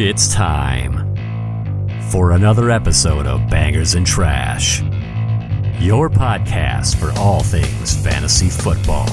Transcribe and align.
It's 0.00 0.32
time 0.32 1.16
for 2.12 2.30
another 2.30 2.70
episode 2.70 3.26
of 3.26 3.50
Bangers 3.50 3.94
and 3.94 4.06
Trash, 4.06 4.80
your 5.80 6.08
podcast 6.08 6.94
for 6.94 7.10
all 7.18 7.42
things 7.42 8.00
fantasy 8.00 8.48
football. 8.48 9.08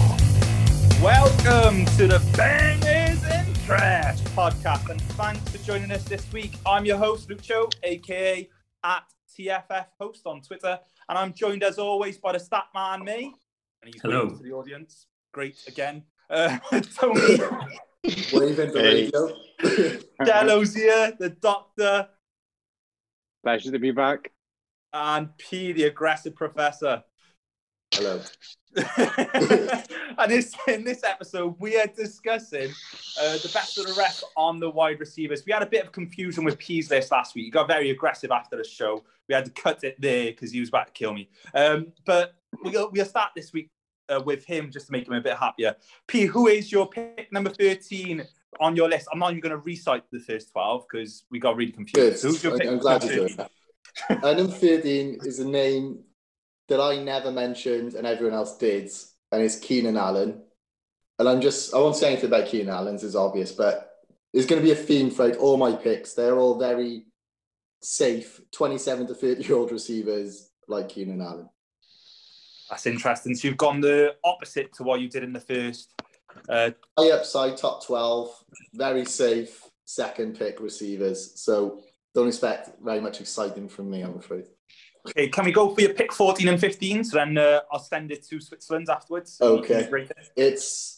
Welcome 1.02 1.86
to 1.98 2.06
the 2.06 2.24
Bangers 2.38 3.24
and 3.24 3.60
Trash 3.66 4.20
podcast, 4.36 4.88
and 4.92 5.02
thanks 5.02 5.50
for 5.50 5.58
joining 5.66 5.90
us 5.90 6.04
this 6.04 6.31
week. 6.31 6.53
I'm 6.67 6.86
your 6.86 6.99
host, 6.99 7.29
Lucho, 7.29 7.74
aka 7.81 8.47
at 8.83 9.06
TFF 9.36 9.88
Host 9.99 10.22
on 10.28 10.44
Twitter, 10.44 10.79
and 11.10 11.17
I'm 11.17 11.33
joined 11.33 11.63
as 11.63 11.79
always 11.79 12.20
by 12.20 12.33
the 12.33 12.40
stat 12.40 12.65
man, 12.76 13.04
me. 13.04 13.33
And 13.81 13.92
he's 13.92 14.04
Hello. 14.04 14.29
to 14.29 14.44
the 14.44 14.52
audience. 14.52 15.08
Great 15.31 15.58
again. 15.67 16.04
Uh, 16.30 16.59
Tony 16.95 17.40
Waving 18.34 18.72
the 18.72 18.80
Hey. 18.81 19.12
radio. 19.12 19.35
Dello's 20.23 20.76
here, 20.76 21.13
the 21.20 21.30
doctor, 21.30 22.08
Pleasure 23.44 23.72
to 23.72 23.80
be 23.80 23.91
back. 23.91 24.31
and 24.94 25.36
P, 25.38 25.72
the 25.72 25.84
aggressive 25.84 26.36
professor. 26.36 27.04
Hello. 27.91 28.20
and 30.18 30.31
this, 30.31 30.54
in 30.68 30.84
this 30.84 31.04
episode, 31.04 31.55
we 31.59 31.80
are 31.80 31.88
discussing 31.88 32.72
uh, 33.22 33.34
the 33.38 33.50
best 33.54 33.78
of 33.78 33.86
the 33.88 33.94
rest 33.98 34.23
on 34.36 34.59
the 34.59 34.70
wide 34.70 35.00
receivers. 35.00 35.44
We 35.45 35.52
had 35.53 35.62
a 35.62 35.67
bit 35.67 35.86
of 35.86 35.92
confusion 35.92 36.44
with 36.44 36.58
P's 36.58 36.90
list 36.90 37.12
last 37.12 37.36
week. 37.36 37.45
He 37.45 37.52
got 37.52 37.67
very 37.67 37.92
aggressive 37.92 38.31
after 38.31 38.58
the 38.58 38.64
show. 38.64 39.03
We 39.30 39.36
had 39.36 39.45
to 39.45 39.52
cut 39.52 39.84
it 39.84 39.95
there 40.00 40.26
because 40.31 40.52
he 40.52 40.59
was 40.59 40.70
about 40.70 40.88
to 40.88 40.94
kill 40.94 41.14
me. 41.14 41.30
Um, 41.53 41.94
but 42.06 42.36
we'll, 42.64 42.90
we'll 42.92 43.06
start 43.06 43.31
this 43.36 43.53
week 43.53 43.70
uh, 44.09 44.22
with 44.26 44.45
him 44.45 44.72
just 44.72 44.88
to 44.88 44.91
make 44.91 45.08
him 45.08 45.14
a 45.14 45.22
bit 45.22 45.38
happier. 45.38 45.76
P, 46.08 46.26
who 46.26 46.48
is 46.48 46.72
your 46.72 46.88
pick 46.88 47.32
number 47.32 47.50
13 47.50 48.23
on 48.59 48.76
your 48.76 48.90
list? 48.90 49.08
I'm 49.12 49.20
not 49.20 49.31
even 49.31 49.41
going 49.41 49.52
to 49.52 49.58
recite 49.58 50.04
the 50.12 50.20
first 50.20 50.52
12 50.52 50.86
because 50.90 51.26
we 51.30 51.40
got 51.40 51.55
really 51.55 51.72
Good. 51.72 51.88
confused. 51.91 52.23
Who's 52.23 52.44
your 52.44 52.58
pick? 52.58 52.68
I'm 52.68 52.80
glad 52.80 53.04
you're 53.04 53.16
doing 53.16 53.30
13? 53.30 53.38
that. 53.38 54.23
Uh, 54.23 54.33
number 54.33 54.52
13 54.52 55.20
is 55.23 55.39
a 55.39 55.48
name 55.48 56.00
that 56.67 56.81
I 56.81 56.98
never 56.98 57.31
mentioned 57.31 57.94
and 57.94 58.06
everyone 58.06 58.36
else 58.36 58.58
did, 58.58 58.89
and 59.31 59.42
it's 59.42 59.59
Keenan 59.59 59.98
Allen. 59.98 60.42
And 61.17 61.30
I'm 61.30 61.39
just, 61.39 61.73
I 61.73 61.78
won't 61.78 61.95
say 61.95 62.08
anything 62.08 62.28
about 62.28 62.48
Keenan 62.48 62.73
Allen's, 62.73 63.03
it's 63.03 63.16
obvious, 63.16 63.52
but 63.52 63.92
there's 64.33 64.45
going 64.45 64.61
to 64.61 64.66
be 64.66 64.73
a 64.73 64.76
theme 64.76 65.09
throughout 65.09 65.38
all 65.38 65.56
my 65.56 65.72
picks. 65.73 66.14
They're 66.14 66.38
all 66.38 66.59
very 66.59 67.06
safe 67.81 68.42
27 68.52 69.08
to 69.08 69.14
30 69.14 69.44
year 69.44 69.56
old 69.56 69.72
receivers 69.72 70.52
like 70.67 70.89
Keenan 70.89 71.22
Allen. 71.22 71.50
That's 72.69 72.85
interesting. 72.85 73.35
So 73.35 73.47
you've 73.47 73.58
gone 73.58 73.81
the 73.81 74.16
opposite 74.23 74.73
to 74.75 74.83
what 74.83 75.02
you 75.02 75.09
did 75.09 75.23
in 75.23 75.33
the 75.33 75.39
first. 75.39 75.94
Uh, 76.49 76.71
High 76.97 77.11
upside, 77.11 77.58
top 77.58 77.85
12, 77.85 78.30
very 78.73 79.05
safe 79.05 79.61
second 79.85 80.38
pick 80.38 80.59
receivers. 80.59 81.39
So 81.39 81.81
don't 82.13 82.27
expect 82.27 82.71
very 82.83 82.99
much 82.99 83.21
exciting 83.21 83.69
from 83.69 83.89
me, 83.89 84.02
I'm 84.02 84.17
afraid. 84.17 84.45
okay, 85.08 85.27
can 85.27 85.45
we 85.45 85.52
go 85.52 85.73
for 85.73 85.81
your 85.81 85.93
pick 85.93 86.11
14 86.11 86.47
and 86.47 86.59
15? 86.59 87.03
So 87.03 87.17
then 87.17 87.38
uh, 87.38 87.61
I'll 87.71 87.80
send 87.80 88.11
it 88.11 88.25
to 88.27 88.41
Switzerland 88.41 88.88
afterwards. 88.89 89.33
so 89.33 89.59
Okay. 89.59 89.88
it. 89.91 90.11
It's 90.36 90.91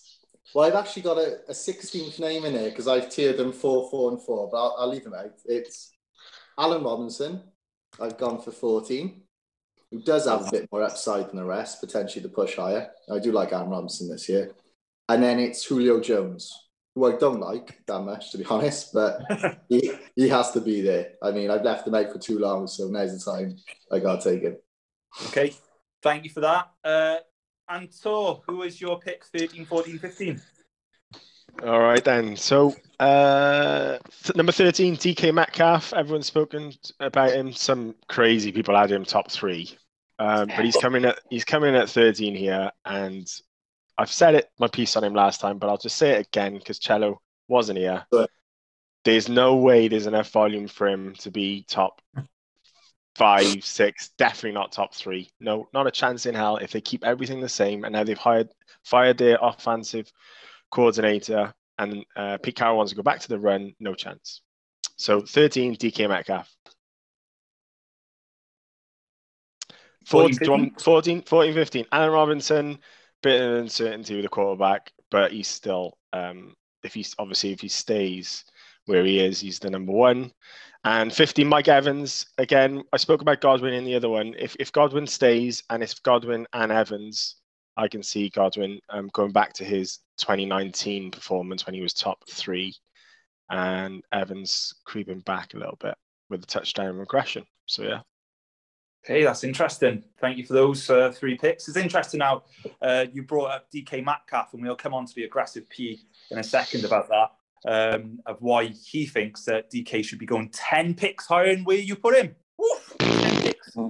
well, 0.55 0.65
I've 0.65 0.75
actually 0.75 1.01
got 1.01 1.17
a, 1.17 1.39
a 1.49 1.51
16th 1.51 2.19
name 2.19 2.45
in 2.45 2.53
here 2.53 2.69
because 2.69 2.87
I've 2.87 3.09
tiered 3.09 3.37
them 3.37 3.51
four, 3.51 3.89
four, 3.91 4.11
and 4.11 4.21
four, 4.21 4.49
but 4.49 4.57
I'll, 4.57 4.75
I'll 4.79 4.89
leave 4.89 5.03
them 5.03 5.13
out. 5.13 5.33
It's 5.45 5.91
Allen 6.57 6.83
Robinson. 6.83 7.41
I've 7.99 8.17
gone 8.17 8.41
for 8.41 8.51
14, 8.51 9.21
who 9.91 10.01
does 10.01 10.27
have 10.27 10.47
a 10.47 10.51
bit 10.51 10.69
more 10.71 10.83
upside 10.83 11.29
than 11.29 11.37
the 11.37 11.45
rest, 11.45 11.79
potentially 11.79 12.21
to 12.23 12.29
push 12.29 12.55
higher. 12.55 12.89
I 13.11 13.19
do 13.19 13.31
like 13.31 13.53
Allen 13.53 13.69
Robinson 13.69 14.09
this 14.09 14.27
year. 14.27 14.53
And 15.09 15.23
then 15.23 15.39
it's 15.39 15.63
Julio 15.63 16.01
Jones, 16.01 16.51
who 16.93 17.05
I 17.05 17.17
don't 17.17 17.39
like 17.39 17.79
that 17.87 18.01
much, 18.01 18.31
to 18.31 18.37
be 18.37 18.45
honest, 18.49 18.93
but 18.93 19.21
he, 19.69 19.91
he 20.15 20.27
has 20.29 20.51
to 20.51 20.61
be 20.61 20.81
there. 20.81 21.13
I 21.23 21.31
mean, 21.31 21.49
I've 21.49 21.63
left 21.63 21.87
him 21.87 21.95
out 21.95 22.11
for 22.11 22.19
too 22.19 22.39
long, 22.39 22.67
so 22.67 22.87
now's 22.87 23.23
the 23.23 23.31
time 23.31 23.55
I 23.91 23.99
got 23.99 24.21
to 24.21 24.31
take 24.31 24.43
him. 24.43 24.57
Okay, 25.27 25.53
thank 26.03 26.25
you 26.25 26.29
for 26.29 26.41
that. 26.41 26.69
Uh, 26.83 27.17
Antor, 27.69 28.41
who 28.47 28.63
is 28.63 28.79
your 28.79 28.99
pick 28.99 29.25
13, 29.25 29.65
14, 29.65 29.99
15? 29.99 30.41
All 31.63 31.79
right 31.79 32.03
then. 32.03 32.35
So 32.35 32.75
uh, 32.99 33.97
th- 34.23 34.35
number 34.35 34.51
thirteen, 34.51 34.95
DK 34.95 35.33
Metcalf. 35.33 35.93
Everyone's 35.93 36.27
spoken 36.27 36.73
about 36.99 37.31
him. 37.31 37.51
Some 37.53 37.95
crazy 38.07 38.51
people 38.51 38.75
had 38.75 38.91
him 38.91 39.05
top 39.05 39.31
three, 39.31 39.77
um, 40.19 40.47
but 40.47 40.65
he's 40.65 40.77
coming 40.77 41.05
at 41.05 41.19
he's 41.29 41.45
coming 41.45 41.69
in 41.69 41.75
at 41.75 41.89
thirteen 41.89 42.35
here, 42.35 42.71
and 42.85 43.27
I've 43.97 44.11
said 44.11 44.35
it 44.35 44.49
my 44.59 44.67
piece 44.67 44.95
on 44.95 45.03
him 45.03 45.13
last 45.13 45.41
time, 45.41 45.57
but 45.57 45.69
I'll 45.69 45.77
just 45.77 45.97
say 45.97 46.11
it 46.11 46.27
again 46.27 46.57
because 46.57 46.79
Cello 46.79 47.21
wasn't 47.47 47.79
here. 47.79 48.05
There's 49.03 49.29
no 49.29 49.55
way 49.55 49.87
there's 49.87 50.07
enough 50.07 50.29
volume 50.31 50.67
for 50.67 50.87
him 50.87 51.15
to 51.19 51.31
be 51.31 51.65
top 51.67 52.01
five, 53.15 53.63
six, 53.63 54.09
definitely 54.17 54.51
not 54.51 54.71
top 54.71 54.93
three. 54.93 55.31
No, 55.39 55.67
not 55.73 55.87
a 55.87 55.91
chance 55.91 56.25
in 56.25 56.35
hell 56.35 56.57
if 56.57 56.71
they 56.71 56.81
keep 56.81 57.03
everything 57.03 57.39
the 57.41 57.49
same. 57.49 57.83
And 57.83 57.93
now 57.93 58.03
they've 58.03 58.17
hired 58.17 58.49
fired 58.83 59.17
their 59.17 59.39
offensive 59.41 60.11
coordinator, 60.71 61.53
and 61.77 62.05
uh, 62.15 62.37
Pete 62.37 62.55
Carroll 62.55 62.77
wants 62.77 62.91
to 62.91 62.95
go 62.95 63.03
back 63.03 63.19
to 63.21 63.27
the 63.27 63.39
run. 63.39 63.73
No 63.79 63.93
chance. 63.93 64.41
So 64.97 65.21
13, 65.21 65.75
DK 65.75 66.09
Metcalf. 66.09 66.51
14, 70.05 70.45
14, 70.45 70.75
14, 70.79 71.21
14, 71.23 71.53
15. 71.53 71.85
Allen 71.91 72.11
Robinson, 72.11 72.79
bit 73.21 73.41
of 73.41 73.57
uncertainty 73.57 74.15
with 74.15 74.23
the 74.23 74.29
quarterback, 74.29 74.91
but 75.11 75.31
he's 75.31 75.49
still, 75.49 75.97
um, 76.13 76.55
if 76.83 76.93
he's 76.93 77.13
obviously 77.19 77.51
if 77.51 77.59
he 77.59 77.67
stays 77.67 78.45
where 78.85 79.03
he 79.03 79.19
is, 79.19 79.39
he's 79.39 79.59
the 79.59 79.69
number 79.69 79.91
one. 79.91 80.31
And 80.83 81.11
15, 81.11 81.45
Mike 81.45 81.67
Evans. 81.67 82.27
Again, 82.37 82.83
I 82.93 82.97
spoke 82.97 83.21
about 83.21 83.41
Godwin 83.41 83.73
in 83.73 83.83
the 83.83 83.95
other 83.95 84.07
one. 84.07 84.33
If 84.37 84.55
if 84.59 84.71
Godwin 84.71 85.07
stays 85.07 85.63
and 85.69 85.83
if 85.83 86.01
Godwin 86.03 86.47
and 86.53 86.71
Evans, 86.71 87.35
I 87.77 87.87
can 87.87 88.01
see 88.01 88.29
Godwin 88.29 88.79
um, 88.89 89.09
going 89.13 89.31
back 89.31 89.53
to 89.53 89.63
his 89.63 89.99
2019 90.17 91.11
performance 91.11 91.65
when 91.65 91.75
he 91.75 91.81
was 91.81 91.93
top 91.93 92.27
three, 92.27 92.73
and 93.49 94.03
Evans 94.11 94.73
creeping 94.83 95.19
back 95.19 95.53
a 95.53 95.57
little 95.57 95.77
bit 95.79 95.95
with 96.29 96.41
the 96.41 96.47
touchdown 96.47 96.97
regression. 96.97 97.45
So 97.67 97.83
yeah. 97.83 97.99
Hey, 99.03 99.23
that's 99.23 99.43
interesting. 99.43 100.03
Thank 100.19 100.37
you 100.37 100.45
for 100.45 100.53
those 100.53 100.89
uh, 100.89 101.13
three 101.13 101.37
picks. 101.37 101.69
It's 101.69 101.77
interesting 101.77 102.19
how 102.19 102.43
uh, 102.81 103.05
you 103.13 103.23
brought 103.23 103.51
up 103.51 103.71
DK 103.71 104.03
Metcalf, 104.03 104.53
and 104.53 104.61
we'll 104.61 104.75
come 104.75 104.93
on 104.93 105.05
to 105.05 105.15
the 105.15 105.23
aggressive 105.23 105.69
P 105.69 106.01
in 106.31 106.39
a 106.39 106.43
second 106.43 106.83
about 106.83 107.07
that, 107.09 107.31
um, 107.71 108.19
of 108.25 108.41
why 108.41 108.65
he 108.65 109.05
thinks 109.05 109.45
that 109.45 109.71
DK 109.71 110.03
should 110.03 110.19
be 110.19 110.25
going 110.25 110.49
10 110.49 110.95
picks 110.95 111.27
higher 111.27 111.55
than 111.55 111.63
where 111.63 111.77
you 111.77 111.95
put 111.95 112.17
him. 112.17 112.35
Woof, 112.57 112.95
10 112.99 113.41
picks. 113.43 113.77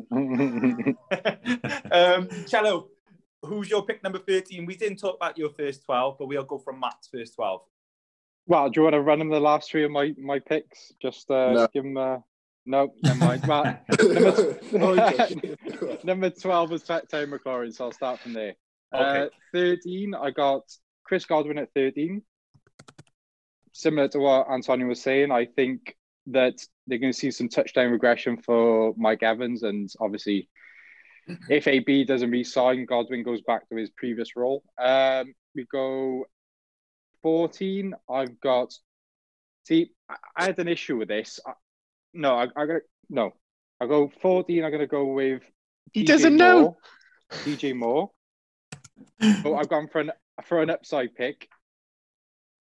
um, 1.92 2.28
Cello, 2.46 2.90
who's 3.44 3.70
your 3.70 3.86
pick 3.86 4.04
number 4.04 4.20
13? 4.20 4.66
We 4.66 4.76
didn't 4.76 4.98
talk 4.98 5.16
about 5.16 5.38
your 5.38 5.50
first 5.50 5.84
12, 5.86 6.18
but 6.18 6.28
we'll 6.28 6.44
go 6.44 6.58
from 6.58 6.80
Matt's 6.80 7.08
first 7.12 7.36
12. 7.36 7.62
Well, 8.48 8.70
do 8.70 8.80
you 8.80 8.84
want 8.84 8.94
to 8.94 9.02
run 9.02 9.20
them 9.20 9.30
the 9.30 9.40
last 9.40 9.70
three 9.70 9.84
of 9.84 9.92
my 9.92 10.14
my 10.18 10.40
picks? 10.40 10.94
Just 11.02 11.30
uh, 11.30 11.52
No. 11.52 11.68
give 11.74 11.84
them. 11.84 11.98
Uh, 11.98 12.18
no, 12.66 12.94
never 13.04 13.20
mind. 13.20 13.46
Well, 13.46 13.78
Oh, 14.74 14.94
number, 14.94 15.02
okay. 15.14 15.98
number 16.04 16.30
twelve 16.30 16.72
was 16.72 16.84
Terry 16.84 17.28
McLaurin, 17.28 17.74
so 17.74 17.86
I'll 17.86 17.92
start 17.92 18.20
from 18.20 18.34
there. 18.34 18.56
Uh, 18.94 18.98
Okay. 19.26 19.36
Thirteen, 19.54 20.14
I 20.16 20.32
got 20.32 20.62
Chris 21.04 21.26
Godwin 21.26 21.58
at 21.58 21.74
thirteen. 21.74 22.22
Similar 23.74 24.08
to 24.10 24.20
what 24.20 24.50
Antonio 24.50 24.88
was 24.88 25.02
saying, 25.02 25.30
I 25.32 25.46
think 25.46 25.96
that 26.28 26.56
they're 26.88 26.98
going 26.98 27.14
to 27.14 27.18
see 27.20 27.32
some 27.32 27.48
touchdown 27.50 27.92
regression 27.92 28.38
for 28.38 28.94
Mike 28.98 29.24
Evans, 29.24 29.64
and 29.64 29.90
obviously, 30.00 30.50
if 31.50 31.68
AB 31.68 32.06
doesn't 32.06 32.32
re-sign, 32.32 32.86
Godwin 32.86 33.24
goes 33.24 33.42
back 33.42 33.68
to 33.70 33.76
his 33.76 33.90
previous 33.92 34.36
role. 34.36 34.64
Um, 34.78 35.34
we 35.56 35.66
go 35.72 36.26
14. 37.24 37.94
I've 38.10 38.40
got. 38.40 38.74
See, 39.68 39.92
I- 40.10 40.46
had 40.46 40.60
an 40.60 40.68
issue 40.68 40.98
with 40.98 41.08
this. 41.10 41.40
I, 41.46 41.52
no, 42.14 42.36
I, 42.36 42.48
I 42.56 42.66
got 42.66 42.82
no. 43.10 43.34
I 43.82 43.88
go 43.88 44.12
14. 44.22 44.64
I'm 44.64 44.72
going 44.72 44.80
to 44.80 44.88
go 44.88 45.06
with. 45.06 45.42
He 45.94 46.04
DJ 46.04 46.08
doesn't 46.08 46.36
know. 46.38 46.60
Moore. 46.62 46.78
DJ 47.46 47.76
Moore. 47.76 48.12
so 49.44 49.56
I've 49.56 49.70
gone 49.70 49.88
for 49.92 50.02
an 50.02 50.12
for 50.46 50.62
an 50.62 50.70
upside 50.70 51.16
pick, 51.16 51.50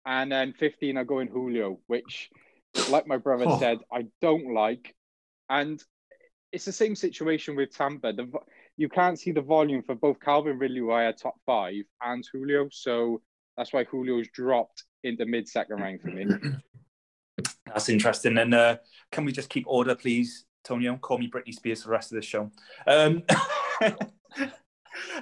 and 0.05 0.31
then 0.31 0.53
15. 0.53 0.97
I 0.97 1.03
go 1.03 1.19
in 1.19 1.27
Julio, 1.27 1.79
which, 1.87 2.29
like 2.89 3.07
my 3.07 3.17
brother 3.17 3.45
Oh. 3.47 3.59
said, 3.59 3.79
I 3.91 4.05
don't 4.21 4.53
like, 4.53 4.95
and 5.49 5.83
it's 6.53 6.65
the 6.65 6.71
same 6.71 6.95
situation 6.95 7.55
with 7.55 7.75
Tampa. 7.75 8.13
The, 8.13 8.31
you 8.77 8.87
can't 8.87 9.19
see 9.19 9.31
the 9.31 9.41
volume 9.41 9.81
for 9.81 9.95
both 9.95 10.19
Calvin 10.19 10.59
Ridley, 10.59 10.79
who 10.79 10.91
I 10.91 11.03
had 11.03 11.17
top 11.17 11.35
five, 11.45 11.83
and 12.01 12.23
Julio. 12.31 12.69
So 12.71 13.21
that's 13.57 13.73
why 13.73 13.83
Julio's 13.83 14.27
dropped 14.33 14.83
into 15.03 15.25
mid 15.25 15.49
second 15.49 15.81
round 15.81 16.01
for 16.01 16.09
me. 16.09 16.27
That's 17.65 17.89
interesting. 17.89 18.37
And 18.37 18.53
uh, 18.53 18.77
can 19.11 19.25
we 19.25 19.31
just 19.31 19.49
keep 19.49 19.65
order, 19.67 19.95
please, 19.95 20.45
Tonio? 20.63 20.95
Call 20.97 21.17
me 21.17 21.29
Britney 21.29 21.53
Spears 21.53 21.81
for 21.81 21.87
the 21.87 21.93
rest 21.93 22.11
of 22.11 22.17
the 22.17 22.21
show. 22.21 22.51
Um, 22.85 23.23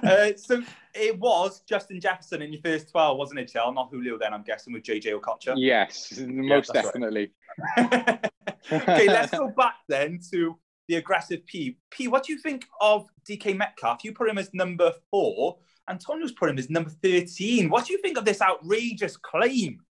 uh, 0.02 0.32
so 0.36 0.62
it 0.94 1.18
was 1.18 1.62
Justin 1.62 1.98
Jefferson 1.98 2.42
in 2.42 2.52
your 2.52 2.60
first 2.60 2.90
12, 2.90 3.16
wasn't 3.16 3.40
it, 3.40 3.50
Chell? 3.50 3.72
Not 3.72 3.88
Julio 3.90 4.18
then, 4.18 4.34
I'm 4.34 4.42
guessing, 4.42 4.74
with 4.74 4.82
JJ 4.82 5.18
Okocha. 5.18 5.54
Yes, 5.56 6.12
most 6.20 6.70
right. 6.74 6.84
definitely. 6.84 7.32
okay, 7.78 9.08
let's 9.08 9.30
go 9.30 9.48
back 9.48 9.76
then 9.88 10.20
to 10.30 10.58
the 10.92 10.98
aggressive 10.98 11.46
P. 11.46 11.78
P, 11.90 12.06
what 12.06 12.24
do 12.24 12.34
you 12.34 12.38
think 12.38 12.66
of 12.78 13.06
DK 13.26 13.56
Metcalf? 13.56 14.04
You 14.04 14.12
put 14.12 14.28
him 14.28 14.36
as 14.36 14.50
number 14.52 14.92
four. 15.10 15.56
Antonio's 15.88 16.32
put 16.32 16.50
him 16.50 16.58
as 16.58 16.68
number 16.68 16.90
13. 16.90 17.70
What 17.70 17.86
do 17.86 17.94
you 17.94 17.98
think 18.02 18.18
of 18.18 18.26
this 18.26 18.42
outrageous 18.42 19.16
claim? 19.16 19.80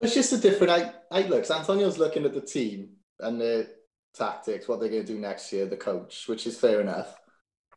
It's 0.00 0.14
just 0.14 0.32
a 0.32 0.38
different 0.38 0.72
out- 0.72 0.94
outlook. 1.12 1.48
Antonio's 1.48 1.98
looking 1.98 2.24
at 2.24 2.34
the 2.34 2.40
team 2.40 2.88
and 3.20 3.40
the 3.40 3.68
tactics, 4.12 4.66
what 4.66 4.80
they're 4.80 4.88
going 4.88 5.06
to 5.06 5.12
do 5.12 5.20
next 5.20 5.52
year, 5.52 5.66
the 5.66 5.76
coach, 5.76 6.26
which 6.26 6.48
is 6.48 6.58
fair 6.58 6.80
enough. 6.80 7.14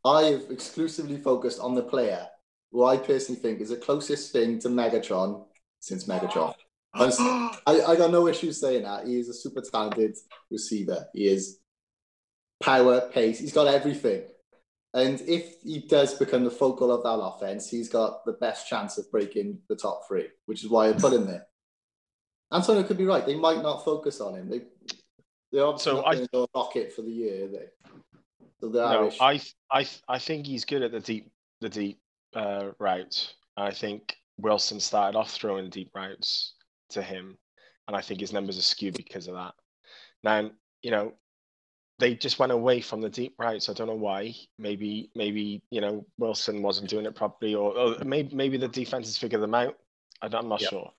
I've 0.03 0.47
exclusively 0.49 1.17
focused 1.17 1.59
on 1.59 1.75
the 1.75 1.83
player, 1.83 2.25
who 2.71 2.85
I 2.85 2.97
personally 2.97 3.39
think 3.39 3.61
is 3.61 3.69
the 3.69 3.77
closest 3.77 4.31
thing 4.31 4.57
to 4.61 4.67
Megatron 4.67 5.45
since 5.79 6.05
Megatron. 6.05 6.55
I, 6.93 7.51
I 7.67 7.95
got 7.95 8.11
no 8.11 8.27
issues 8.27 8.59
saying 8.59 8.83
that. 8.83 9.07
He 9.07 9.19
is 9.19 9.29
a 9.29 9.33
super 9.33 9.61
talented 9.61 10.17
receiver. 10.49 11.05
He 11.13 11.27
is 11.27 11.60
power, 12.61 13.09
pace. 13.11 13.39
He's 13.39 13.53
got 13.53 13.67
everything. 13.67 14.23
And 14.93 15.21
if 15.21 15.61
he 15.61 15.79
does 15.79 16.13
become 16.15 16.43
the 16.43 16.51
focal 16.51 16.91
of 16.91 17.03
that 17.03 17.09
offense, 17.23 17.69
he's 17.69 17.87
got 17.89 18.25
the 18.25 18.33
best 18.33 18.67
chance 18.67 18.97
of 18.97 19.09
breaking 19.09 19.59
the 19.69 19.75
top 19.75 20.01
three, 20.07 20.27
which 20.47 20.63
is 20.63 20.69
why 20.69 20.89
I 20.89 20.93
put 20.93 21.13
him 21.13 21.25
there. 21.25 21.45
Antonio 22.53 22.83
could 22.83 22.97
be 22.97 23.05
right. 23.05 23.25
They 23.25 23.35
might 23.35 23.61
not 23.61 23.85
focus 23.85 24.19
on 24.19 24.35
him. 24.35 24.49
They 24.49 24.61
they're 25.51 25.65
obviously 25.65 25.91
So 25.91 25.97
not 26.01 26.07
I- 26.07 26.13
going 26.15 26.25
to 26.25 26.31
go 26.33 26.47
rocket 26.55 26.93
for 26.93 27.01
the 27.03 27.11
year. 27.11 27.47
They? 27.47 27.67
So 28.59 28.67
No. 28.69 29.11
I 29.19 29.41
I 29.71 29.87
I 30.07 30.19
think 30.19 30.45
he's 30.45 30.65
good 30.65 30.81
at 30.83 30.91
the 30.91 30.99
deep 30.99 31.31
the 31.61 31.69
deep 31.69 31.99
uh, 32.35 32.71
route. 32.79 33.33
I 33.55 33.71
think 33.71 34.15
Wilson 34.37 34.79
started 34.79 35.17
off 35.17 35.31
throwing 35.31 35.69
deep 35.69 35.91
routes 35.95 36.55
to 36.89 37.01
him, 37.01 37.37
and 37.87 37.95
I 37.95 38.01
think 38.01 38.19
his 38.19 38.33
numbers 38.33 38.57
are 38.57 38.61
skewed 38.63 38.95
because 38.97 39.27
of 39.27 39.35
that. 39.35 39.53
Now 40.23 40.51
you 40.83 40.91
know 40.91 41.13
they 42.01 42.15
just 42.15 42.39
went 42.39 42.51
away 42.51 42.81
from 42.81 42.99
the 42.99 43.09
deep 43.09 43.35
routes. 43.37 43.69
I 43.69 43.73
don't 43.73 43.87
know 43.87 43.93
why. 43.93 44.35
Maybe 44.57 45.09
maybe 45.15 45.61
you 45.69 45.79
know 45.79 46.05
Wilson 46.17 46.61
wasn't 46.61 46.89
doing 46.89 47.05
it 47.05 47.15
properly, 47.15 47.55
or, 47.55 47.77
or 47.77 47.95
maybe 48.03 48.35
maybe 48.35 48.57
the 48.57 48.67
defenses 48.67 49.17
figured 49.17 49.41
them 49.41 49.53
out. 49.55 49.77
I 50.21 50.25
I'm 50.25 50.49
not 50.49 50.61
Yep. 50.61 50.69
sure. 50.71 50.91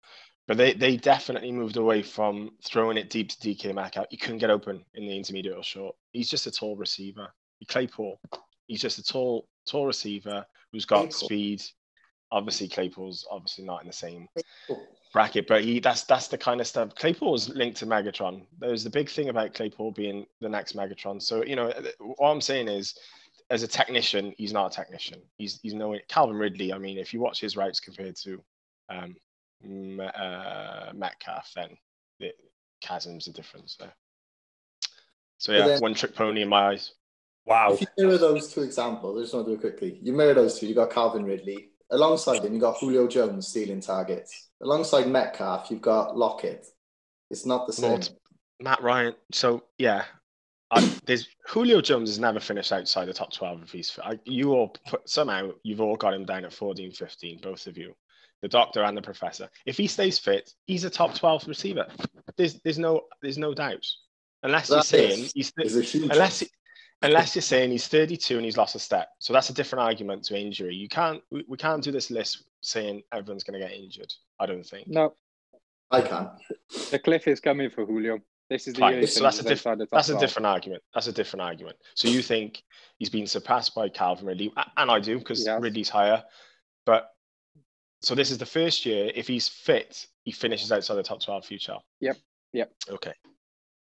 But 0.49 0.56
they, 0.56 0.72
they 0.72 0.96
definitely 0.96 1.52
moved 1.52 1.76
away 1.76 2.02
from 2.02 2.50
throwing 2.64 2.96
it 2.96 3.10
deep 3.10 3.28
to 3.31 3.37
DK 3.37 3.72
Metcalf. 3.75 4.06
You 4.10 4.19
couldn't 4.19 4.38
get 4.38 4.50
open 4.50 4.84
in 4.94 5.06
the 5.06 5.16
intermediate 5.16 5.56
or 5.56 5.62
short. 5.62 5.94
He's 6.12 6.28
just 6.28 6.49
a 6.49 6.50
tall 6.50 6.76
receiver. 6.76 7.28
Claypool, 7.69 8.19
he's 8.66 8.81
just 8.81 8.98
a 8.98 9.05
tall 9.05 9.46
tall 9.66 9.87
receiver 9.87 10.44
who's 10.72 10.84
got 10.84 11.10
Claypool. 11.10 11.12
speed. 11.28 11.62
Obviously, 12.32 12.69
Claypool's 12.69 13.26
obviously 13.31 13.64
not 13.64 13.82
in 13.82 13.87
the 13.88 13.93
same 13.93 14.26
Oh, 14.70 14.87
bracket, 15.12 15.47
but 15.47 15.62
he 15.62 15.79
that's 15.81 16.05
that's 16.05 16.29
the 16.29 16.38
kind 16.38 16.61
of 16.61 16.67
stuff. 16.67 16.94
Claypool 16.94 17.32
was 17.32 17.49
linked 17.50 17.76
to 17.79 17.87
Megatron. 17.87 18.47
There's 18.59 18.85
the 18.85 18.91
big 18.91 19.09
thing 19.09 19.29
about 19.29 19.55
Claypool 19.55 19.93
being 19.93 20.26
the 20.41 20.49
next 20.49 20.76
Megatron. 20.76 21.20
So 21.20 21.44
you 21.44 21.56
know, 21.56 21.73
all 22.19 22.32
I'm 22.32 22.41
saying 22.41 22.69
is, 22.69 22.99
as 23.50 23.62
a 23.62 23.69
technician, 23.69 24.35
he's 24.38 24.53
not 24.53 24.73
a 24.73 24.75
technician. 24.75 25.20
He's 25.37 25.61
he's 25.62 25.75
no 25.75 25.97
Calvin 26.09 26.37
Ridley. 26.37 26.73
I 26.73 26.79
mean, 26.79 26.99
if 26.99 27.12
you 27.12 27.20
watch 27.20 27.41
his 27.41 27.56
routes 27.56 27.81
compared 27.81 28.17
to 28.17 28.43
um, 28.88 29.17
M- 29.62 30.00
uh, 30.00 30.93
Metcalf, 30.94 31.53
then 31.55 31.76
the 32.19 32.32
chasm's 32.82 33.26
a 33.26 33.32
difference 33.32 33.76
there. 33.79 33.94
So 35.38 35.53
yeah, 35.53 35.67
then- 35.67 35.81
one 35.81 35.94
trick 35.94 36.15
pony 36.15 36.43
in 36.43 36.49
my 36.49 36.70
eyes. 36.70 36.93
Wow. 37.44 37.73
If 37.73 37.81
you 37.81 37.87
mirror 37.99 38.19
those 38.19 38.55
two 38.55 38.62
examples, 38.62 39.19
I 39.19 39.23
just 39.23 39.35
want 39.35 39.47
to 39.47 39.50
do 39.50 39.56
it 39.56 39.61
quickly. 39.61 39.99
You 40.00 40.12
mirror 40.12 40.35
those 40.35 40.61
two, 40.61 40.69
you 40.69 40.76
got 40.76 40.91
Calvin 40.91 41.25
Ridley. 41.25 41.70
Alongside 41.91 42.44
him, 42.44 42.55
you 42.55 42.61
got 42.61 42.79
Julio 42.79 43.08
Jones 43.08 43.49
stealing 43.49 43.81
targets. 43.81 44.50
Alongside 44.62 45.09
Metcalf, 45.09 45.70
you've 45.70 45.82
got 45.82 46.17
Lockett. 46.17 46.67
It's 47.31 47.44
not 47.47 47.67
the 47.67 47.73
same. 47.73 47.91
Lord. 47.91 48.09
Matt 48.61 48.82
Ryan. 48.82 49.14
So 49.32 49.64
yeah, 49.79 50.05
I, 50.70 50.88
there's 51.05 51.29
Julio 51.47 51.81
Jones 51.81 52.09
has 52.09 52.19
never 52.19 52.41
finished 52.41 52.73
outside 52.73 53.06
the 53.06 53.12
top 53.12 53.32
12 53.32 53.62
if 53.64 53.73
he's. 53.73 53.99
I, 54.03 54.19
you 54.25 54.53
all 54.53 54.75
put 54.87 55.09
somehow 55.09 55.50
you've 55.62 55.81
all 55.81 55.97
got 55.97 56.14
him 56.14 56.25
down 56.25 56.44
at 56.44 56.53
14, 56.53 56.93
15, 56.93 57.41
both 57.43 57.67
of 57.67 57.76
you, 57.76 57.94
the 58.41 58.49
doctor 58.49 58.82
and 58.82 58.97
the 58.97 59.03
professor. 59.03 59.49
If 59.67 59.76
he 59.76 59.87
stays 59.87 60.19
fit, 60.19 60.50
he's 60.67 60.85
a 60.85 60.91
top 60.91 61.15
12 61.15 61.49
receiver. 61.49 61.87
There's 62.37 62.61
there's 62.61 62.79
no 62.79 63.03
there's 63.20 63.38
no 63.38 63.53
doubt. 63.53 63.85
Unless 64.43 64.70
you're 64.70 64.82
saying 64.82 65.31
he's 65.35 65.53
It's 65.58 65.76
a 65.76 65.82
huge. 65.82 66.11
unless 66.11 66.43
unless 67.03 67.35
you're 67.35 67.43
saying 67.43 67.70
he's 67.70 67.88
32 67.88 68.37
and 68.37 68.44
he's 68.44 68.56
lost 68.56 68.75
a 68.75 68.79
step. 68.79 69.08
So 69.19 69.32
that's 69.32 69.50
a 69.50 69.55
different 69.55 69.82
argument 69.82 70.25
to 70.25 70.41
injury. 70.41 70.75
You 70.75 70.88
can't 70.88 71.20
we, 71.31 71.44
we 71.49 71.56
can't 71.56 71.82
do 71.82 71.93
this 71.93 72.11
list 72.11 72.44
saying 72.62 73.03
everyone's 73.12 73.44
going 73.44 73.61
to 73.61 73.67
get 73.67 73.76
injured. 73.76 74.12
I 74.43 74.47
don't 74.47 74.67
think. 74.67 74.89
No, 74.89 75.15
I 75.91 76.00
can't. 76.03 76.31
the 76.91 76.99
cliff 76.99 77.29
is 77.29 77.39
coming 77.41 77.71
for 77.71 77.87
Julio. 77.87 78.19
This 78.50 78.67
is 78.67 78.75
the 78.75 78.81
Fine, 78.81 79.06
so 79.06 79.23
that's 79.23 79.39
a 79.41 79.44
finishes 79.44 79.62
diff- 79.62 79.67
outside 79.67 79.79
the 79.79 79.87
top 79.87 79.91
That's 79.93 80.09
a 80.11 80.19
different 80.19 80.47
argument. 80.47 80.83
That's 80.93 81.06
a 81.06 81.12
different 81.12 81.43
argument. 81.43 81.77
So 81.94 82.09
you 82.09 82.21
think 82.23 82.62
he's 82.99 83.09
been 83.09 83.27
surpassed 83.27 83.75
by 83.75 83.89
Calvin 83.89 84.27
Ridley, 84.27 84.53
and 84.77 84.91
I 84.91 84.99
do 85.00 85.19
because 85.19 85.47
Yes. 85.47 85.61
Ridley's 85.62 85.89
higher. 85.89 86.23
But 86.85 87.09
so 88.03 88.15
this 88.15 88.31
is 88.31 88.39
the 88.39 88.47
first 88.47 88.85
year. 88.85 89.11
If 89.15 89.29
he's 89.29 89.49
fit, 89.49 90.06
he 90.25 90.33
finishes 90.33 90.73
outside 90.73 90.97
the 90.97 91.03
top 91.05 91.23
twelve 91.23 91.47
future. 91.47 91.77
Yep, 92.00 92.17
yep. 92.53 92.73
Okay, 92.91 93.15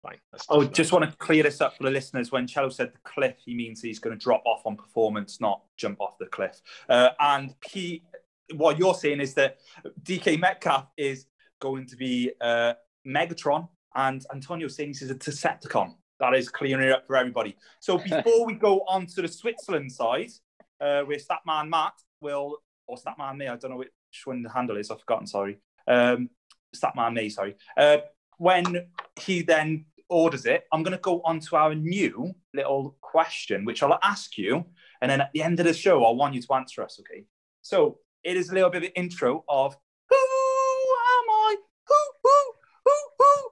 fine. 0.02 0.18
That's 0.32 0.46
Oh, 0.50 0.62
different. 0.62 0.76
just 0.76 0.92
want 0.94 1.12
to 1.12 1.18
clear 1.18 1.44
this 1.44 1.60
up 1.62 1.76
for 1.78 1.84
the 1.84 1.92
listeners. 1.92 2.32
When 2.32 2.48
Cello 2.48 2.70
said 2.70 2.94
the 2.94 3.00
cliff, 3.04 3.36
he 3.46 3.54
means 3.54 3.82
he's 3.82 4.00
going 4.00 4.18
to 4.18 4.24
drop 4.24 4.42
off 4.46 4.66
on 4.66 4.78
performance, 4.78 5.40
not 5.42 5.62
jump 5.78 6.00
off 6.02 6.18
the 6.18 6.28
cliff. 6.28 6.62
Uh, 6.90 7.10
and 7.20 7.54
P, 7.60 8.04
what 8.54 8.78
you're 8.78 8.94
saying 8.94 9.22
is 9.22 9.34
that 9.36 9.58
DK 10.04 10.40
Metcalf 10.40 10.88
is 10.98 11.26
going 11.60 11.86
to 11.88 11.96
be 11.96 12.32
uh, 12.42 12.74
Megatron, 13.08 13.68
and 13.96 14.26
Antonio's 14.34 14.76
saying 14.76 14.90
he's 14.90 15.10
a 15.10 15.16
Decepticon. 15.16 15.96
That 16.20 16.34
is 16.34 16.50
clearing 16.50 16.88
it 16.88 16.92
up 16.92 17.08
for 17.08 17.16
everybody. 17.16 17.56
So 17.80 17.98
before 18.10 18.46
we 18.46 18.54
go 18.54 18.80
on 18.88 19.06
to 19.08 19.22
the 19.22 19.28
Switzerland 19.28 19.92
side, 19.92 20.32
uh, 20.80 21.02
where 21.02 21.18
Statman 21.18 21.70
Matt 21.70 21.94
will, 22.22 22.58
or 22.88 22.98
Statman 22.98 23.38
May, 23.38 23.48
I 23.48 23.56
don't 23.56 23.72
know 23.72 23.78
which 23.78 23.90
one 24.26 24.44
the 24.44 24.50
handle 24.50 24.78
is, 24.78 24.92
I've 24.92 25.00
forgotten, 25.00 25.28
sorry. 25.28 25.60
Um, 25.88 26.30
Statman 26.76 27.14
May, 27.14 27.30
sorry. 27.30 27.56
Uh, 27.78 27.98
when 28.38 28.88
he 29.20 29.42
then 29.42 29.86
orders 30.10 30.46
it, 30.46 30.66
I'm 30.72 30.84
going 30.84 30.96
to 30.96 31.02
go 31.02 31.22
on 31.24 31.40
to 31.42 31.56
our 31.56 31.74
new 31.74 32.34
little 32.54 32.98
question, 33.02 33.66
which 33.66 33.82
I'll 33.82 34.00
ask 34.04 34.38
you. 34.38 34.66
And 35.02 35.10
then 35.10 35.22
at 35.22 35.32
the 35.34 35.42
end 35.42 35.60
of 35.60 35.66
the 35.66 35.74
show, 35.74 36.04
I 36.06 36.12
want 36.12 36.36
you 36.36 36.42
to 36.42 36.54
answer 36.54 36.84
us, 36.84 37.00
okay? 37.00 37.26
So 37.62 38.00
it 38.26 38.36
is 38.36 38.50
a 38.50 38.54
little 38.54 38.72
bit 38.72 38.84
of 38.84 38.92
intro 38.96 39.46
of 39.48 39.78
who 40.10 40.16
am 40.16 41.30
I? 41.30 41.56
Who, 41.88 41.96
who, 42.24 42.54
who, 42.86 42.92
who? 43.20 43.50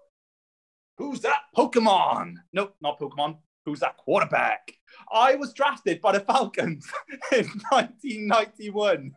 Who's 0.97 1.21
that 1.21 1.41
Pokemon? 1.55 2.33
Nope, 2.51 2.75
not 2.81 2.99
Pokemon. 2.99 3.37
Who's 3.65 3.79
that 3.79 3.97
quarterback? 3.97 4.73
I 5.11 5.35
was 5.35 5.53
drafted 5.53 6.01
by 6.01 6.13
the 6.13 6.19
Falcons 6.21 6.91
in 7.31 7.45
1991. 7.69 9.11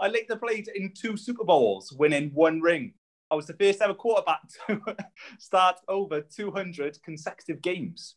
I 0.00 0.08
later 0.08 0.36
played 0.36 0.68
in 0.74 0.92
two 0.94 1.16
Super 1.16 1.44
Bowls, 1.44 1.92
winning 1.92 2.30
one 2.32 2.60
ring. 2.60 2.94
I 3.30 3.34
was 3.34 3.46
the 3.46 3.54
first 3.54 3.80
ever 3.80 3.94
quarterback 3.94 4.40
to 4.66 4.96
start 5.38 5.76
over 5.88 6.22
200 6.22 6.98
consecutive 7.02 7.62
games. 7.62 8.16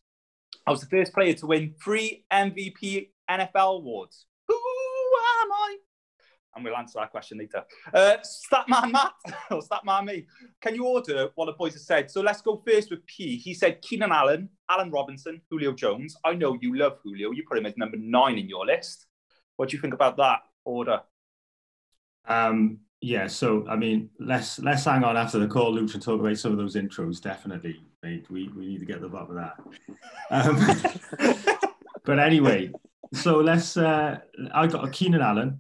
I 0.65 0.71
was 0.71 0.81
the 0.81 0.87
first 0.87 1.13
player 1.13 1.33
to 1.33 1.47
win 1.47 1.75
three 1.83 2.25
MVP 2.31 3.09
NFL 3.29 3.79
awards. 3.79 4.25
Who 4.47 4.55
am 4.55 5.51
I? 5.51 5.77
And 6.55 6.63
we'll 6.63 6.75
answer 6.77 6.99
that 6.99 7.11
question 7.11 7.37
later. 7.37 7.63
Uh, 7.93 8.17
Statman 8.23 8.91
Matt, 8.91 9.13
or 9.51 9.61
Statman 9.61 10.05
me, 10.05 10.25
can 10.61 10.73
you 10.73 10.85
order 10.85 11.29
what 11.35 11.45
the 11.47 11.53
boys 11.53 11.73
have 11.73 11.81
said? 11.81 12.09
So 12.09 12.21
let's 12.21 12.41
go 12.41 12.63
first 12.65 12.89
with 12.89 13.05
P. 13.05 13.37
He 13.37 13.53
said 13.53 13.81
Keenan 13.81 14.11
Allen, 14.11 14.49
Allen 14.69 14.89
Robinson, 14.89 15.41
Julio 15.49 15.73
Jones. 15.73 16.15
I 16.23 16.33
know 16.33 16.57
you 16.61 16.75
love 16.77 16.97
Julio. 17.03 17.31
You 17.31 17.43
put 17.47 17.57
him 17.57 17.65
as 17.65 17.75
number 17.75 17.97
nine 17.97 18.37
in 18.37 18.47
your 18.47 18.65
list. 18.65 19.05
What 19.57 19.69
do 19.69 19.75
you 19.75 19.81
think 19.81 19.93
about 19.93 20.17
that 20.17 20.39
order? 20.63 21.01
Um, 22.27 22.79
yeah, 23.01 23.27
so 23.27 23.65
I 23.69 23.75
mean, 23.75 24.09
let's 24.19 24.59
let's 24.59 24.85
hang 24.85 25.03
on 25.03 25.17
after 25.17 25.37
the 25.37 25.47
call, 25.47 25.73
Luke, 25.73 25.93
and 25.93 26.01
talk 26.01 26.19
about 26.19 26.37
some 26.37 26.51
of 26.51 26.57
those 26.57 26.75
intros. 26.75 27.21
Definitely, 27.21 27.81
mate. 28.01 28.25
We 28.29 28.49
we 28.49 28.67
need 28.67 28.79
to 28.79 28.85
get 28.85 29.01
the 29.01 29.09
bottom 29.09 29.37
of 29.37 29.43
that. 29.43 29.55
Um, 30.31 31.45
but 32.03 32.19
anyway, 32.19 32.71
so 33.13 33.37
let's. 33.37 33.77
Uh, 33.77 34.19
I 34.53 34.67
got 34.67 34.87
a 34.87 34.89
Keenan 34.89 35.21
Allen, 35.21 35.59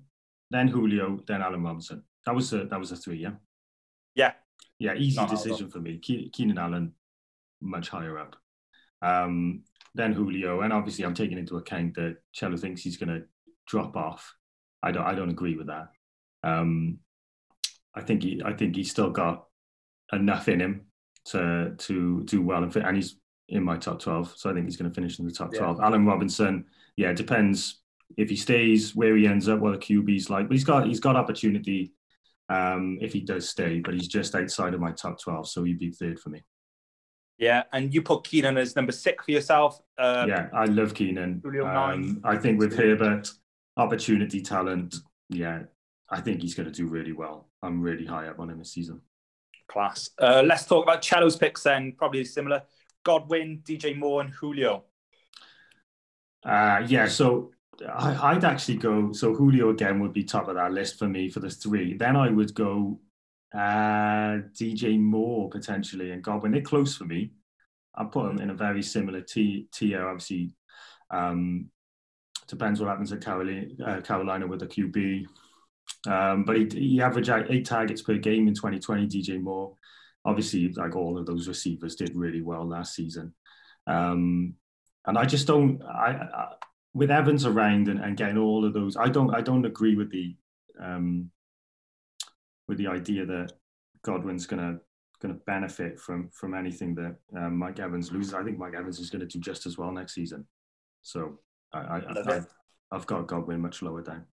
then 0.55 0.67
Julio, 0.67 1.19
then 1.27 1.41
Allen 1.41 1.63
Robinson. 1.63 2.03
That 2.25 2.33
was 2.35 2.51
a 2.53 2.65
that 2.65 2.79
was 2.79 2.91
a 2.91 2.95
three, 2.95 3.17
yeah. 3.17 3.31
Yeah. 4.15 4.31
Yeah, 4.79 4.95
easy 4.95 5.17
Not 5.17 5.29
decision 5.29 5.69
for 5.69 5.79
me. 5.79 5.97
Ke- 5.99 6.31
Keenan 6.33 6.57
Allen, 6.57 6.93
much 7.61 7.89
higher 7.89 8.17
up. 8.19 8.35
Um, 9.01 9.63
then 9.93 10.11
Julio, 10.13 10.61
and 10.61 10.73
obviously 10.73 11.05
I'm 11.05 11.13
taking 11.13 11.37
into 11.37 11.57
account 11.57 11.95
that 11.95 12.17
Cello 12.33 12.57
thinks 12.57 12.81
he's 12.81 12.97
going 12.97 13.09
to 13.09 13.25
drop 13.67 13.95
off. 13.95 14.35
I 14.83 14.91
don't 14.91 15.05
I 15.05 15.15
don't 15.15 15.29
agree 15.29 15.55
with 15.55 15.67
that. 15.67 15.89
Um, 16.43 16.99
I 17.93 18.01
think 18.01 18.23
he 18.23 18.41
I 18.43 18.53
think 18.53 18.75
he's 18.75 18.91
still 18.91 19.09
got 19.11 19.45
enough 20.13 20.47
in 20.47 20.59
him 20.59 20.81
to 21.25 21.73
to 21.77 22.23
do 22.23 22.41
well 22.41 22.63
and 22.63 22.73
fit, 22.73 22.83
and 22.85 22.95
he's 22.95 23.15
in 23.49 23.63
my 23.63 23.77
top 23.77 23.99
twelve, 23.99 24.33
so 24.35 24.49
I 24.49 24.53
think 24.53 24.65
he's 24.65 24.77
going 24.77 24.89
to 24.91 24.95
finish 24.95 25.19
in 25.19 25.25
the 25.25 25.31
top 25.31 25.53
Yeah. 25.53 25.59
twelve. 25.59 25.79
Allen 25.79 26.05
Robinson, 26.05 26.65
yeah, 26.97 27.09
it 27.11 27.17
depends 27.17 27.81
if 28.17 28.29
he 28.29 28.35
stays 28.35 28.95
where 28.95 29.15
he 29.15 29.27
ends 29.27 29.49
up, 29.49 29.59
what 29.59 29.73
the 29.73 29.77
QB's 29.77 30.29
like. 30.29 30.47
But 30.47 30.53
he's 30.53 30.63
got 30.63 30.87
he's 30.87 30.99
got 30.99 31.15
opportunity 31.15 31.93
um, 32.49 32.97
if 33.01 33.13
he 33.13 33.21
does 33.21 33.49
stay, 33.49 33.79
but 33.79 33.93
he's 33.93 34.07
just 34.07 34.35
outside 34.35 34.73
of 34.73 34.79
my 34.79 34.91
top 34.91 35.19
twelve, 35.19 35.47
so 35.47 35.63
he'd 35.63 35.79
be 35.79 35.91
third 35.91 36.19
for 36.19 36.29
me. 36.29 36.43
Yeah, 37.37 37.63
and 37.73 37.93
you 37.93 38.01
put 38.01 38.23
Keenan 38.23 38.57
as 38.57 38.75
number 38.75 38.93
six 38.93 39.25
for 39.25 39.31
yourself. 39.31 39.81
Um, 39.97 40.29
yeah, 40.29 40.47
I 40.53 40.65
love 40.65 40.93
Keenan. 40.93 41.41
Julio 41.43 41.65
Um, 41.65 41.73
nine. 41.73 42.21
I 42.23 42.37
think 42.37 42.59
with 42.59 42.77
Herbert, 42.77 43.29
opportunity, 43.75 44.41
talent, 44.41 44.95
yeah, 45.29 45.63
I 46.09 46.21
think 46.21 46.41
he's 46.41 46.55
going 46.55 46.71
to 46.71 46.71
do 46.71 46.87
really 46.87 47.11
well. 47.11 47.49
I'm 47.61 47.81
really 47.81 48.05
high 48.05 48.27
up 48.27 48.39
on 48.39 48.49
him 48.49 48.59
this 48.59 48.71
season. 48.71 49.01
Class. 49.67 50.11
Uh, 50.17 50.43
let's 50.45 50.65
talk 50.65 50.83
about 50.83 51.03
Cello's 51.03 51.35
picks 51.35 51.63
then. 51.63 51.93
Probably 51.97 52.23
similar. 52.23 52.61
Godwin, 53.03 53.61
DJ 53.67 53.97
Moore, 53.97 54.21
and 54.21 54.29
Julio. 54.29 54.85
Uh, 56.45 56.83
yeah, 56.87 57.07
so 57.07 57.51
I, 57.83 58.31
I'd 58.31 58.45
actually 58.45 58.77
go. 58.77 59.11
So 59.11 59.33
Julio 59.33 59.69
again 59.69 59.99
would 59.99 60.13
be 60.13 60.23
top 60.23 60.47
of 60.47 60.55
that 60.55 60.71
list 60.71 60.99
for 60.99 61.07
me 61.07 61.29
for 61.29 61.39
the 61.39 61.49
three. 61.49 61.95
Then 61.95 62.15
I 62.15 62.29
would 62.29 62.53
go 62.53 62.99
uh, 63.53 64.41
DJ 64.53 64.99
Moore 64.99 65.49
potentially 65.49 66.11
and 66.11 66.23
Godwin. 66.23 66.51
They're 66.51 66.61
close 66.61 66.95
for 66.95 67.05
me. 67.05 67.31
I'll 67.95 68.07
put 68.07 68.27
them 68.27 68.39
in 68.39 68.49
a 68.49 68.53
very 68.53 68.83
similar 68.83 69.21
tier. 69.21 70.07
Obviously, 70.07 70.51
um, 71.11 71.69
depends 72.47 72.79
what 72.79 72.89
happens 72.89 73.11
at 73.13 73.23
Carolina, 73.23 73.67
uh, 73.85 74.01
Carolina 74.01 74.47
with 74.47 74.59
the 74.59 74.67
QB. 74.67 75.25
Um, 76.07 76.43
but 76.43 76.57
he, 76.57 76.67
he 76.71 77.01
averaged 77.01 77.29
eight 77.29 77.65
targets 77.65 78.01
per 78.01 78.15
game 78.15 78.47
in 78.47 78.53
2020. 78.53 79.07
DJ 79.07 79.41
Moore, 79.41 79.75
obviously, 80.25 80.71
like 80.73 80.95
all 80.95 81.17
of 81.17 81.25
those 81.25 81.47
receivers, 81.47 81.95
did 81.95 82.15
really 82.15 82.41
well 82.41 82.67
last 82.67 82.95
season. 82.95 83.33
Um, 83.87 84.55
and 85.05 85.17
I 85.17 85.25
just 85.25 85.47
don't. 85.47 85.81
I, 85.83 86.27
I 86.33 86.53
with 86.95 87.11
Evans 87.11 87.45
around 87.45 87.89
and, 87.89 87.99
and 87.99 88.17
getting 88.17 88.37
all 88.37 88.65
of 88.65 88.73
those, 88.73 88.95
I 88.95 89.09
don't. 89.09 89.35
I 89.35 89.41
don't 89.41 89.65
agree 89.65 89.95
with 89.95 90.09
the 90.09 90.35
um, 90.81 91.29
with 92.67 92.77
the 92.79 92.87
idea 92.87 93.25
that 93.25 93.51
Godwin's 94.03 94.47
gonna 94.47 94.79
gonna 95.21 95.35
benefit 95.45 95.99
from 95.99 96.29
from 96.29 96.55
anything 96.55 96.95
that 96.95 97.17
um, 97.37 97.57
Mike 97.57 97.79
Evans 97.79 98.11
loses. 98.11 98.33
I 98.33 98.43
think 98.43 98.57
Mike 98.57 98.73
Evans 98.75 98.99
is 98.99 99.09
going 99.09 99.19
to 99.19 99.27
do 99.27 99.39
just 99.39 99.65
as 99.65 99.77
well 99.77 99.91
next 99.91 100.15
season. 100.15 100.47
So 101.03 101.39
I, 101.73 101.79
I, 101.79 101.97
I 101.97 102.35
it. 102.37 102.45
I've 102.91 103.05
got 103.05 103.27
Godwin 103.27 103.61
much 103.61 103.81
lower 103.81 104.01
down. 104.01 104.25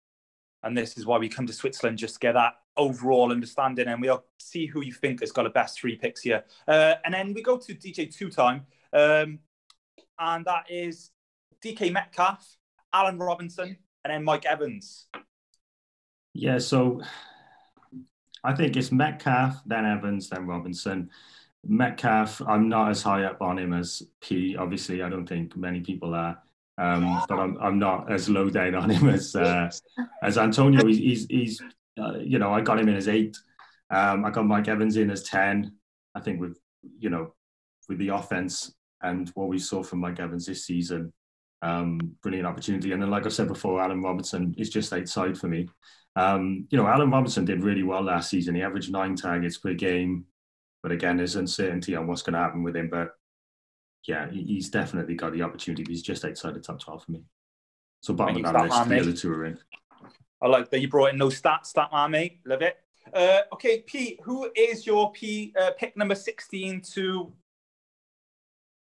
And 0.62 0.76
this 0.76 0.98
is 0.98 1.06
why 1.06 1.16
we 1.16 1.30
come 1.30 1.46
to 1.46 1.52
Switzerland 1.54 1.96
just 1.96 2.14
to 2.14 2.20
get 2.20 2.34
that 2.34 2.56
overall 2.76 3.32
understanding. 3.32 3.88
And 3.88 4.02
we'll 4.02 4.24
see 4.38 4.66
who 4.66 4.82
you 4.82 4.92
think 4.92 5.20
has 5.20 5.32
got 5.32 5.44
the 5.44 5.50
best 5.50 5.80
three 5.80 5.96
picks 5.96 6.20
here. 6.20 6.44
Uh, 6.68 6.96
and 7.04 7.14
then 7.14 7.32
we 7.32 7.42
go 7.42 7.56
to 7.56 7.74
DJ 7.74 8.14
two 8.14 8.28
time. 8.28 8.66
Um, 8.92 9.38
and 10.18 10.44
that 10.44 10.66
is 10.68 11.12
DK 11.64 11.92
Metcalf, 11.92 12.56
Allen 12.92 13.18
Robinson, 13.18 13.76
and 14.04 14.12
then 14.12 14.24
Mike 14.24 14.46
Evans. 14.46 15.06
Yeah, 16.32 16.58
so 16.58 17.02
I 18.44 18.54
think 18.54 18.76
it's 18.76 18.92
Metcalf, 18.92 19.60
then 19.66 19.84
Evans, 19.84 20.28
then 20.28 20.46
Robinson. 20.46 21.10
Metcalf, 21.66 22.40
I'm 22.46 22.68
not 22.68 22.90
as 22.90 23.02
high 23.02 23.24
up 23.24 23.42
on 23.42 23.58
him 23.58 23.72
as 23.72 24.02
P. 24.20 24.56
Obviously, 24.56 25.02
I 25.02 25.08
don't 25.10 25.26
think 25.26 25.56
many 25.56 25.80
people 25.80 26.14
are, 26.14 26.42
um, 26.78 27.22
but 27.28 27.38
I'm 27.38 27.58
I'm 27.60 27.78
not 27.78 28.10
as 28.10 28.30
low 28.30 28.48
down 28.48 28.74
on 28.74 28.88
him 28.88 29.08
as 29.10 29.36
uh, 29.36 29.70
as 30.22 30.38
Antonio. 30.38 30.86
He's 30.86 30.96
he's, 30.96 31.26
he's 31.28 31.62
uh, 32.00 32.18
you 32.18 32.38
know 32.38 32.52
I 32.52 32.62
got 32.62 32.80
him 32.80 32.88
in 32.88 32.96
as 32.96 33.08
eight. 33.08 33.36
Um, 33.90 34.24
I 34.24 34.30
got 34.30 34.46
Mike 34.46 34.68
Evans 34.68 34.96
in 34.96 35.10
as 35.10 35.22
ten. 35.22 35.72
I 36.14 36.20
think 36.20 36.40
with 36.40 36.58
you 36.98 37.10
know 37.10 37.34
with 37.88 37.98
the 37.98 38.08
offense 38.08 38.72
and 39.02 39.28
what 39.30 39.48
we 39.48 39.58
saw 39.58 39.82
from 39.82 40.00
Mike 40.00 40.20
Evans 40.20 40.46
this 40.46 40.64
season, 40.64 41.12
um, 41.62 41.98
brilliant 42.22 42.46
opportunity. 42.46 42.92
And 42.92 43.02
then, 43.02 43.10
like 43.10 43.26
I 43.26 43.28
said 43.28 43.48
before, 43.48 43.80
Allen 43.80 44.02
Robinson 44.02 44.54
is 44.58 44.70
just 44.70 44.92
outside 44.92 45.36
for 45.36 45.48
me. 45.48 45.68
Um, 46.16 46.66
you 46.70 46.78
know, 46.78 46.86
Allen 46.86 47.10
Robinson 47.10 47.44
did 47.44 47.62
really 47.62 47.82
well 47.82 48.02
last 48.02 48.30
season. 48.30 48.54
He 48.54 48.62
averaged 48.62 48.90
nine 48.90 49.14
targets 49.14 49.58
per 49.58 49.74
game, 49.74 50.24
but 50.82 50.92
again, 50.92 51.16
there's 51.16 51.36
uncertainty 51.36 51.94
on 51.94 52.06
what's 52.06 52.22
going 52.22 52.34
to 52.34 52.40
happen 52.40 52.62
with 52.62 52.76
him. 52.76 52.88
But 52.88 53.10
yeah, 54.06 54.30
he's 54.30 54.70
definitely 54.70 55.14
got 55.14 55.32
the 55.32 55.42
opportunity. 55.42 55.84
He's 55.86 56.02
just 56.02 56.24
outside 56.24 56.54
the 56.54 56.60
top 56.60 56.80
twelve 56.80 57.04
for 57.04 57.12
me. 57.12 57.22
So 58.00 58.14
bottom 58.14 58.44
of 58.44 58.52
that 58.52 58.64
list, 58.64 58.84
the 58.84 58.90
mate. 58.90 59.02
other 59.02 59.12
two 59.12 59.32
are 59.32 59.44
in. 59.44 59.58
I 60.42 60.48
like 60.48 60.70
that 60.70 60.80
you 60.80 60.88
brought 60.88 61.10
in 61.10 61.18
no 61.18 61.28
stats, 61.28 61.66
stat 61.66 61.90
man, 61.92 62.10
mate. 62.10 62.40
Love 62.46 62.62
it. 62.62 62.76
Uh, 63.12 63.40
okay, 63.52 63.82
Pete, 63.86 64.20
who 64.22 64.50
is 64.56 64.86
your 64.86 65.12
P 65.12 65.52
uh, 65.60 65.72
pick 65.78 65.96
number 65.96 66.14
16 66.14 66.80
to 66.94 67.32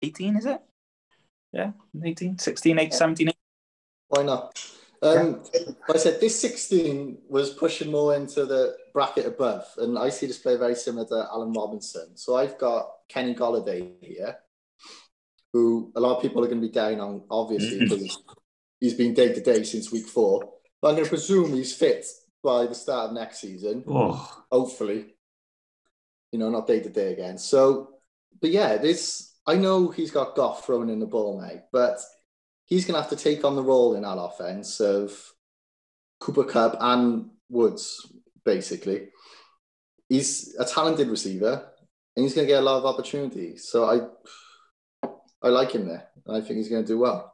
18, 0.02 0.38
is 0.38 0.46
it? 0.46 0.62
Yeah, 1.56 1.72
18, 2.04 2.38
16, 2.38 2.80
8, 2.80 2.94
17, 2.94 3.30
8. 3.30 3.36
Why 4.10 4.24
not? 4.24 4.72
Um, 5.02 5.42
like 5.88 5.96
I 5.96 5.98
said 5.98 6.20
this 6.20 6.40
16 6.42 7.20
was 7.30 7.52
pushing 7.52 7.92
more 7.92 8.16
into 8.16 8.46
the 8.46 8.76
bracket 8.94 9.26
above, 9.26 9.66
and 9.78 9.98
I 9.98 10.10
see 10.10 10.26
this 10.26 10.40
player 10.40 10.58
very 10.58 10.76
similar 10.76 11.08
to 11.08 11.28
Allen 11.32 11.54
Robinson. 11.54 12.18
So 12.18 12.36
I've 12.36 12.58
got 12.58 12.90
Kenny 13.08 13.36
Golladay 13.36 13.94
here, 14.02 14.36
who 15.54 15.94
a 15.96 16.00
lot 16.00 16.18
of 16.18 16.22
people 16.22 16.44
are 16.44 16.48
going 16.48 16.62
to 16.62 16.68
be 16.68 16.74
down 16.74 17.00
on, 17.00 17.24
obviously, 17.30 17.80
because 17.80 18.18
he's 18.82 18.96
been 18.96 19.14
day 19.14 19.34
to 19.34 19.42
day 19.42 19.64
since 19.64 19.92
week 19.92 20.08
four. 20.08 20.42
But 20.82 20.90
I'm 20.90 20.96
going 20.96 21.06
to 21.06 21.10
presume 21.10 21.54
he's 21.54 21.74
fit 21.74 22.06
by 22.44 22.66
the 22.66 22.76
start 22.76 23.10
of 23.10 23.16
next 23.16 23.40
season 23.40 23.84
Oh, 23.88 24.44
hopefully. 24.52 25.16
You 26.32 26.40
know, 26.40 26.50
not 26.50 26.68
day 26.68 26.82
to 26.82 26.90
day 26.90 27.14
again. 27.14 27.38
So, 27.38 27.92
but 28.42 28.50
yeah, 28.50 28.76
this 28.78 29.35
I 29.48 29.56
know 29.56 29.90
he's 29.90 30.12
got 30.12 30.36
Goff 30.36 30.66
throwing 30.66 30.90
in 30.90 31.00
the 31.00 31.06
ball 31.06 31.40
now, 31.40 31.62
but 31.72 32.00
he's 32.66 32.86
going 32.86 32.96
to 32.96 33.02
have 33.02 33.12
to 33.12 33.16
take 33.24 33.44
on 33.46 33.56
the 33.56 33.64
role 33.64 33.96
in 33.96 34.02
that 34.04 34.18
offense 34.18 34.80
of 34.80 35.12
Cooper 36.20 36.44
Kupp 36.44 36.78
and 36.80 37.30
Woods, 37.50 38.12
basically. 38.44 39.10
He's 40.10 40.56
a 40.58 40.66
talented 40.66 41.10
receiver, 41.10 41.64
and 42.16 42.24
he's 42.24 42.34
going 42.34 42.48
to 42.48 42.52
get 42.54 42.62
a 42.62 42.66
lot 42.66 42.78
of 42.78 42.86
opportunities. 42.86 43.68
So 43.70 43.86
I, 45.04 45.08
I 45.44 45.50
like 45.50 45.72
him 45.72 45.88
there. 45.88 46.08
and 46.26 46.38
I 46.38 46.42
think 46.42 46.58
he's 46.58 46.70
going 46.70 46.84
to 46.84 46.88
do 46.88 47.00
well. 47.00 47.34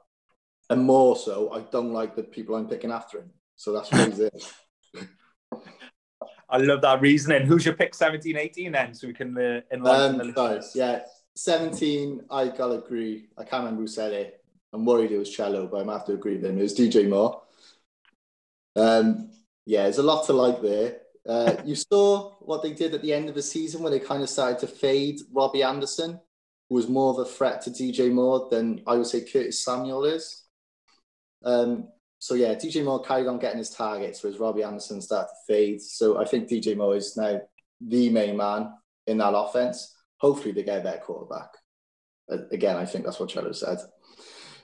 And 0.70 0.84
more 0.84 1.15
so, 1.15 1.51
I 1.53 1.62
don't 1.72 1.94
like 1.94 2.15
the 2.15 2.24
people 2.24 2.56
I'm 2.56 2.68
picking 2.68 2.91
after 2.91 3.20
him. 3.20 3.32
So 3.56 3.74
that's 3.74 3.91
what 3.91 4.08
he's 4.10 4.20
in. 4.20 5.08
I 6.50 6.58
love 6.58 6.82
that 6.82 7.00
reasoning. 7.01 7.46
Who's 7.46 7.65
your 7.65 7.75
pick 7.75 7.94
17, 7.96 8.36
18 8.38 8.72
then? 8.74 8.94
So 8.94 9.08
we 9.08 9.13
can 9.13 9.38
uh, 9.38 9.62
enlighten 9.72 10.18
the 10.18 10.24
Um, 10.25 10.34
sorry, 10.34 10.56
listeners. 10.56 10.72
yeah, 10.75 11.00
17, 11.43 12.25
I 12.29 12.48
gotta 12.50 12.83
agree. 12.83 13.27
I 13.38 13.43
can't 13.43 13.63
remember 13.63 13.81
who 13.81 13.88
said 13.88 14.13
it. 14.13 14.43
I'm 14.74 14.86
worried 14.86 15.12
it 15.12 15.17
was 15.17 15.29
Cello, 15.29 15.67
but 15.67 15.81
I'm 15.81 15.89
have 15.89 16.05
to 16.05 16.13
agree 16.13 16.36
with 16.36 16.45
him. 16.45 16.57
It 16.57 16.62
was 16.62 16.77
DJ 16.77 17.10
Moore. 17.10 17.41
Um, 18.75 19.31
yeah, 19.65 19.83
there's 19.83 19.98
a 19.98 20.03
lot 20.03 20.25
to 20.27 20.33
like 20.33 20.62
there. 20.62 20.98
Uh, 21.27 21.55
you 21.65 21.75
saw 21.75 22.36
what 22.39 22.63
they 22.63 22.74
did 22.74 22.93
at 22.93 23.01
the 23.01 23.13
end 23.13 23.29
of 23.29 23.36
the 23.36 23.41
season 23.41 23.81
where 23.81 23.91
they 23.91 24.00
kind 24.00 24.24
of 24.24 24.29
started 24.29 24.60
to 24.60 24.67
fade 24.67 25.19
Robbie 25.31 25.63
Anderson, 25.63 26.19
who 26.69 26.75
was 26.75 26.88
more 26.88 27.12
of 27.12 27.19
a 27.19 27.29
threat 27.29 27.62
to 27.63 27.69
DJ 27.71 28.12
Moore 28.12 28.48
than 28.50 28.81
I 28.88 28.95
would 28.95 29.07
say 29.07 29.21
Curtis 29.21 29.63
Samuel 29.63 30.05
is. 30.05 30.45
Um, 31.43 31.89
so 32.19 32.36
yeah, 32.36 32.53
DJ 32.53 32.83
Moore 32.86 33.01
carried 33.01 33.27
on 33.27 33.39
getting 33.39 33.57
his 33.57 33.71
targets, 33.71 34.21
whereas 34.21 34.39
Robbie 34.39 34.63
Anderson 34.63 35.01
started 35.01 35.29
to 35.29 35.53
fade. 35.53 35.81
So 35.81 36.19
I 36.19 36.25
think 36.25 36.48
DJ 36.48 36.77
Moore 36.77 36.95
is 36.95 37.17
now 37.17 37.41
the 37.81 38.10
main 38.10 38.38
man 38.38 38.71
in 39.07 39.17
that 39.17 39.36
offense. 39.36 39.95
Hopefully, 40.22 40.51
they 40.54 40.63
get 40.63 40.82
a 40.82 40.84
better 40.84 41.00
quarterback. 41.00 41.50
Again, 42.51 42.78
I 42.78 42.86
think 42.86 43.04
that's 43.04 43.20
what 43.20 43.30
Trello 43.30 43.54
said, 43.54 43.80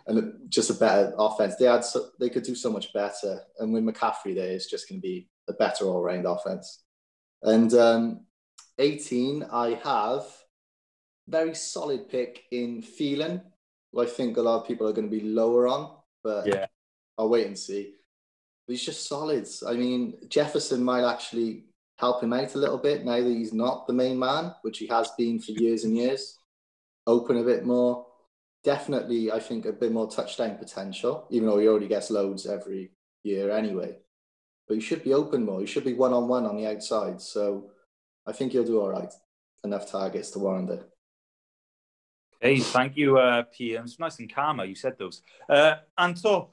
and 0.06 0.34
just 0.48 0.70
a 0.70 0.76
better 0.76 1.14
offense. 1.18 1.56
They 1.56 1.66
had 1.66 1.84
so, 1.84 2.10
they 2.20 2.30
could 2.30 2.44
do 2.44 2.56
so 2.56 2.72
much 2.72 2.94
better, 2.94 3.42
and 3.60 3.74
with 3.74 3.84
McCaffrey 3.84 4.36
there, 4.36 4.52
it's 4.52 4.70
just 4.70 4.88
going 4.88 5.02
to 5.02 5.08
be 5.08 5.28
a 5.50 5.54
better 5.54 5.86
all 5.86 6.02
round 6.02 6.26
offense. 6.26 6.84
And 7.42 7.74
um, 7.74 8.26
18, 8.78 9.44
I 9.52 9.80
have 9.84 10.26
very 11.28 11.56
solid 11.56 12.08
pick 12.10 12.44
in 12.52 12.82
Thielen, 12.82 13.42
who 13.92 14.02
I 14.02 14.06
think 14.06 14.38
a 14.38 14.42
lot 14.42 14.62
of 14.62 14.68
people 14.68 14.88
are 14.88 14.94
going 14.94 15.10
to 15.10 15.18
be 15.20 15.26
lower 15.26 15.68
on, 15.68 15.98
but 16.24 16.48
Yeah. 16.48 16.68
I'll 17.18 17.30
wait 17.30 17.48
and 17.48 17.58
see. 17.58 17.94
But 18.66 18.74
he's 18.74 18.86
just 18.86 19.08
solid. 19.08 19.48
I 19.68 19.74
mean, 19.74 20.20
Jefferson 20.30 20.84
might 20.84 21.04
actually 21.04 21.66
help 21.98 22.24
him 22.24 22.34
out 22.34 22.54
a 22.56 22.58
little 22.58 22.78
bit 22.78 23.04
now 23.04 23.22
that 23.22 23.30
he's 23.30 23.54
not 23.54 23.88
the 23.88 23.94
main 23.94 24.18
man, 24.18 24.54
which 24.62 24.78
he 24.78 24.88
has 24.88 25.10
been 25.18 25.40
for 25.40 25.52
years 25.52 25.84
and 25.84 25.98
years. 25.98 26.38
Open 27.06 27.38
a 27.38 27.44
bit 27.44 27.66
more. 27.66 28.06
Definitely, 28.64 29.32
I 29.32 29.40
think 29.40 29.66
a 29.66 29.72
bit 29.72 29.92
more 29.92 30.10
touchdown 30.10 30.58
potential, 30.58 31.28
even 31.30 31.48
though 31.48 31.60
he 31.60 31.68
already 31.68 31.88
gets 31.88 32.12
loads 32.12 32.46
every 32.46 32.92
year 33.24 33.52
anyway. 33.52 33.98
But 34.68 34.76
he 34.76 34.82
should 34.82 35.04
be 35.04 35.14
open 35.14 35.46
more. 35.46 35.62
He 35.62 35.66
should 35.66 35.86
be 35.86 35.94
one 35.94 36.14
on 36.14 36.28
one 36.28 36.46
on 36.46 36.58
the 36.58 36.68
outside. 36.68 37.22
So 37.22 37.72
I 38.26 38.34
think 38.34 38.52
he'll 38.52 38.66
do 38.66 38.82
all 38.82 38.90
right. 38.90 39.12
Enough 39.64 39.90
targets 39.90 40.32
to 40.32 40.40
warrant 40.40 40.70
it. 40.70 40.84
Hey, 42.40 42.60
thank 42.60 42.96
you, 42.96 43.18
uh, 43.18 43.44
P. 43.52 43.74
It 43.74 43.82
was 43.82 43.98
nice 43.98 44.20
and 44.20 44.32
calm 44.32 44.60
you 44.60 44.76
said 44.76 44.98
those. 45.00 45.24
Uh, 45.50 45.76
Anto, 45.98 46.52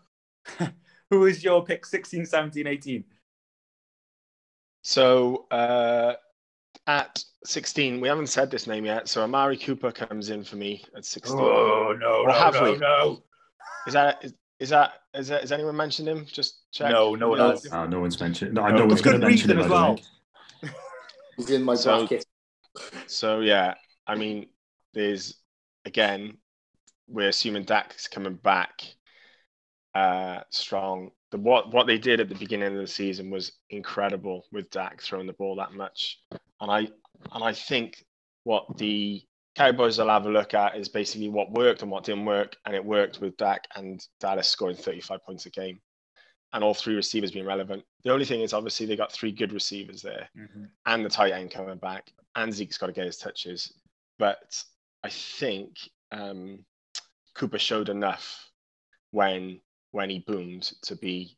who 1.11 1.27
is 1.27 1.45
your 1.45 1.63
pick 1.63 1.85
16, 1.85 2.25
17, 2.25 2.67
18? 2.67 3.05
So 4.85 5.47
uh, 5.51 6.13
at 6.87 7.25
16, 7.47 8.01
we 8.03 8.07
haven't 8.09 8.27
said 8.27 8.51
this 8.51 8.67
name 8.67 8.85
yet. 8.85 9.09
So 9.09 9.23
Amari 9.23 9.57
Cooper 9.57 9.91
comes 9.91 10.29
in 10.29 10.45
for 10.45 10.57
me 10.57 10.85
at 10.95 11.07
16. 11.07 11.39
Oh, 11.41 11.97
no, 11.99 12.25
Or 12.27 12.31
have 12.33 12.61
we? 12.61 12.77
no. 12.77 13.23
Is 13.87 13.95
that 13.95 14.23
is, 14.23 14.35
is 14.61 14.69
that 14.69 14.93
is 15.15 15.29
that, 15.29 15.41
has 15.41 15.53
anyone 15.53 15.75
mentioned 15.75 16.07
him? 16.09 16.27
Just 16.31 16.71
check. 16.71 16.91
No, 16.91 17.15
no 17.15 17.31
one 17.31 17.39
Yeah. 17.39 17.49
has. 17.51 17.67
Oh, 17.73 17.87
no 17.87 18.01
one's 18.01 18.21
mentioned. 18.21 18.53
No, 18.55 18.63
I 18.63 18.73
No, 18.73 18.85
one's 18.87 19.01
good 19.01 19.11
going 19.13 19.21
to 19.23 19.27
mention 19.27 19.51
him 19.51 19.59
as 19.61 19.69
well. 19.69 19.99
He's 21.39 21.51
in 21.51 21.63
my 21.63 21.75
So- 21.75 22.01
bracket. 22.07 22.27
So 23.07 23.41
yeah, 23.41 23.75
I 24.07 24.17
mean, 24.17 24.49
there's 24.93 25.35
again, 25.87 26.37
we're 27.09 27.29
assuming 27.29 27.65
Dak's 27.65 28.07
coming 28.09 28.35
back 28.35 28.83
uh, 29.95 30.41
strong. 30.51 31.11
The 31.35 31.41
what 31.41 31.73
what 31.73 31.89
they 31.89 31.99
did 31.99 32.21
at 32.21 32.29
the 32.29 32.37
beginning 32.37 32.75
of 32.75 32.81
the 32.81 32.87
season 32.87 33.29
was 33.29 33.51
incredible 33.69 34.45
with 34.53 34.71
Dak 34.71 35.03
throwing 35.03 35.27
the 35.27 35.33
ball 35.33 35.57
that 35.57 35.73
much, 35.73 36.21
and 36.61 36.71
I 36.71 36.87
and 37.33 37.43
I 37.43 37.53
think 37.53 38.05
what 38.45 38.79
the 38.79 39.21
Cowboys 39.57 39.99
will 39.99 40.11
have 40.11 40.27
a 40.27 40.31
look 40.31 40.55
at 40.55 40.77
is 40.77 40.89
basically 40.89 41.29
what 41.29 41.51
worked 41.51 41.83
and 41.83 41.91
what 41.91 42.05
didn't 42.05 42.25
work, 42.25 42.55
and 42.65 42.77
it 42.77 42.85
worked 42.85 43.21
with 43.21 43.37
Dak 43.37 43.67
and 43.75 44.01
Dallas 44.21 44.47
scoring 44.47 44.77
35 44.77 45.25
points 45.25 45.47
a 45.47 45.51
game, 45.51 45.81
and 46.53 46.63
all 46.63 46.73
three 46.73 46.95
receivers 46.95 47.33
being 47.33 47.47
relevant. 47.47 47.83
The 48.05 48.13
only 48.13 48.27
thing 48.27 48.43
is 48.43 48.53
obviously 48.53 48.87
they 48.87 48.95
got 48.95 49.11
three 49.11 49.33
good 49.33 49.53
receivers 49.53 50.03
there 50.03 50.29
and 50.87 51.05
the 51.05 51.11
tight 51.11 51.33
end 51.33 51.51
coming 51.51 51.79
back, 51.79 52.13
and 52.37 52.55
Zeke's 52.55 52.79
got 52.79 52.87
to 52.87 52.93
get 52.93 53.07
his 53.07 53.19
touches. 53.19 53.73
But 54.21 54.63
I 55.03 55.09
think 55.09 55.79
um, 56.13 56.65
Cooper 57.35 57.59
showed 57.59 57.89
enough 57.89 58.53
when 59.11 59.61
when 59.95 60.11
he 60.11 60.19
boomed 60.19 60.73
to 60.83 60.97
be 60.97 61.37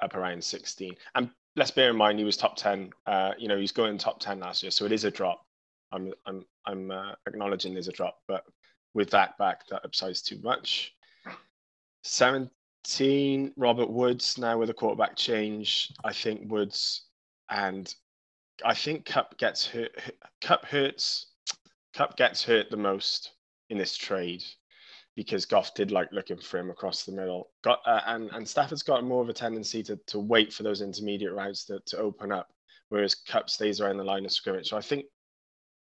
up 0.00 0.14
around 0.14 0.42
16. 0.42 0.94
And 1.14 1.30
let's 1.56 1.70
bear 1.70 1.90
in 1.90 1.96
mind 1.96 2.18
he 2.18 2.24
was 2.24 2.38
top 2.38 2.56
10. 2.56 2.90
Uh, 3.06 3.32
you 3.38 3.48
know, 3.48 3.58
he's 3.58 3.70
going 3.70 3.98
top 3.98 4.18
10 4.18 4.40
last 4.40 4.62
year, 4.62 4.70
so 4.70 4.86
it 4.86 4.92
is 4.92 5.04
a 5.04 5.10
drop. 5.10 5.44
I'm 5.92 6.12
I'm 6.26 6.44
I'm 6.66 6.90
uh, 6.90 7.12
acknowledging 7.26 7.72
there's 7.74 7.88
a 7.88 7.92
drop, 7.92 8.18
but 8.26 8.44
with 8.94 9.10
that 9.10 9.36
back, 9.38 9.66
that 9.68 9.84
upside's 9.84 10.22
too 10.22 10.38
much. 10.42 10.94
17, 12.04 13.52
Robert 13.56 13.90
Woods 13.90 14.38
now 14.38 14.58
with 14.58 14.70
a 14.70 14.74
quarterback 14.74 15.16
change. 15.16 15.92
I 16.04 16.12
think 16.12 16.50
Woods 16.50 17.08
and 17.50 17.94
I 18.64 18.74
think 18.74 19.04
Kupp 19.04 19.36
gets 19.38 19.66
hurt. 19.66 19.92
Kupp 20.40 20.64
hurts. 20.64 21.26
Kupp 21.94 22.16
gets 22.16 22.42
hurt 22.42 22.70
the 22.70 22.76
most 22.76 23.32
in 23.70 23.76
this 23.76 23.96
trade 23.96 24.44
because 25.18 25.44
Goff 25.44 25.74
did 25.74 25.90
like 25.90 26.12
looking 26.12 26.36
for 26.38 26.58
him 26.58 26.70
across 26.70 27.02
the 27.02 27.10
middle. 27.10 27.50
Got 27.64 27.80
uh, 27.84 28.02
and 28.06 28.30
and 28.30 28.48
Stafford's 28.48 28.84
got 28.84 29.02
more 29.02 29.20
of 29.20 29.28
a 29.28 29.32
tendency 29.32 29.82
to 29.82 29.98
to 30.06 30.20
wait 30.20 30.52
for 30.52 30.62
those 30.62 30.80
intermediate 30.80 31.32
routes 31.32 31.64
to, 31.64 31.80
to 31.86 31.98
open 31.98 32.30
up, 32.30 32.46
whereas 32.88 33.16
Kupp 33.16 33.50
stays 33.50 33.80
around 33.80 33.96
the 33.96 34.04
line 34.04 34.24
of 34.24 34.30
scrimmage. 34.30 34.68
So 34.68 34.76
I 34.76 34.80
think, 34.80 35.06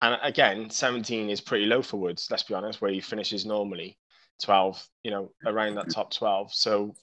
and 0.01 0.17
again, 0.23 0.69
17 0.69 1.29
is 1.29 1.41
pretty 1.41 1.65
low 1.65 1.81
for 1.81 1.97
Woods. 1.97 2.29
Let's 2.31 2.43
be 2.43 2.53
honest, 2.53 2.81
where 2.81 2.93
he 2.93 3.01
finishes 3.01 3.45
normally 3.45 3.97
12, 4.41 4.87
you 5.03 5.11
know, 5.11 5.29
around 5.45 5.75
that 5.75 5.89
top 5.89 6.13
12. 6.13 6.53
So 6.53 6.95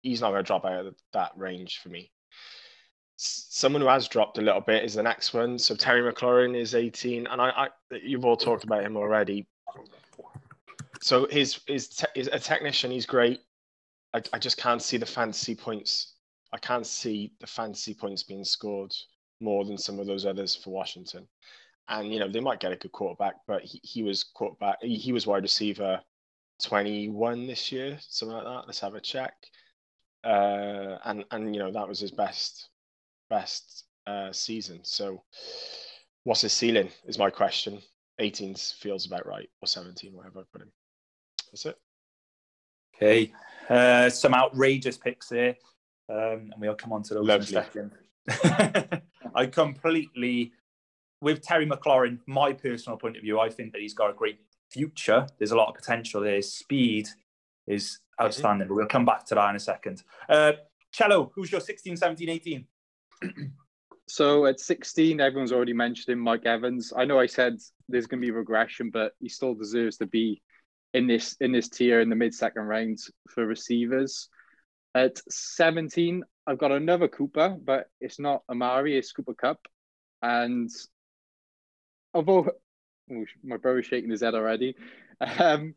he's 0.00 0.22
not 0.22 0.30
going 0.30 0.42
to 0.42 0.46
drop 0.46 0.64
out 0.64 0.86
of 0.86 0.94
that 1.12 1.32
range 1.36 1.80
for 1.82 1.90
me. 1.90 2.10
Someone 3.18 3.82
who 3.82 3.88
has 3.88 4.08
dropped 4.08 4.38
a 4.38 4.42
little 4.42 4.62
bit 4.62 4.84
is 4.84 4.94
the 4.94 5.02
next 5.02 5.34
one. 5.34 5.58
So 5.58 5.74
Terry 5.74 6.10
McLaurin 6.10 6.58
is 6.58 6.74
18, 6.74 7.26
and 7.26 7.42
I, 7.42 7.50
I 7.50 7.68
you've 8.02 8.24
all 8.24 8.38
talked 8.38 8.64
about 8.64 8.84
him 8.84 8.96
already. 8.96 9.46
So 11.04 11.26
his 11.30 11.60
is 11.68 11.88
te- 11.88 12.06
is 12.18 12.30
a 12.32 12.38
technician. 12.38 12.90
He's 12.90 13.04
great. 13.04 13.40
I, 14.14 14.22
I 14.32 14.38
just 14.38 14.56
can't 14.56 14.80
see 14.80 14.96
the 14.96 15.04
fantasy 15.04 15.54
points. 15.54 16.14
I 16.50 16.56
can't 16.56 16.86
see 16.86 17.34
the 17.40 17.46
fantasy 17.46 17.92
points 17.92 18.22
being 18.22 18.42
scored 18.42 18.90
more 19.38 19.66
than 19.66 19.76
some 19.76 20.00
of 20.00 20.06
those 20.06 20.24
others 20.24 20.56
for 20.56 20.70
Washington. 20.70 21.28
And 21.88 22.10
you 22.10 22.20
know 22.20 22.28
they 22.30 22.40
might 22.40 22.58
get 22.58 22.72
a 22.72 22.76
good 22.76 22.92
quarterback, 22.92 23.34
but 23.46 23.60
he, 23.60 23.80
he 23.82 24.02
was 24.02 24.24
quarterback. 24.24 24.78
He, 24.80 24.94
he 24.94 25.12
was 25.12 25.26
wide 25.26 25.42
receiver 25.42 26.00
21 26.62 27.48
this 27.48 27.70
year, 27.70 27.98
something 28.00 28.38
like 28.38 28.46
that. 28.46 28.62
Let's 28.64 28.80
have 28.80 28.94
a 28.94 29.00
check. 29.00 29.34
Uh, 30.24 30.96
and 31.04 31.26
and 31.32 31.54
you 31.54 31.60
know 31.60 31.70
that 31.70 31.86
was 31.86 32.00
his 32.00 32.12
best 32.12 32.70
best 33.28 33.84
uh, 34.06 34.32
season. 34.32 34.80
So, 34.84 35.22
what's 36.22 36.40
his 36.40 36.54
ceiling? 36.54 36.88
Is 37.04 37.18
my 37.18 37.28
question. 37.28 37.82
18 38.20 38.54
feels 38.54 39.04
about 39.04 39.26
right, 39.26 39.50
or 39.60 39.66
17, 39.66 40.14
whatever 40.14 40.40
I 40.40 40.44
put 40.50 40.62
him. 40.62 40.72
That's 41.54 41.66
it. 41.66 41.78
Okay. 42.96 43.32
Uh, 43.70 44.10
some 44.10 44.34
outrageous 44.34 44.96
picks 44.96 45.30
here. 45.30 45.54
Um, 46.08 46.50
and 46.52 46.54
we'll 46.58 46.74
come 46.74 46.92
on 46.92 47.04
to 47.04 47.14
those 47.14 47.24
Lovely. 47.24 47.56
in 47.56 47.92
a 48.28 48.32
second. 48.32 49.02
I 49.36 49.46
completely, 49.46 50.52
with 51.20 51.42
Terry 51.42 51.64
McLaurin, 51.64 52.18
my 52.26 52.52
personal 52.52 52.98
point 52.98 53.16
of 53.16 53.22
view, 53.22 53.38
I 53.38 53.50
think 53.50 53.72
that 53.72 53.80
he's 53.80 53.94
got 53.94 54.10
a 54.10 54.14
great 54.14 54.40
future. 54.68 55.28
There's 55.38 55.52
a 55.52 55.56
lot 55.56 55.68
of 55.68 55.76
potential 55.76 56.22
there. 56.22 56.36
His 56.36 56.52
speed 56.52 57.06
is 57.68 58.00
outstanding, 58.20 58.66
but 58.66 58.74
we'll 58.74 58.86
come 58.86 59.04
back 59.04 59.24
to 59.26 59.36
that 59.36 59.50
in 59.50 59.56
a 59.56 59.60
second. 59.60 60.02
Uh, 60.28 60.54
Cello, 60.90 61.30
who's 61.36 61.52
your 61.52 61.60
16, 61.60 61.96
17, 61.96 62.28
18? 62.28 62.66
So 64.06 64.44
at 64.44 64.60
16, 64.60 65.18
everyone's 65.18 65.50
already 65.50 65.72
mentioned 65.72 66.12
him, 66.12 66.18
Mike 66.18 66.44
Evans. 66.44 66.92
I 66.94 67.06
know 67.06 67.18
I 67.18 67.24
said 67.24 67.56
there's 67.88 68.06
going 68.06 68.20
to 68.20 68.26
be 68.26 68.30
regression, 68.30 68.90
but 68.90 69.12
he 69.18 69.30
still 69.30 69.54
deserves 69.54 69.96
to 69.96 70.06
be 70.06 70.42
in 70.94 71.08
this 71.08 71.36
in 71.40 71.52
this 71.52 71.68
tier 71.68 72.00
in 72.00 72.08
the 72.08 72.16
mid 72.16 72.32
second 72.32 72.62
round 72.62 72.98
for 73.28 73.44
receivers. 73.44 74.28
At 74.94 75.18
17, 75.28 76.22
I've 76.46 76.58
got 76.58 76.70
another 76.70 77.08
Cooper, 77.08 77.56
but 77.62 77.88
it's 78.00 78.20
not 78.20 78.44
Amari, 78.48 78.96
it's 78.96 79.12
Cooper 79.12 79.34
Kupp. 79.34 79.66
And 80.22 80.70
although 82.14 82.48
oh, 83.12 83.24
my 83.42 83.56
brother's 83.56 83.86
shaking 83.86 84.10
his 84.10 84.22
head 84.22 84.36
already, 84.36 84.76
um, 85.20 85.74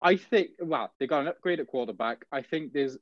I 0.00 0.16
think 0.16 0.50
well 0.60 0.92
they 0.98 1.08
got 1.08 1.22
an 1.22 1.28
upgrade 1.28 1.60
at 1.60 1.66
quarterback. 1.66 2.24
I 2.30 2.42
think 2.42 2.72
there's 2.72 2.96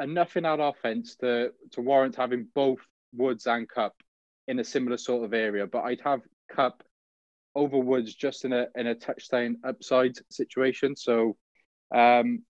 enough 0.00 0.36
in 0.36 0.46
our 0.46 0.60
offense 0.60 1.16
to 1.16 1.52
to 1.72 1.80
warrant 1.82 2.16
having 2.16 2.48
both 2.54 2.80
Woods 3.12 3.46
and 3.46 3.68
Kupp 3.68 3.94
in 4.46 4.58
a 4.58 4.64
similar 4.64 4.96
sort 4.96 5.24
of 5.24 5.34
area, 5.34 5.66
but 5.66 5.82
I'd 5.82 6.00
have 6.00 6.22
Kupp 6.50 6.82
over 7.58 7.78
Woods 7.78 8.14
just 8.14 8.44
in 8.44 8.52
a 8.52 8.66
in 8.74 8.86
a 8.86 8.94
touchdown 8.94 9.58
upside 9.64 10.14
situation. 10.30 10.96
So 10.96 11.36
um, 11.94 12.42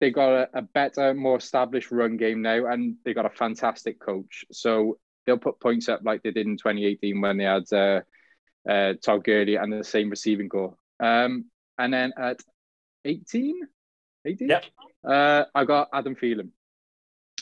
they 0.00 0.10
got 0.10 0.32
a, 0.32 0.48
a 0.58 0.62
better, 0.62 1.14
more 1.14 1.36
established 1.38 1.90
run 1.90 2.16
game 2.16 2.42
now, 2.42 2.66
and 2.66 2.96
they 3.04 3.14
got 3.14 3.26
a 3.26 3.30
fantastic 3.30 3.98
coach. 3.98 4.44
So 4.52 4.98
they'll 5.24 5.38
put 5.38 5.60
points 5.60 5.88
up 5.88 6.00
like 6.04 6.22
they 6.22 6.30
did 6.30 6.46
in 6.46 6.56
2018 6.56 7.20
when 7.20 7.36
they 7.38 7.44
had 7.44 7.72
uh, 7.72 8.00
uh, 8.68 8.94
Todd 9.02 9.24
Gurley 9.24 9.56
and 9.56 9.72
the 9.72 9.84
same 9.84 10.10
receiving 10.10 10.48
corps. 10.48 10.76
Um, 11.00 11.46
and 11.78 11.92
then 11.92 12.12
at 12.18 12.40
18, 13.04 13.60
18, 14.24 14.48
Yep. 14.48 14.64
uh, 15.08 15.44
I 15.54 15.64
got 15.64 15.88
Adam 15.92 16.14
Thielen. 16.16 16.50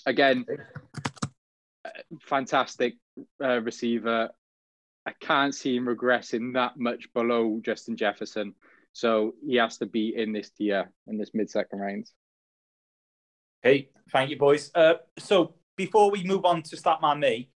Again, 0.07 0.44
uh, 1.85 1.90
fantastic 2.23 2.94
uh, 3.42 3.61
receiver. 3.61 4.31
I 5.06 5.12
can't 5.20 5.54
see 5.54 5.76
him 5.76 5.86
regressing 5.86 6.54
that 6.54 6.78
much 6.78 7.12
below 7.12 7.60
Justin 7.62 7.96
Jefferson. 7.96 8.54
So 8.92 9.34
he 9.46 9.56
has 9.56 9.76
to 9.78 9.86
be 9.86 10.14
in 10.16 10.32
this 10.32 10.50
tier, 10.50 10.90
in 11.06 11.18
this 11.18 11.30
mid 11.34 11.50
second 11.50 11.80
round. 11.80 12.10
Okay, 13.64 13.88
thank 14.12 14.30
you, 14.30 14.38
boys. 14.38 14.70
Uh, 14.74 14.94
so 15.18 15.54
before 15.76 16.10
we 16.10 16.22
move 16.24 16.44
on 16.44 16.62
to 16.62 16.76
start 16.76 17.00
my 17.00 17.14
Me, 17.14 17.50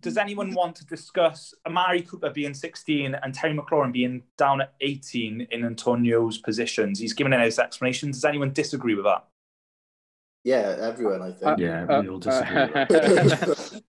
does 0.00 0.16
anyone 0.16 0.52
want 0.54 0.74
to 0.76 0.86
discuss 0.86 1.54
Amari 1.66 2.02
Cooper 2.02 2.30
being 2.30 2.54
16 2.54 3.14
and 3.14 3.34
Terry 3.34 3.56
McLaurin 3.56 3.92
being 3.92 4.22
down 4.36 4.60
at 4.60 4.74
18 4.80 5.48
in 5.50 5.64
Antonio's 5.64 6.38
positions? 6.38 6.98
He's 6.98 7.12
given 7.12 7.32
his 7.32 7.58
explanations. 7.58 8.16
Does 8.16 8.24
anyone 8.24 8.52
disagree 8.52 8.94
with 8.94 9.04
that? 9.04 9.24
Yeah, 10.44 10.76
everyone, 10.80 11.22
I 11.22 11.32
think. 11.32 11.58
Yeah, 11.60 11.84
Uh, 11.84 12.02
we 12.02 12.08
all 12.08 12.18
disagree. 12.18 12.84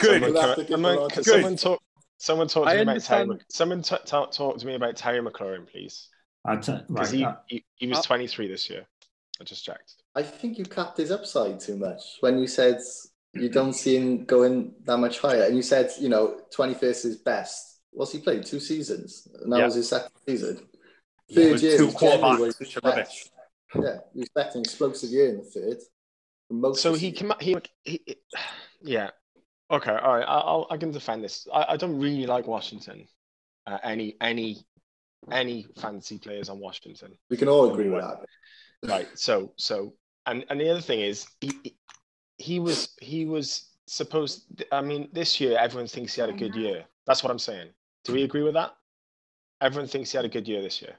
Good. 0.00 0.22
Someone, 0.22 0.34
can- 0.34 0.56
to 0.56 0.66
someone, 0.68 0.98
a 0.98 1.08
can 1.08 1.24
someone 1.24 1.56
talk. 1.56 1.80
Someone 2.18 2.48
talk 2.48 2.64
to 2.64 2.70
I 2.70 2.76
me 2.76 2.82
about 2.82 3.00
Terry. 3.00 3.22
understand- 3.22 3.44
Someone 3.50 3.82
t- 3.82 3.96
t- 4.04 4.26
talk 4.32 4.58
to 4.58 4.66
me 4.66 4.74
about 4.74 4.96
Terry 4.96 5.20
McLaurin, 5.20 5.66
please. 5.66 6.08
I 6.44 6.56
t- 6.56 6.72
Because 6.88 7.10
right, 7.12 7.18
he, 7.18 7.24
uh, 7.24 7.34
he 7.46 7.64
he 7.76 7.86
was 7.86 7.98
uh, 7.98 8.02
23 8.02 8.48
this 8.48 8.68
year. 8.70 8.86
I 9.40 9.44
just 9.44 9.64
checked. 9.64 9.94
I 10.14 10.22
think 10.22 10.58
you 10.58 10.64
capped 10.64 10.98
his 10.98 11.10
upside 11.12 11.60
too 11.60 11.76
much 11.76 12.02
when 12.20 12.38
you 12.38 12.48
said 12.48 12.80
you 13.34 13.48
don't 13.48 13.72
see 13.72 13.96
him 13.96 14.24
going 14.24 14.74
that 14.84 14.96
much 14.98 15.20
higher. 15.20 15.42
And 15.44 15.54
you 15.54 15.62
said, 15.62 15.90
you 16.00 16.08
know, 16.08 16.40
21st 16.56 17.04
is 17.04 17.16
best. 17.18 17.80
What's 17.92 18.10
he 18.12 18.18
played? 18.20 18.44
Two 18.44 18.58
seasons. 18.58 19.28
And 19.42 19.52
that 19.52 19.58
Yeah. 19.58 19.64
was 19.66 19.74
his 19.74 19.88
second 19.88 20.10
season. 20.26 20.56
Third 21.32 21.52
with 21.52 21.62
year 21.62 21.76
two 21.78 21.88
is 21.88 21.94
generally 21.94 22.22
quarterbacks, 22.48 22.58
which 22.60 22.76
are 22.78 22.80
rubbish. 22.82 23.30
Yeah, 23.74 23.98
you 24.14 24.22
expect 24.22 24.54
an 24.56 24.62
explosive 24.62 25.10
year 25.10 25.28
in 25.28 25.36
the 25.38 25.44
third. 25.44 25.78
most 26.50 26.80
So 26.82 26.94
he 26.94 27.10
season. 27.12 27.32
came. 27.38 27.38
He, 27.40 27.56
he, 27.84 28.02
he 28.06 28.16
yeah. 28.80 29.10
Okay. 29.70 29.90
All 29.92 30.14
right. 30.16 30.24
I- 30.26 30.40
I'll, 30.40 30.66
I 30.70 30.76
can 30.76 30.90
defend 30.90 31.22
this. 31.24 31.46
I, 31.52 31.66
I 31.70 31.76
don't 31.76 31.98
really 31.98 32.26
like 32.26 32.46
Washington. 32.46 33.06
Uh, 33.66 33.78
any 33.84 34.16
any 34.20 34.64
any 35.30 35.66
fantasy 35.78 36.16
players 36.18 36.48
on 36.48 36.58
Washington. 36.58 37.12
We 37.28 37.36
can 37.36 37.48
all 37.48 37.70
agree 37.70 37.90
with 37.90 38.02
that. 38.02 38.24
right 38.88 39.08
so 39.14 39.52
so 39.56 39.92
and 40.26 40.44
and 40.48 40.58
the 40.60 40.70
other 40.70 40.80
thing 40.80 41.00
is 41.00 41.26
he 41.40 41.74
he 42.38 42.60
was 42.60 42.94
he 43.02 43.26
was 43.26 43.66
supposed 43.86 44.44
i 44.70 44.80
mean 44.80 45.08
this 45.12 45.40
year 45.40 45.58
everyone 45.58 45.88
thinks 45.88 46.14
he 46.14 46.20
had 46.20 46.30
a 46.30 46.32
good 46.44 46.54
year 46.54 46.84
that's 47.06 47.24
what 47.24 47.30
i'm 47.30 47.38
saying 47.38 47.68
do 48.04 48.12
we 48.12 48.22
agree 48.22 48.42
with 48.44 48.54
that 48.54 48.70
everyone 49.60 49.88
thinks 49.88 50.12
he 50.12 50.16
had 50.16 50.24
a 50.24 50.28
good 50.28 50.46
year 50.46 50.62
this 50.62 50.80
year 50.80 50.94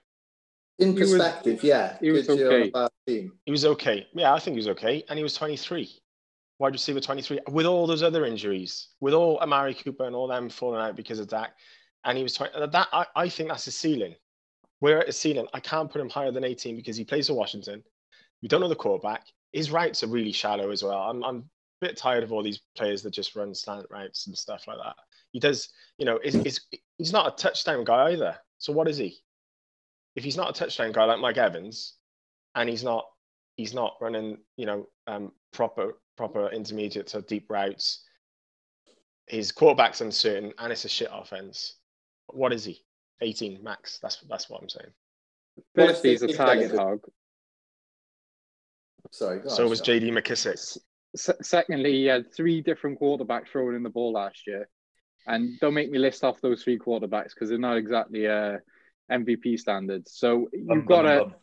In 0.79 0.93
He 0.93 0.99
was- 0.99 1.11
perspective, 1.13 1.63
yeah. 1.63 1.97
he 2.01 2.11
was 2.11 2.27
good 2.27 2.39
year 2.39 2.47
on 2.49 2.53
a 2.53 2.57
okay. 2.63 2.69
bad 2.71 2.89
team. 3.07 3.31
He 3.45 3.51
was 3.51 3.65
okay. 3.65 4.07
Yeah, 4.13 4.33
I 4.33 4.39
think 4.39 4.53
he 4.55 4.59
was 4.59 4.67
okay. 4.75 5.03
And 5.09 5.17
he 5.19 5.23
was 5.23 5.33
23. 5.35 5.89
Wide 6.59 6.73
receiver 6.73 6.99
23. 6.99 7.39
With 7.49 7.65
all 7.65 7.87
those 7.87 8.03
other 8.03 8.25
injuries, 8.25 8.89
with 8.99 9.13
all 9.13 9.39
Amari 9.39 9.73
Cooper 9.73 10.05
and 10.05 10.15
all 10.15 10.27
them 10.27 10.49
falling 10.49 10.81
out 10.81 10.95
because 10.95 11.19
of 11.19 11.27
Dak. 11.27 11.53
And 12.03 12.17
he 12.17 12.23
was 12.23 12.33
20. 12.33 12.67
That 12.67 12.87
I, 12.91 13.05
I 13.15 13.29
think 13.29 13.49
that's 13.49 13.65
his 13.65 13.75
ceiling. 13.75 14.15
We're 14.81 14.99
at 14.99 15.07
his 15.07 15.17
ceiling. 15.17 15.47
I 15.53 15.59
can't 15.59 15.91
put 15.91 16.01
him 16.01 16.09
higher 16.09 16.31
than 16.31 16.43
18 16.43 16.75
because 16.75 16.97
he 16.97 17.03
plays 17.03 17.27
for 17.27 17.33
Washington. 17.33 17.83
We 18.41 18.47
don't 18.47 18.61
know 18.61 18.69
the 18.69 18.75
quarterback. 18.75 19.25
His 19.51 19.71
routes 19.71 20.03
are 20.03 20.07
really 20.07 20.31
shallow 20.31 20.69
as 20.69 20.83
well. 20.83 20.97
I'm, 20.97 21.23
I'm 21.23 21.37
a 21.37 21.87
bit 21.87 21.97
tired 21.97 22.23
of 22.23 22.31
all 22.31 22.43
these 22.43 22.61
players 22.77 23.01
that 23.03 23.11
just 23.11 23.35
run 23.35 23.53
slant 23.53 23.87
routes 23.89 24.27
and 24.27 24.37
stuff 24.37 24.67
like 24.67 24.77
that. 24.83 24.95
He 25.31 25.39
does, 25.39 25.69
you 25.97 26.05
know, 26.05 26.19
is 26.23 26.35
is 26.35 26.61
he's 26.97 27.13
not 27.13 27.27
a 27.33 27.41
touchdown 27.41 27.83
guy 27.83 28.11
either. 28.11 28.37
So 28.57 28.73
what 28.73 28.87
is 28.87 28.97
he? 28.97 29.17
If 30.15 30.23
he's 30.23 30.37
not 30.37 30.49
a 30.49 30.59
touchdown 30.59 30.91
guy 30.91 31.05
like 31.05 31.19
Mike 31.19 31.37
Evans, 31.37 31.95
and 32.55 32.69
he's 32.69 32.83
not 32.83 33.05
he's 33.55 33.73
not 33.73 33.95
running, 34.01 34.37
you 34.57 34.65
know, 34.65 34.87
um, 35.07 35.31
proper 35.51 35.97
proper 36.19 36.49
intermediate 36.49 37.07
to 37.07 37.21
deep 37.21 37.49
routes. 37.49 38.03
His 39.27 39.53
quarterback's 39.53 40.01
uncertain, 40.01 40.51
and 40.59 40.69
it's 40.69 40.83
a 40.83 40.89
shit 40.89 41.07
offense. 41.09 41.77
What 42.27 42.51
is 42.51 42.65
he? 42.65 42.83
18 43.21 43.63
max. 43.63 43.99
That's 44.01 44.17
that's 44.29 44.49
what 44.49 44.61
I'm 44.61 44.67
saying. 44.67 44.91
Well, 45.75 45.85
if 45.85 45.91
Firstly, 45.95 46.09
he's 46.11 46.23
a 46.23 46.33
target 46.33 46.71
they- 46.71 46.77
hog. 46.77 46.99
Sorry. 49.11 49.39
so 49.47 49.65
was 49.67 49.79
Sean. 49.79 49.85
J.D. 49.85 50.11
McKissic. 50.11 50.77
Se- 51.15 51.33
secondly, 51.41 51.93
he 51.93 52.05
had 52.05 52.31
three 52.33 52.61
different 52.61 52.99
quarterbacks 52.99 53.47
throwing 53.47 53.75
in 53.77 53.81
the 53.81 53.89
ball 53.89 54.11
last 54.11 54.45
year. 54.45 54.67
And 55.25 55.57
don't 55.61 55.73
make 55.73 55.89
me 55.89 55.99
list 55.99 56.23
off 56.25 56.41
those 56.41 56.63
three 56.63 56.77
quarterbacks 56.77 57.33
because 57.33 57.47
they're 57.49 57.57
not 57.57 57.77
exactly 57.77 58.27
uh, 58.27 58.57
MVP 59.09 59.57
standards. 59.57 60.11
So 60.13 60.49
you've 60.51 60.85
got 60.85 61.03
to 61.03 61.19
bum. 61.21 61.33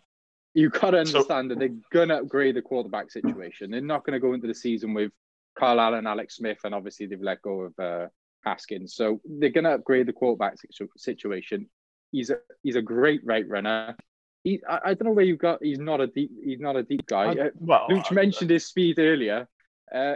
You've 0.56 0.72
got 0.72 0.90
to 0.92 1.04
So- 1.04 1.18
understand 1.18 1.50
that 1.50 1.58
they're 1.58 1.76
going 1.92 2.08
to 2.08 2.16
upgrade 2.20 2.56
the 2.56 2.62
quarterback 2.62 3.10
situation. 3.10 3.70
They're 3.70 3.80
not 3.82 4.04
going 4.04 4.14
to 4.14 4.20
go 4.20 4.32
into 4.32 4.46
the 4.46 4.54
season 4.54 4.94
with 4.94 5.12
Kyle 5.58 5.78
Allen, 5.78 6.06
Alex 6.06 6.36
Smith, 6.36 6.58
and 6.64 6.74
obviously 6.74 7.06
they've 7.06 7.20
let 7.20 7.42
go 7.42 7.60
of 7.62 7.78
uh, 7.78 8.06
Haskins. 8.44 8.94
So 8.94 9.20
they're 9.24 9.50
going 9.50 9.64
to 9.64 9.74
upgrade 9.74 10.06
the 10.06 10.12
quarterback 10.12 10.58
situ- 10.58 10.88
situation. 10.96 11.68
He's 12.10 12.30
a 12.30 12.38
he's 12.62 12.76
a 12.76 12.82
great 12.82 13.20
right 13.24 13.46
runner. 13.48 13.96
He, 14.44 14.62
I, 14.68 14.78
I 14.84 14.94
don't 14.94 15.06
know 15.08 15.12
where 15.12 15.24
you 15.24 15.36
got. 15.36 15.58
He's 15.62 15.78
not 15.78 16.00
a 16.00 16.06
deep. 16.06 16.30
He's 16.42 16.60
not 16.60 16.76
a 16.76 16.82
deep 16.82 17.04
guy. 17.06 17.26
Uh, 17.32 17.50
well, 17.56 17.86
Luke 17.90 18.06
I- 18.10 18.14
mentioned 18.14 18.50
his 18.50 18.66
speed 18.66 18.98
earlier. 18.98 19.46
Uh, 19.94 20.14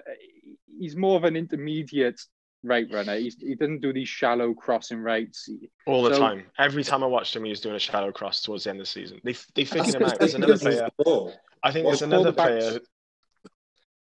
he's 0.78 0.96
more 0.96 1.16
of 1.16 1.24
an 1.24 1.36
intermediate 1.36 2.20
right 2.62 2.86
runner. 2.92 3.16
He's, 3.16 3.36
he 3.40 3.54
doesn't 3.54 3.80
do 3.80 3.92
these 3.92 4.08
shallow 4.08 4.52
crossing 4.54 4.98
rates 5.00 5.48
all 5.86 6.02
the 6.02 6.14
so- 6.14 6.20
time. 6.20 6.44
Every 6.58 6.84
time 6.84 7.02
I 7.02 7.06
watched 7.06 7.34
him, 7.34 7.44
he 7.44 7.50
was 7.50 7.60
doing 7.60 7.76
a 7.76 7.78
shallow 7.80 8.12
cross 8.12 8.42
towards 8.42 8.64
the 8.64 8.70
end 8.70 8.80
of 8.80 8.86
the 8.86 8.90
season. 8.90 9.20
They 9.24 9.34
they 9.54 9.64
figured 9.64 9.94
him 9.94 10.02
out. 10.04 10.18
There's 10.18 10.34
another 10.34 10.58
player. 10.58 10.88
the. 10.98 11.34
I 11.62 11.72
think 11.72 11.84
Well, 11.84 11.92
there's 11.92 12.02
another 12.02 12.32
player. 12.32 12.80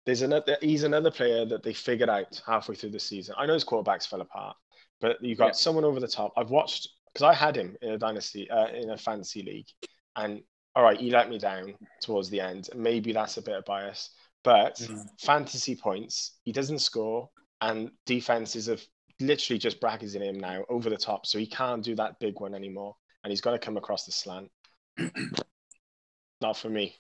There's 0.07 0.23
another. 0.23 0.57
He's 0.63 0.85
another 0.85 1.11
player 1.11 1.45
that 1.45 1.63
they 1.63 1.73
figured 1.75 2.09
out 2.09 2.41
halfway 2.47 2.75
through 2.75 2.91
the 2.91 3.01
season. 3.01 3.35
I 3.39 3.47
know 3.47 3.55
his 3.55 3.65
quarterbacks 3.65 4.07
fell 4.09 4.21
apart, 4.23 4.57
but 5.01 5.23
you've 5.23 5.39
got 5.39 5.49
Yeah. 5.49 5.53
someone 5.53 5.85
over 5.85 6.01
the 6.01 6.09
top. 6.09 6.33
I've 6.37 6.51
watched 6.51 6.89
because 7.13 7.25
I 7.25 7.35
had 7.35 7.57
him 7.57 7.77
in 7.83 7.91
a 7.93 7.99
dynasty, 7.99 8.49
uh, 8.51 8.69
in 8.69 8.91
a 8.91 8.97
fantasy 8.97 9.43
league, 9.43 9.67
and 10.17 10.43
all 10.75 10.83
right, 10.85 10.99
he 10.99 11.11
let 11.11 11.29
me 11.29 11.39
down 11.39 11.75
towards 12.01 12.31
the 12.31 12.41
end. 12.41 12.69
Maybe 12.75 13.13
that's 13.13 13.37
a 13.37 13.43
bit 13.43 13.57
of 13.57 13.65
bias, 13.65 14.11
but 14.45 14.77
Mm. 14.77 15.05
fantasy 15.21 15.75
points, 15.75 16.39
he 16.45 16.53
doesn't 16.53 16.79
score, 16.79 17.29
and 17.61 17.91
defenses 18.07 18.67
have 18.67 18.83
literally 19.21 19.59
just 19.59 19.81
bracketed 19.81 20.23
him 20.23 20.39
now 20.39 20.65
over 20.69 20.91
the 20.91 20.97
top, 20.97 21.27
so 21.27 21.39
he 21.39 21.47
can't 21.47 21.83
do 21.83 21.95
that 21.97 22.19
big 22.21 22.41
one 22.41 22.55
anymore, 22.55 22.95
and 23.25 23.31
he's 23.31 23.41
got 23.41 23.53
to 23.53 23.59
come 23.59 23.77
across 23.77 24.05
the 24.05 24.13
slant. 24.13 24.51
Not 26.41 26.57
for 26.57 26.69
me. 26.69 26.95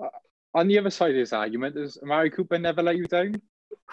Uh, 0.00 0.08
on 0.54 0.66
the 0.68 0.78
other 0.78 0.90
side 0.90 1.10
of 1.10 1.16
this 1.16 1.32
argument, 1.32 1.76
does 1.76 1.98
Amari 2.02 2.30
Cooper 2.30 2.58
never 2.58 2.82
let 2.82 2.96
you 2.96 3.06
down? 3.06 3.40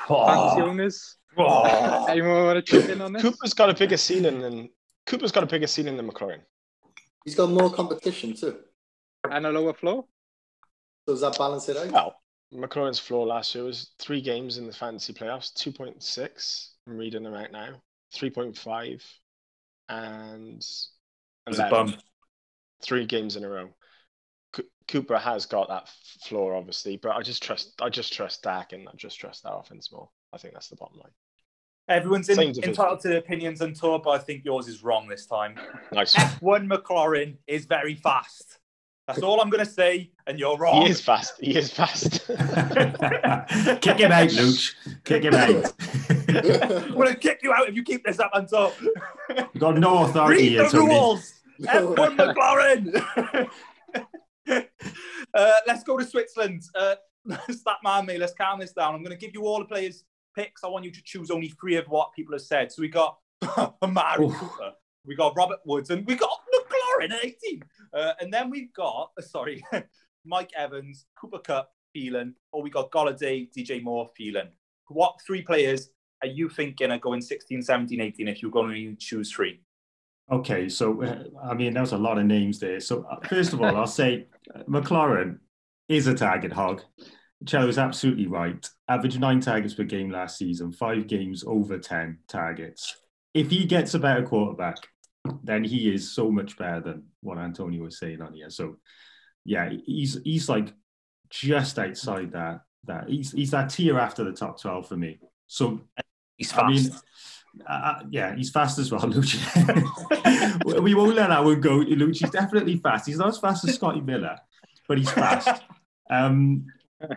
Fantasy 0.08 0.62
Oh, 0.62 0.67
owners? 0.67 1.17
oh. 1.38 2.06
Anyone 2.10 2.45
want 2.45 2.65
to 2.65 2.71
chip 2.71 2.89
in 2.89 3.02
on 3.02 3.13
this? 3.13 3.21
Cooper's 3.21 3.54
got 3.54 3.69
a 3.69 3.74
bigger 3.74 3.97
ceiling 3.97 4.39
than 4.41 4.69
Cooper's 5.06 5.32
got 5.32 5.43
a 5.43 5.47
bigger 5.47 5.67
ceiling 5.67 5.97
than 5.97 6.10
McLaurin. 6.10 6.41
He's 7.26 7.36
got 7.36 7.50
more 7.50 7.71
competition 7.71 8.36
too. 8.36 8.60
And 9.30 9.45
a 9.45 9.52
lower 9.52 9.74
floor? 9.74 10.06
So 11.06 11.13
does 11.13 11.21
that 11.21 11.38
balance 11.38 11.69
it 11.69 11.78
out? 11.78 11.91
Well, 11.91 12.21
McLaurin's 12.54 13.00
floor 13.00 13.26
last 13.26 13.56
year 13.56 13.64
was 13.64 13.92
three 14.00 14.22
games 14.22 14.58
in 14.58 14.68
the 14.68 14.74
fantasy 14.74 15.14
playoffs, 15.14 15.54
two 15.54 15.72
point 15.72 16.04
six. 16.04 16.76
I'm 16.88 16.98
reading 16.98 17.24
them 17.24 17.34
out 17.34 17.52
now. 17.52 17.82
Three 18.14 18.30
point 18.30 18.58
five, 18.58 19.04
and 19.88 20.58
was 21.48 21.60
a 21.60 21.68
11. 21.68 21.70
bum. 21.70 21.96
Three 22.84 23.06
games 23.06 23.36
in 23.36 23.44
a 23.44 23.50
row. 23.50 23.70
Co- 24.54 24.64
Cooper 24.88 25.18
has 25.18 25.46
got 25.46 25.70
that 25.70 25.90
floor, 26.24 26.56
obviously, 26.56 26.98
but 26.98 27.16
I 27.16 27.22
just 27.22 27.44
trust 27.44 27.74
I 27.82 27.90
just 27.90 28.12
trust 28.12 28.44
Dak 28.44 28.74
and 28.74 28.88
I 28.88 28.92
just 28.96 29.20
trust 29.20 29.44
that 29.44 29.54
offense 29.54 29.92
more. 29.92 30.10
I 30.34 30.38
think 30.38 30.54
that's 30.54 30.70
the 30.70 30.76
bottom 30.76 31.00
line. 31.00 31.12
Everyone's 31.88 32.30
in, 32.30 32.40
entitled 32.40 33.02
to 33.02 33.10
their 33.10 33.18
opinions 33.18 33.62
on 33.62 33.74
tour, 33.74 34.00
but 34.04 34.12
I 34.12 34.18
think 34.20 34.46
yours 34.46 34.68
is 34.68 34.84
wrong 34.84 35.08
this 35.08 35.26
time. 35.26 35.60
Nice. 35.92 36.16
F1 36.16 36.72
McLaurin 36.72 37.38
is 37.48 37.66
very 37.66 37.96
fast. 37.96 38.60
That's 39.12 39.24
all 39.24 39.41
I'm 39.41 39.50
going 39.50 39.65
to 39.65 39.69
say, 39.69 40.10
and 40.26 40.39
you're 40.39 40.58
wrong. 40.58 40.84
he 40.86 40.89
is 40.89 41.02
fast. 41.02 41.34
He 41.41 41.58
is 41.58 41.69
fast. 41.69 42.26
Kick 42.28 43.97
him 44.00 44.12
out, 44.12 44.30
Luch. 44.30 44.74
Kick 45.04 45.24
him 45.24 45.34
out. 45.34 45.74
I'm 46.30 46.93
going 46.93 47.10
to 47.10 47.15
kick 47.19 47.41
you 47.43 47.52
out 47.52 47.67
if 47.67 47.76
you 47.76 47.84
keep 47.84 48.06
this 48.06 48.19
up 48.19 48.32
on 48.34 48.47
top. 48.47 48.74
You've 49.30 49.60
got 49.60 49.78
no 49.78 50.06
authority 50.06 50.43
Read 50.43 50.52
here, 50.52 50.63
the 50.63 50.69
Tony. 50.69 50.95
rules. 50.95 51.34
F1 51.62 52.15
McLaren. 54.47 54.63
uh, 55.34 55.52
let's 55.67 55.84
go 55.84 55.97
to 55.97 56.06
Switzerland. 56.06 56.63
Uh, 56.74 56.95
Stat 57.50 57.78
man, 57.84 58.06
me. 58.06 58.17
Let's 58.17 58.34
calm 58.34 58.60
this 58.60 58.71
down. 58.71 58.95
I'm 58.95 59.04
going 59.04 59.17
to 59.17 59.24
give 59.24 59.34
you 59.34 59.43
all 59.45 59.60
the 59.60 59.65
players' 59.65 60.06
picks. 60.38 60.63
I 60.63 60.67
want 60.67 60.86
you 60.86 60.91
to 60.91 61.02
choose 61.04 61.30
only 61.30 61.50
three 61.50 61.76
of 61.76 61.86
what 61.89 62.13
people 62.15 62.34
have 62.34 62.41
said. 62.43 62.71
So 62.71 62.82
we 62.82 62.88
got 62.88 63.17
Amari 63.84 64.30
Cooper, 64.30 64.71
we 65.06 65.15
got 65.15 65.36
Robert 65.36 65.60
Woods, 65.65 65.89
and 65.89 66.06
we 66.08 66.15
got 66.15 66.30
McLaurin 66.99 67.12
at 67.12 67.25
18. 67.25 67.63
Uh, 67.93 68.13
and 68.19 68.34
then 68.34 68.49
we've 68.49 68.73
got, 68.73 69.12
uh, 69.17 69.21
sorry, 69.21 69.63
Mike 70.25 70.51
Evans, 70.56 71.06
Cooper 71.19 71.39
Kupp, 71.39 71.71
Thielen, 71.95 72.34
or 72.51 72.62
we 72.62 72.69
got 72.69 72.91
Golladay, 72.91 73.49
DJ 73.56 73.82
Moore, 73.84 74.10
Thielen. 74.19 74.49
What 74.88 75.19
three 75.25 75.41
players 75.41 75.89
are 76.21 76.27
you 76.27 76.49
thinking 76.49 76.91
are 76.91 76.99
going 76.99 77.21
16, 77.21 77.62
17, 77.62 77.99
18 77.99 78.27
if 78.27 78.41
you're 78.41 78.51
going 78.51 78.73
to 78.73 78.95
choose 78.95 79.32
three? 79.32 79.62
Okay, 80.32 80.69
so 80.69 81.01
uh, 81.04 81.23
I 81.43 81.54
mean, 81.54 81.73
there's 81.73 81.91
a 81.91 81.97
lot 81.97 82.17
of 82.17 82.25
names 82.25 82.60
there. 82.60 82.80
So 82.80 83.06
uh, 83.10 83.19
first 83.27 83.54
of 83.54 83.62
all, 83.62 83.75
I'll 83.75 83.88
say 83.88 84.27
uh, 84.56 84.63
McLaurin 84.63 85.39
is 85.89 86.08
a 86.08 86.13
target 86.13 86.54
hog. 86.54 86.82
Cello's 87.45 87.77
absolutely 87.77 88.27
right. 88.27 88.65
Average 88.88 89.17
nine 89.17 89.41
targets 89.41 89.73
per 89.73 89.84
game 89.84 90.10
last 90.10 90.38
season, 90.38 90.71
five 90.71 91.08
games 91.08 91.43
over 91.45 91.77
10 91.80 92.19
targets. 92.30 92.95
If 93.34 93.49
he 93.49 93.65
gets 93.65 93.93
a 93.93 93.99
better 93.99 94.23
quarterback, 94.23 94.77
then 95.44 95.64
he 95.64 95.94
is 95.94 96.12
so 96.12 96.32
much 96.32 96.58
better 96.58 96.82
than 96.82 97.04
what 97.22 97.38
Antonio 97.38 97.84
was 97.84 98.00
saying 98.00 98.22
on 98.22 98.34
here. 98.34 98.50
So 98.50 98.78
yeah, 99.46 99.72
he's 99.86 100.20
he's 100.24 100.50
like 100.50 100.74
just 101.30 101.80
outside 101.80 102.32
that. 102.34 102.62
That 102.86 103.10
he's 103.10 103.32
he's 103.32 103.52
that 103.52 103.70
tier 103.70 104.00
after 104.00 104.24
the 104.24 104.32
top 104.32 104.60
12 104.60 104.88
for 104.88 104.98
me. 104.98 105.20
So 105.48 105.82
He's 106.42 106.58
I 106.58 106.68
mean, 106.68 106.90
uh, 107.68 108.00
yeah, 108.10 108.36
he's 108.36 108.50
fast 108.50 108.80
as 108.80 108.92
well, 108.92 109.02
Lucci. 109.06 109.38
we 110.82 110.96
won't 110.96 111.16
let 111.16 111.30
that 111.30 111.44
one 111.44 111.62
go. 111.62 111.78
Lucci's 111.82 112.32
definitely 112.32 112.78
fast. 112.78 113.06
He's 113.06 113.20
not 113.20 113.28
as 113.28 113.38
fast 113.38 113.64
as 113.68 113.76
Scotty 113.76 114.02
Miller, 114.02 114.38
but 114.88 114.98
he's 114.98 115.12
fast. 115.12 115.64
Um, 116.10 116.66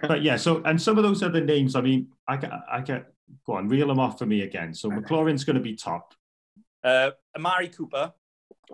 but 0.02 0.22
yeah, 0.22 0.36
so 0.36 0.62
and 0.64 0.80
some 0.80 0.98
of 0.98 1.02
those 1.02 1.20
other 1.20 1.44
names, 1.44 1.74
I 1.74 1.80
mean, 1.80 2.12
I 2.28 2.36
can, 2.36 2.52
I 2.70 2.80
can 2.80 3.04
go 3.44 3.54
on, 3.54 3.66
reel 3.66 3.88
them 3.88 3.98
off 3.98 4.20
for 4.20 4.24
me 4.24 4.42
again. 4.42 4.72
So 4.72 4.88
McLaurin's 4.88 5.42
going 5.42 5.56
to 5.56 5.60
be 5.60 5.74
top. 5.74 6.14
Uh, 6.84 7.10
Amari 7.34 7.68
Cooper. 7.68 8.12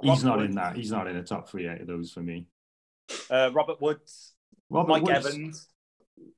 He's 0.03 0.25
Robert 0.25 0.25
not 0.25 0.45
in 0.45 0.55
that. 0.57 0.77
He's 0.77 0.91
not 0.91 1.07
in 1.07 1.17
the 1.17 1.23
top 1.23 1.49
three 1.49 1.69
out 1.69 1.81
of 1.81 1.87
those 1.87 2.13
for 2.13 2.21
me. 2.21 2.47
Uh, 3.31 3.51
Robert 3.53 3.81
Woods, 3.81 4.35
Robert 4.69 4.89
Mike 4.89 5.03
Woods, 5.03 5.27
Evans. 5.27 5.69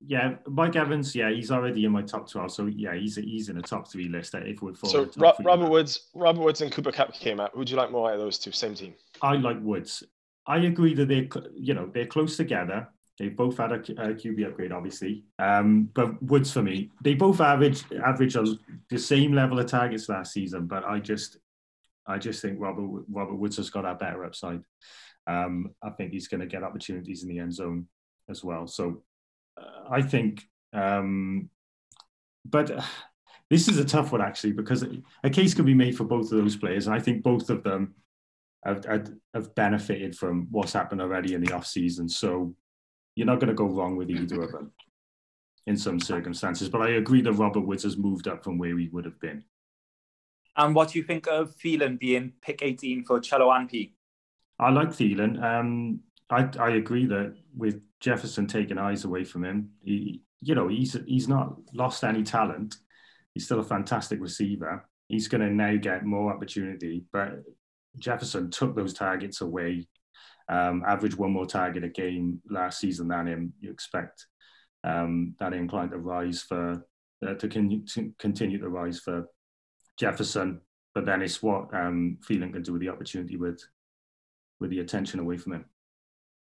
Yeah, 0.06 0.34
Mike 0.46 0.76
Evans. 0.76 1.14
Yeah, 1.14 1.30
he's 1.30 1.50
already 1.50 1.84
in 1.84 1.92
my 1.92 2.02
top 2.02 2.30
twelve. 2.30 2.52
So 2.52 2.66
yeah, 2.66 2.94
he's 2.94 3.16
he's 3.16 3.48
in 3.48 3.56
the 3.56 3.62
top 3.62 3.90
three 3.90 4.08
list. 4.08 4.34
If 4.34 4.62
we're 4.62 4.74
So 4.84 5.08
Ro- 5.16 5.34
Robert 5.42 5.70
Woods, 5.70 6.08
Robert 6.14 6.42
Woods 6.42 6.60
and 6.60 6.72
Cooper 6.72 6.92
Kupp 6.92 7.14
came 7.14 7.40
out. 7.40 7.50
Who'd 7.54 7.70
you 7.70 7.76
like 7.76 7.90
more 7.90 8.08
out 8.08 8.14
of 8.14 8.20
those 8.20 8.38
two? 8.38 8.52
Same 8.52 8.74
team. 8.74 8.94
I 9.20 9.34
like 9.36 9.58
Woods. 9.60 10.02
I 10.46 10.58
agree 10.58 10.94
that 10.94 11.08
they're 11.08 11.28
you 11.54 11.74
know 11.74 11.90
they're 11.92 12.06
close 12.06 12.36
together. 12.36 12.88
They 13.18 13.28
both 13.28 13.58
had 13.58 13.72
a 13.72 13.78
QB 13.78 14.46
upgrade, 14.46 14.72
obviously. 14.72 15.24
Um, 15.38 15.90
but 15.94 16.20
Woods 16.22 16.50
for 16.50 16.62
me, 16.62 16.90
they 17.02 17.14
both 17.14 17.40
average 17.40 17.84
average 18.04 18.36
a, 18.36 18.44
the 18.88 18.98
same 18.98 19.32
level 19.34 19.58
of 19.60 19.66
targets 19.66 20.08
last 20.08 20.32
season. 20.32 20.66
But 20.66 20.84
I 20.84 20.98
just 20.98 21.36
I 22.06 22.18
just 22.18 22.42
think 22.42 22.58
Robert 22.60 23.04
Robert 23.10 23.36
Woods 23.36 23.56
has 23.56 23.70
got 23.70 23.84
a 23.84 23.94
better 23.94 24.24
upside. 24.24 24.62
Um, 25.26 25.70
I 25.82 25.90
think 25.90 26.12
he's 26.12 26.28
going 26.28 26.40
to 26.40 26.46
get 26.46 26.64
opportunities 26.64 27.22
in 27.22 27.28
the 27.28 27.38
end 27.38 27.54
zone 27.54 27.86
as 28.28 28.42
well. 28.42 28.66
So 28.66 29.02
uh, 29.60 29.88
I 29.90 30.02
think, 30.02 30.42
um, 30.72 31.48
but 32.44 32.70
uh, 32.70 32.82
this 33.50 33.68
is 33.68 33.78
a 33.78 33.84
tough 33.84 34.10
one 34.10 34.20
actually 34.20 34.52
because 34.52 34.84
a 35.22 35.30
case 35.30 35.54
can 35.54 35.64
be 35.64 35.74
made 35.74 35.96
for 35.96 36.04
both 36.04 36.32
of 36.32 36.38
those 36.38 36.56
players, 36.56 36.86
and 36.86 36.96
I 36.96 36.98
think 36.98 37.22
both 37.22 37.50
of 37.50 37.62
them 37.62 37.94
have, 38.64 38.84
have, 38.84 39.12
have 39.34 39.54
benefited 39.54 40.16
from 40.16 40.48
what's 40.50 40.72
happened 40.72 41.00
already 41.00 41.34
in 41.34 41.42
the 41.42 41.52
off 41.52 41.66
season. 41.66 42.08
So 42.08 42.54
you're 43.14 43.26
not 43.26 43.40
going 43.40 43.48
to 43.48 43.54
go 43.54 43.66
wrong 43.66 43.96
with 43.96 44.10
either 44.10 44.42
of 44.42 44.52
them 44.52 44.72
in 45.66 45.76
some 45.76 46.00
circumstances. 46.00 46.68
But 46.68 46.82
I 46.82 46.90
agree 46.90 47.22
that 47.22 47.32
Robert 47.32 47.60
Woods 47.60 47.82
has 47.84 47.96
moved 47.96 48.28
up 48.28 48.42
from 48.42 48.58
where 48.58 48.76
he 48.76 48.88
would 48.88 49.04
have 49.04 49.20
been. 49.20 49.44
And 50.56 50.74
what 50.74 50.90
do 50.90 50.98
you 50.98 51.04
think 51.04 51.26
of 51.26 51.54
Thielen 51.56 51.98
being 51.98 52.32
pick 52.42 52.62
18 52.62 53.04
for 53.04 53.20
Cello 53.20 53.50
and 53.50 53.68
P? 53.68 53.94
I 54.58 54.70
like 54.70 54.90
Thielen. 54.90 55.42
Um, 55.42 56.00
I, 56.30 56.48
I 56.58 56.70
agree 56.72 57.06
that 57.06 57.34
with 57.56 57.80
Jefferson 58.00 58.46
taking 58.46 58.78
eyes 58.78 59.04
away 59.04 59.24
from 59.24 59.44
him, 59.44 59.70
he, 59.82 60.22
you 60.40 60.54
know, 60.54 60.68
he's 60.68 60.96
he's 61.06 61.28
not 61.28 61.56
lost 61.72 62.04
any 62.04 62.22
talent. 62.22 62.76
He's 63.34 63.44
still 63.44 63.60
a 63.60 63.64
fantastic 63.64 64.20
receiver. 64.20 64.88
He's 65.08 65.28
going 65.28 65.40
to 65.40 65.50
now 65.50 65.76
get 65.76 66.04
more 66.04 66.32
opportunity, 66.32 67.04
but 67.12 67.42
Jefferson 67.98 68.50
took 68.50 68.74
those 68.74 68.94
targets 68.94 69.40
away. 69.40 69.86
Um, 70.48 70.82
averaged 70.86 71.16
one 71.16 71.30
more 71.30 71.46
target 71.46 71.84
a 71.84 71.88
game 71.88 72.40
last 72.50 72.80
season 72.80 73.08
than 73.08 73.26
him. 73.26 73.52
You 73.60 73.70
expect 73.70 74.26
um, 74.84 75.34
that 75.38 75.52
incline 75.52 75.90
to 75.90 75.98
rise 75.98 76.42
for 76.42 76.84
uh, 77.26 77.34
to, 77.34 77.48
con- 77.48 77.84
to, 77.94 78.12
continue 78.18 78.58
to 78.58 78.68
rise 78.68 78.98
for 78.98 79.26
Jefferson, 80.02 80.60
but 80.96 81.06
then 81.06 81.22
it's 81.22 81.40
what 81.44 81.72
um, 81.72 82.18
Thielen 82.28 82.52
can 82.52 82.62
do 82.62 82.72
with 82.72 82.80
the 82.80 82.88
opportunity 82.88 83.36
with 83.36 83.62
with 84.58 84.70
the 84.70 84.80
attention 84.80 85.20
away 85.20 85.36
from 85.36 85.52
him. 85.52 85.64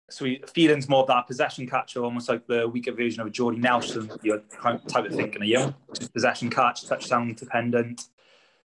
So 0.09 0.25
he, 0.25 0.41
Thielen's 0.47 0.89
more 0.89 1.03
of 1.03 1.07
that 1.07 1.27
possession 1.27 1.65
catcher, 1.65 2.03
almost 2.03 2.27
like 2.27 2.45
the 2.45 2.67
weaker 2.67 2.91
version 2.91 3.21
of 3.21 3.31
Jordy 3.31 3.57
Nelson, 3.57 4.11
your 4.21 4.39
type 4.61 5.05
of 5.05 5.15
thinking, 5.15 5.41
are 5.41 5.45
you? 5.45 5.73
Just 5.97 6.13
possession 6.13 6.49
catch, 6.49 6.85
touchdown 6.85 7.35
dependent, 7.35 8.01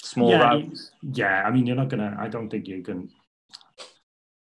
small 0.03 0.29
yeah, 0.29 0.43
routes. 0.43 0.91
Yeah, 1.01 1.41
I 1.43 1.49
mean, 1.49 1.65
you're 1.65 1.75
not 1.75 1.89
gonna. 1.89 2.15
I 2.19 2.27
don't 2.27 2.49
think 2.49 2.67
you 2.67 2.83
can. 2.83 3.09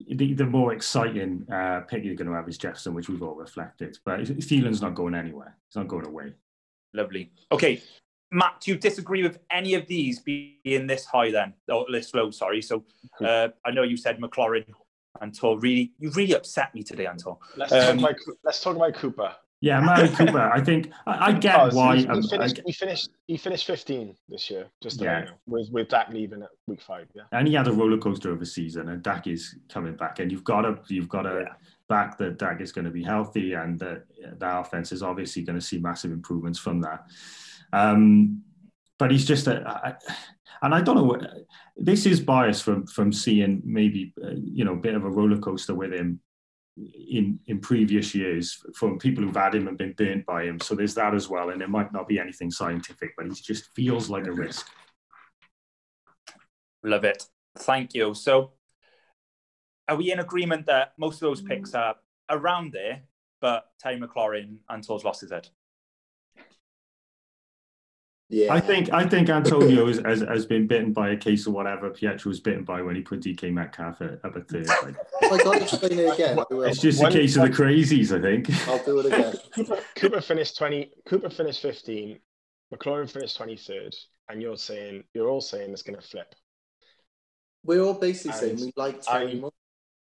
The, 0.08 0.34
the 0.34 0.48
more 0.48 0.74
exciting 0.74 1.48
uh, 1.52 1.82
pick 1.82 2.04
you're 2.04 2.16
going 2.16 2.28
to 2.28 2.34
have 2.34 2.50
is 2.50 2.58
Jefferson, 2.58 2.94
which 2.94 3.08
we've 3.08 3.22
all 3.22 3.36
reflected. 3.36 3.98
But 4.04 4.22
Thielen's 4.22 4.82
not 4.82 4.96
going 4.96 5.16
anywhere. 5.16 5.56
He's 5.70 5.78
not 5.78 5.88
going 5.88 6.06
away. 6.06 6.34
Lovely. 6.94 7.32
Okay, 7.52 7.82
Matt, 8.34 8.60
do 8.62 8.72
you 8.72 8.78
disagree 8.78 9.22
with 9.24 9.40
any 9.52 9.76
of 9.76 9.86
these 9.88 10.20
being 10.20 10.88
this 10.88 11.06
high 11.06 11.32
then, 11.32 11.54
or 11.70 11.86
this 11.92 12.14
low? 12.14 12.32
Sorry. 12.32 12.62
So 12.62 12.84
uh, 13.22 13.50
I 13.66 13.72
know 13.72 13.84
you 13.84 13.96
said 13.96 14.20
McLaurin, 14.20 14.66
Antor. 15.22 15.62
Really, 15.62 15.94
you 16.00 16.10
really 16.12 16.34
upset 16.34 16.74
me 16.74 16.84
today, 16.84 17.06
Antor. 17.06 17.38
Let's, 17.56 17.72
Um, 17.72 18.00
talk, 18.00 18.12
about, 18.12 18.16
let's 18.44 18.62
talk 18.62 18.76
about 18.76 18.96
Cooper. 18.96 19.36
Yeah, 19.62 19.80
Mary 19.80 20.10
Cooper. 20.10 20.42
I 20.42 20.60
think 20.60 20.92
I, 21.08 21.28
I 21.28 21.32
get 21.40 21.54
Because 21.54 21.74
why. 21.76 21.96
he, 21.96 22.02
he 22.02 22.08
um, 22.10 22.18
I 22.18 22.28
finished, 22.28 22.56
get- 22.58 22.66
he 22.66 22.72
finished. 22.74 23.10
He 23.28 23.38
finished 23.38 23.66
15 23.68 24.16
this 24.28 24.50
year, 24.52 24.68
just 24.82 25.00
Yeah. 25.00 25.20
you 25.20 25.26
know, 25.28 25.32
with 25.48 25.70
with 25.72 25.88
Dak 25.90 26.10
leaving 26.10 26.42
at 26.42 26.50
week 26.68 26.82
five. 26.82 27.08
Yeah. 27.16 27.24
and 27.32 27.48
he 27.48 27.54
had 27.54 27.68
a 27.68 27.72
roller 27.72 27.98
coaster 27.98 28.32
of 28.32 28.42
a 28.42 28.46
season, 28.46 28.90
and 28.90 29.02
Dak 29.04 29.28
is 29.28 29.56
coming 29.70 29.96
back, 29.96 30.20
and 30.20 30.32
you've 30.32 30.44
got 30.44 30.62
to 30.64 30.80
you've 30.94 31.08
got 31.08 31.22
to 31.22 31.44
Yeah. 31.46 31.54
back 31.88 32.18
that 32.18 32.40
Dak 32.40 32.60
is 32.60 32.72
going 32.74 32.86
to 32.86 32.92
be 32.92 33.04
healthy, 33.04 33.54
and 33.54 33.80
that 33.80 34.04
that 34.40 34.60
offense 34.60 34.92
is 34.92 35.02
obviously 35.04 35.44
going 35.44 35.58
to 35.60 35.66
see 35.66 35.78
massive 35.80 36.12
improvements 36.12 36.60
from 36.60 36.82
that. 36.82 37.06
Um, 37.74 38.44
but 39.00 39.12
he's 39.12 39.26
just 39.26 39.48
a, 39.48 39.68
I, 39.68 39.94
and 40.62 40.74
I 40.74 40.82
don't 40.82 40.96
know. 40.96 41.04
what- 41.04 41.28
This 41.76 42.06
is 42.06 42.20
bias 42.22 42.62
from 42.62 42.86
from 42.88 43.12
seeing 43.12 43.62
maybe 43.66 44.14
uh, 44.24 44.36
you 44.60 44.64
know 44.66 44.74
a 44.74 44.84
bit 44.88 44.96
of 44.96 45.04
a 45.06 45.10
roller 45.10 45.40
coaster 45.40 45.74
with 45.76 45.92
him 45.92 46.20
in 46.78 47.40
in 47.48 47.60
previous 47.60 48.14
years 48.16 48.46
from 48.80 48.98
people 49.00 49.24
who've 49.24 49.36
had 49.46 49.56
him 49.56 49.68
and 49.68 49.78
been 49.78 49.94
burnt 49.94 50.24
by 50.26 50.44
him. 50.44 50.60
So 50.60 50.76
there's 50.76 50.94
that 50.96 51.14
as 51.16 51.28
well, 51.30 51.50
and 51.50 51.62
it 51.64 51.70
might 51.70 51.92
not 51.92 52.08
be 52.08 52.20
anything 52.20 52.52
scientific, 52.52 53.10
but 53.18 53.26
he 53.26 53.34
just 53.34 53.64
feels 53.76 54.08
like 54.10 54.28
a 54.28 54.32
risk. 54.32 54.68
Love 56.84 57.04
it. 57.06 57.26
Thank 57.58 57.94
you. 57.94 58.14
So, 58.14 58.54
are 59.88 59.96
we 59.98 60.12
in 60.12 60.20
agreement 60.20 60.66
that 60.68 60.94
most 60.98 61.16
of 61.16 61.22
those 61.28 61.42
picks 61.42 61.74
are 61.74 61.96
around 62.30 62.72
there, 62.74 63.04
but 63.42 63.72
Terry 63.80 64.00
McLaurin 64.00 64.58
and 64.70 64.84
Tor's 64.86 65.04
lost 65.04 65.22
his 65.22 65.32
head? 65.32 65.50
Yeah. 68.34 68.52
I 68.52 68.60
think 68.60 68.92
I 68.92 69.08
think 69.08 69.30
Antonio 69.30 69.86
has, 69.86 70.00
has, 70.00 70.22
has 70.22 70.46
been 70.48 70.66
bitten 70.66 70.92
by 70.92 71.10
a 71.10 71.16
case 71.16 71.46
of 71.46 71.54
whatever 71.54 71.92
Pietro 71.92 72.30
was 72.30 72.40
bitten 72.40 72.64
by 72.64 72.82
when 72.82 72.96
he 72.96 73.02
put 73.04 73.20
DK 73.20 73.54
Metcalf 73.54 74.02
at, 74.02 74.26
up 74.26 74.36
at 74.36 74.48
third. 74.48 74.68
Like, 74.68 74.96
If 75.22 75.32
I 75.32 75.38
can't 75.38 75.62
explain 75.62 76.00
it 76.00 76.14
again, 76.16 76.44
it's 76.50 76.82
just 76.82 77.00
When- 77.00 77.12
a 77.12 77.16
case 77.16 77.36
of 77.36 77.44
the 77.44 77.50
crazies, 77.50 78.12
I 78.12 78.20
think. 78.20 78.50
I'll 78.68 78.84
do 78.84 79.00
it 79.02 79.06
again. 79.06 79.36
Cooper, 79.56 79.80
Cooper 79.96 80.22
finished 80.22 80.58
20. 80.58 80.90
Cooper 81.06 81.30
finished 81.30 81.62
15. 81.62 82.20
McLaurin 82.74 83.08
finished 83.08 83.40
23rd, 83.40 83.96
and 84.30 84.42
you're 84.42 84.58
saying 84.58 85.04
you're 85.14 85.30
all 85.30 85.42
saying 85.42 85.70
it's 85.72 85.84
going 85.84 86.00
to 86.00 86.06
flip. 86.06 86.34
We're 87.64 87.82
all 87.84 87.94
basically 87.94 88.36
saying 88.40 88.56
we 88.56 88.74
like 88.76 89.04
Terry 89.04 89.34
I- 89.34 89.36
more. 89.36 89.52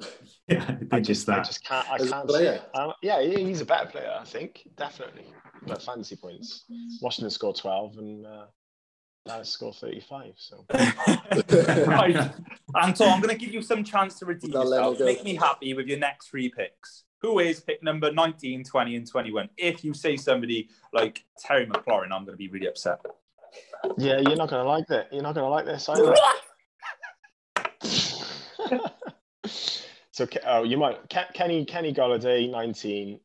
Yeah, 0.48 0.64
I 0.68 0.72
they 0.74 1.00
just 1.00 1.26
just, 1.26 1.28
I 1.28 1.42
just 1.42 1.64
can't. 1.64 1.90
I 1.90 1.96
As 1.96 2.10
can't 2.10 2.30
see 2.30 2.44
it. 2.44 2.62
Uh, 2.72 2.92
yeah, 3.02 3.20
he's 3.20 3.60
a 3.60 3.64
better 3.66 3.90
player, 3.90 4.16
I 4.18 4.24
think, 4.24 4.62
definitely. 4.76 5.24
But 5.62 5.82
fantasy 5.82 6.16
points, 6.16 6.64
Washington 7.00 7.30
scored 7.30 7.56
12 7.56 7.98
and 7.98 8.26
uh, 8.26 8.46
Dallas 9.26 9.50
scored 9.50 9.74
35. 9.74 10.34
So 10.36 10.64
right. 11.86 12.16
Anton, 12.80 13.08
I'm 13.08 13.20
going 13.20 13.36
to 13.36 13.44
give 13.44 13.52
you 13.52 13.62
some 13.62 13.84
chance 13.84 14.18
to 14.20 14.26
redeem 14.26 14.52
yourself. 14.52 14.98
go. 14.98 15.04
Make 15.04 15.24
me 15.24 15.34
happy 15.34 15.74
with 15.74 15.86
your 15.86 15.98
next 15.98 16.28
three 16.28 16.48
picks. 16.48 17.04
Who 17.22 17.38
is 17.40 17.60
pick 17.60 17.82
number 17.82 18.12
19, 18.12 18.64
20, 18.64 18.96
and 18.96 19.10
21? 19.10 19.48
If 19.56 19.82
you 19.82 19.94
say 19.94 20.16
somebody 20.16 20.68
like 20.92 21.24
Terry 21.38 21.66
McLaurin, 21.66 22.12
I'm 22.12 22.24
going 22.24 22.32
to 22.32 22.36
be 22.36 22.48
really 22.48 22.68
upset. 22.68 23.00
yeah, 23.96 24.20
you're 24.20 24.36
not 24.36 24.50
going 24.50 24.62
to 24.62 24.68
like 24.68 24.86
that. 24.88 25.12
You're 25.12 25.22
not 25.22 25.34
going 25.34 25.44
to 25.44 25.50
like 25.50 25.64
this 25.64 25.88
either. 25.88 26.14
so 30.12 30.26
oh, 30.46 30.62
you 30.62 30.76
might 30.76 30.98
Kenny 31.34 31.64
Kenny 31.64 31.92
Golladay 31.92 32.50
19, 32.50 33.18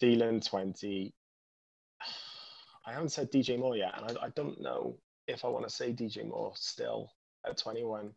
Thielen 0.00 0.46
20. 0.46 1.14
I 2.88 2.92
haven't 2.92 3.10
said 3.10 3.30
DJ 3.30 3.58
Moore 3.58 3.76
yet, 3.76 3.92
and 3.96 4.18
I, 4.18 4.26
I 4.26 4.28
don't 4.30 4.60
know 4.60 4.96
if 5.26 5.44
I 5.44 5.48
want 5.48 5.68
to 5.68 5.74
say 5.74 5.92
DJ 5.92 6.26
Moore 6.26 6.52
still 6.54 7.12
at 7.46 7.58
21, 7.58 8.10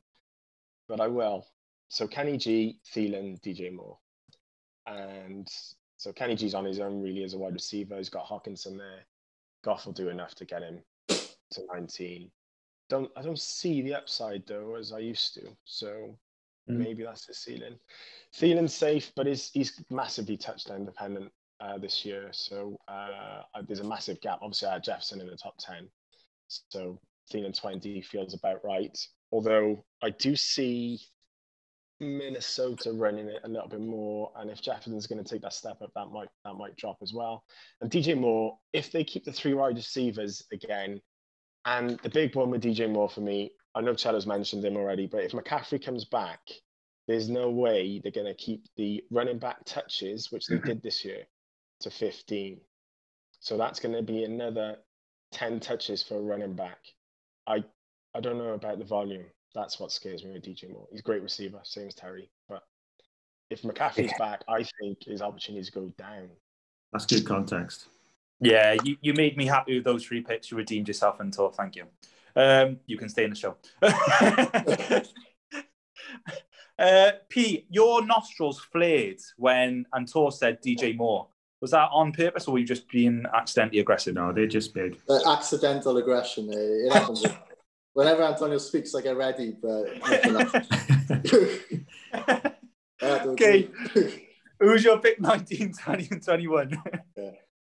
but 0.88 1.02
I 1.02 1.08
will. 1.08 1.46
So 1.90 2.08
Kenny 2.08 2.38
G, 2.38 2.80
Thielen, 2.94 3.42
DJ 3.42 3.74
Moore, 3.74 3.98
and 4.88 5.48
so 5.98 6.14
Kenny 6.14 6.36
G's 6.36 6.56
on 6.56 6.64
his 6.64 6.80
own 6.80 7.02
really 7.02 7.24
as 7.24 7.34
a 7.34 7.38
wide 7.38 7.54
receiver. 7.54 7.98
He's 7.98 8.10
got 8.10 8.26
Hockenson 8.26 8.78
there. 8.78 9.02
Goff 9.64 9.86
will 9.86 9.94
do 9.94 10.08
enough 10.08 10.36
to 10.36 10.46
get 10.46 10.64
him 10.64 10.80
to 11.10 11.62
19. 11.74 12.32
Don't 12.90 13.12
I 13.18 13.22
don't 13.22 13.40
see 13.40 13.82
the 13.82 13.94
upside 13.94 14.48
though 14.48 14.76
as 14.76 14.94
I 14.94 15.00
used 15.00 15.34
to. 15.36 15.42
So 15.66 16.18
Mm. 16.70 16.78
maybe 16.78 17.04
that's 17.04 17.26
his 17.26 17.40
ceiling. 17.40 17.80
Thielen's 18.36 18.76
safe, 18.76 19.12
but 19.16 19.26
he's 19.26 19.50
he's 19.52 19.84
massively 19.90 20.38
touchdown 20.38 20.86
dependent 20.86 21.32
uh, 21.62 21.78
this 21.78 22.04
year. 22.04 22.30
So 22.32 22.78
uh, 22.88 23.44
there's 23.68 23.80
a 23.80 23.88
massive 23.88 24.20
gap. 24.22 24.40
Obviously, 24.42 24.68
I 24.68 24.74
had 24.74 24.84
Jefferson 24.84 25.22
in 25.22 25.28
the 25.28 25.38
top 25.38 25.56
10. 25.60 25.88
So 26.48 27.00
Thielen 27.32 27.58
20 27.58 28.02
feels 28.02 28.34
about 28.34 28.64
right. 28.64 28.98
Although 29.32 29.86
I 30.02 30.10
do 30.10 30.36
see 30.36 31.00
Minnesota 32.00 32.92
running 32.92 33.28
it 33.28 33.42
a 33.44 33.48
little 33.48 33.70
bit 33.70 33.80
more, 33.80 34.32
and 34.36 34.50
if 34.50 34.62
Jefferson's 34.62 35.08
going 35.08 35.24
to 35.24 35.30
take 35.30 35.44
that 35.44 35.54
step 35.54 35.82
up, 35.82 35.92
that 35.96 36.08
might 36.08 36.30
that 36.44 36.56
might 36.56 36.76
drop 36.76 36.98
as 37.02 37.14
well. 37.14 37.44
And 37.80 37.90
DJ 37.90 38.18
Moore, 38.18 38.58
if 38.74 38.92
they 38.92 39.04
keep 39.04 39.24
the 39.24 39.32
three 39.32 39.54
wide 39.54 39.76
receivers 39.76 40.44
again, 40.52 41.00
and 41.66 42.00
the 42.00 42.10
big 42.10 42.36
one 42.36 42.50
with 42.50 42.64
DJ 42.64 42.90
Moore 42.90 43.10
for 43.10 43.22
me, 43.22 43.52
I 43.76 43.82
know 43.82 43.94
Chella's 43.94 44.28
mentioned 44.28 44.66
him 44.66 44.76
already, 44.76 45.08
but 45.08 45.24
if 45.24 45.32
McCaffrey 45.32 45.84
comes 45.84 46.06
back, 46.06 46.40
there's 47.08 47.30
no 47.30 47.50
way 47.50 48.00
they're 48.00 48.12
going 48.12 48.28
to 48.28 48.34
keep 48.34 48.66
the 48.78 49.04
running 49.12 49.38
back 49.40 49.64
touches, 49.66 50.32
which 50.32 50.48
they 50.48 50.58
did 50.58 50.82
this 50.82 51.06
year, 51.06 51.24
to 51.82 51.92
15. 51.92 52.60
So 53.40 53.58
that's 53.58 53.80
going 53.80 53.96
to 53.96 54.04
be 54.04 54.24
another 54.24 54.78
10 55.32 55.60
touches 55.60 56.04
for 56.04 56.16
a 56.16 56.22
running 56.22 56.54
back. 56.54 56.78
I 57.48 57.64
I 58.14 58.20
don't 58.20 58.38
know 58.38 58.54
about 58.54 58.78
the 58.78 58.86
volume. 58.86 59.26
That's 59.56 59.80
what 59.80 59.92
scares 59.92 60.24
me 60.24 60.34
with 60.34 60.44
DJ 60.44 60.72
Moore. 60.72 60.88
He's 60.92 61.00
a 61.00 61.04
great 61.04 61.22
receiver, 61.22 61.60
same 61.64 61.88
as 61.88 61.96
Terry. 61.96 62.30
But 62.50 62.64
if 63.50 63.62
McCaffrey's 63.62 64.14
back, 64.18 64.42
I 64.48 64.64
think 64.64 65.04
his 65.06 65.22
opportunities 65.22 65.70
go 65.70 65.92
down. 65.98 66.30
That's 66.92 67.06
good 67.06 67.26
context. 67.26 67.88
Yeah, 68.40 68.76
you, 68.84 68.98
you 69.02 69.14
made 69.14 69.38
me 69.38 69.46
happy 69.46 69.76
with 69.76 69.84
those 69.84 70.06
three 70.06 70.22
picks. 70.22 70.52
You 70.52 70.58
redeemed 70.58 70.88
yourself, 70.88 71.20
Antor. 71.20 71.54
Thank 71.56 71.76
you. 71.76 71.86
Um, 72.36 72.80
you 72.86 72.98
can 72.98 73.10
stay 73.10 73.26
in 73.26 73.30
the 73.30 73.36
show. 73.36 73.58
uh, 76.80 77.12
Pete, 77.30 77.68
your 77.70 78.06
nostrils 78.06 78.60
flared 78.60 79.20
when 79.38 79.86
Antor 79.94 80.34
said 80.34 80.62
DJ 80.62 80.96
Moore. 80.96 81.28
Was 81.62 81.72
that 81.72 81.90
on 81.92 82.12
purpose 82.12 82.48
or 82.48 82.54
were 82.54 82.60
you 82.60 82.66
just 82.66 82.90
being 82.90 83.24
accidentally 83.36 83.80
aggressive? 83.80 84.16
No, 84.16 84.34
they're 84.34 84.48
just 84.48 84.74
big. 84.74 84.98
The 85.08 85.24
accidental 85.28 85.96
aggression. 85.98 86.50
uh, 86.50 86.58
It 86.58 86.92
happens. 86.92 87.24
Whenever 87.94 88.24
Antonio 88.24 88.58
speaks, 88.58 88.96
I 88.96 89.02
get 89.02 89.18
ready, 89.18 89.56
but 89.62 89.84
nothing 90.00 90.36
else. 90.38 90.54
I 92.14 93.06
had 93.06 93.24
to 93.24 93.30
Okay. 93.32 93.70
Who's 94.60 94.84
your 94.84 95.00
pick 95.00 95.20
19, 95.20 95.74
20, 95.74 96.08
and 96.12 96.24
21? 96.24 96.84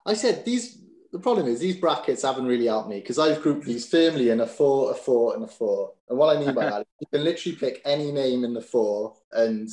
I 0.06 0.14
said 0.14 0.46
these 0.46 0.82
the 1.12 1.20
problem 1.20 1.48
is 1.48 1.60
these 1.60 1.76
brackets 1.76 2.22
haven't 2.22 2.46
really 2.46 2.68
helped 2.68 2.90
me 2.90 3.00
because 3.02 3.20
I've 3.20 3.42
grouped 3.42 3.66
these 3.66 3.88
firmly 3.88 4.30
in 4.30 4.40
a 4.40 4.48
four, 4.48 4.92
a 4.92 4.94
four, 4.94 5.34
and 5.36 5.44
a 5.44 5.48
four. 5.48 5.94
And 6.08 6.18
what 6.18 6.36
I 6.36 6.40
mean 6.40 6.54
by 6.56 6.66
that, 6.70 6.88
you 7.02 7.08
can 7.12 7.24
literally 7.26 7.58
pick 7.58 7.82
any 7.84 8.12
name 8.12 8.46
in 8.46 8.54
the 8.54 8.62
four 8.62 9.16
and 9.34 9.68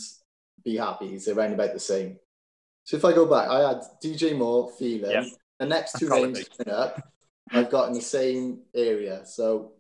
be 0.65 0.77
happy. 0.77 1.07
It's 1.15 1.29
around 1.29 1.53
about 1.53 1.73
the 1.75 1.79
same. 1.81 2.19
So 2.89 2.97
if 2.97 3.05
I 3.05 3.13
go 3.13 3.27
back, 3.27 3.51
I 3.51 3.69
had 3.69 3.83
DJ 4.03 4.35
Moore, 4.35 4.73
Thielen. 4.81 5.13
Yeah. 5.13 5.25
The 5.59 5.67
next 5.67 5.99
two 5.99 6.09
names 6.09 6.49
coming 6.57 6.73
up, 6.73 6.99
I've 7.51 7.69
got 7.71 7.89
in 7.89 7.93
the 7.93 8.01
same 8.01 8.61
area. 8.75 9.27
So 9.27 9.73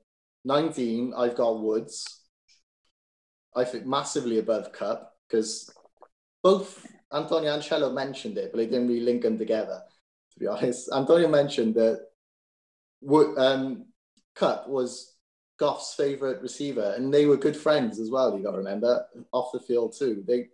19, 0.45 1.15
I've 1.17 1.35
got 1.35 1.63
Woods. 1.63 2.21
I 3.57 3.65
think 3.65 3.87
massively 3.87 4.41
above 4.41 4.73
Kupp 4.73 5.11
because 5.27 5.71
both 6.43 6.87
Antonio 7.11 7.55
and 7.55 7.63
Cello 7.63 7.95
mentioned 7.95 8.37
it, 8.37 8.51
but 8.53 8.59
they 8.59 8.67
didn't 8.67 8.89
really 8.89 9.01
link 9.01 9.23
them 9.23 9.39
together. 9.39 9.81
To 10.35 10.39
be 10.39 10.47
honest, 10.47 10.91
Antonio 10.95 11.29
mentioned 11.29 11.77
that 11.77 12.09
um, 13.39 13.87
Kupp 14.35 14.69
was 14.69 15.15
Goff's 15.59 15.95
favorite 15.95 16.43
receiver, 16.43 16.93
and 16.95 17.13
they 17.15 17.25
were 17.25 17.39
good 17.39 17.57
friends 17.57 18.01
as 18.01 18.11
well. 18.11 18.37
You 18.37 18.45
got 18.45 18.51
to 18.51 18.59
remember 18.59 19.07
off 19.33 19.51
the 19.55 19.61
field 19.61 19.95
too. 19.99 20.23
They 20.29 20.49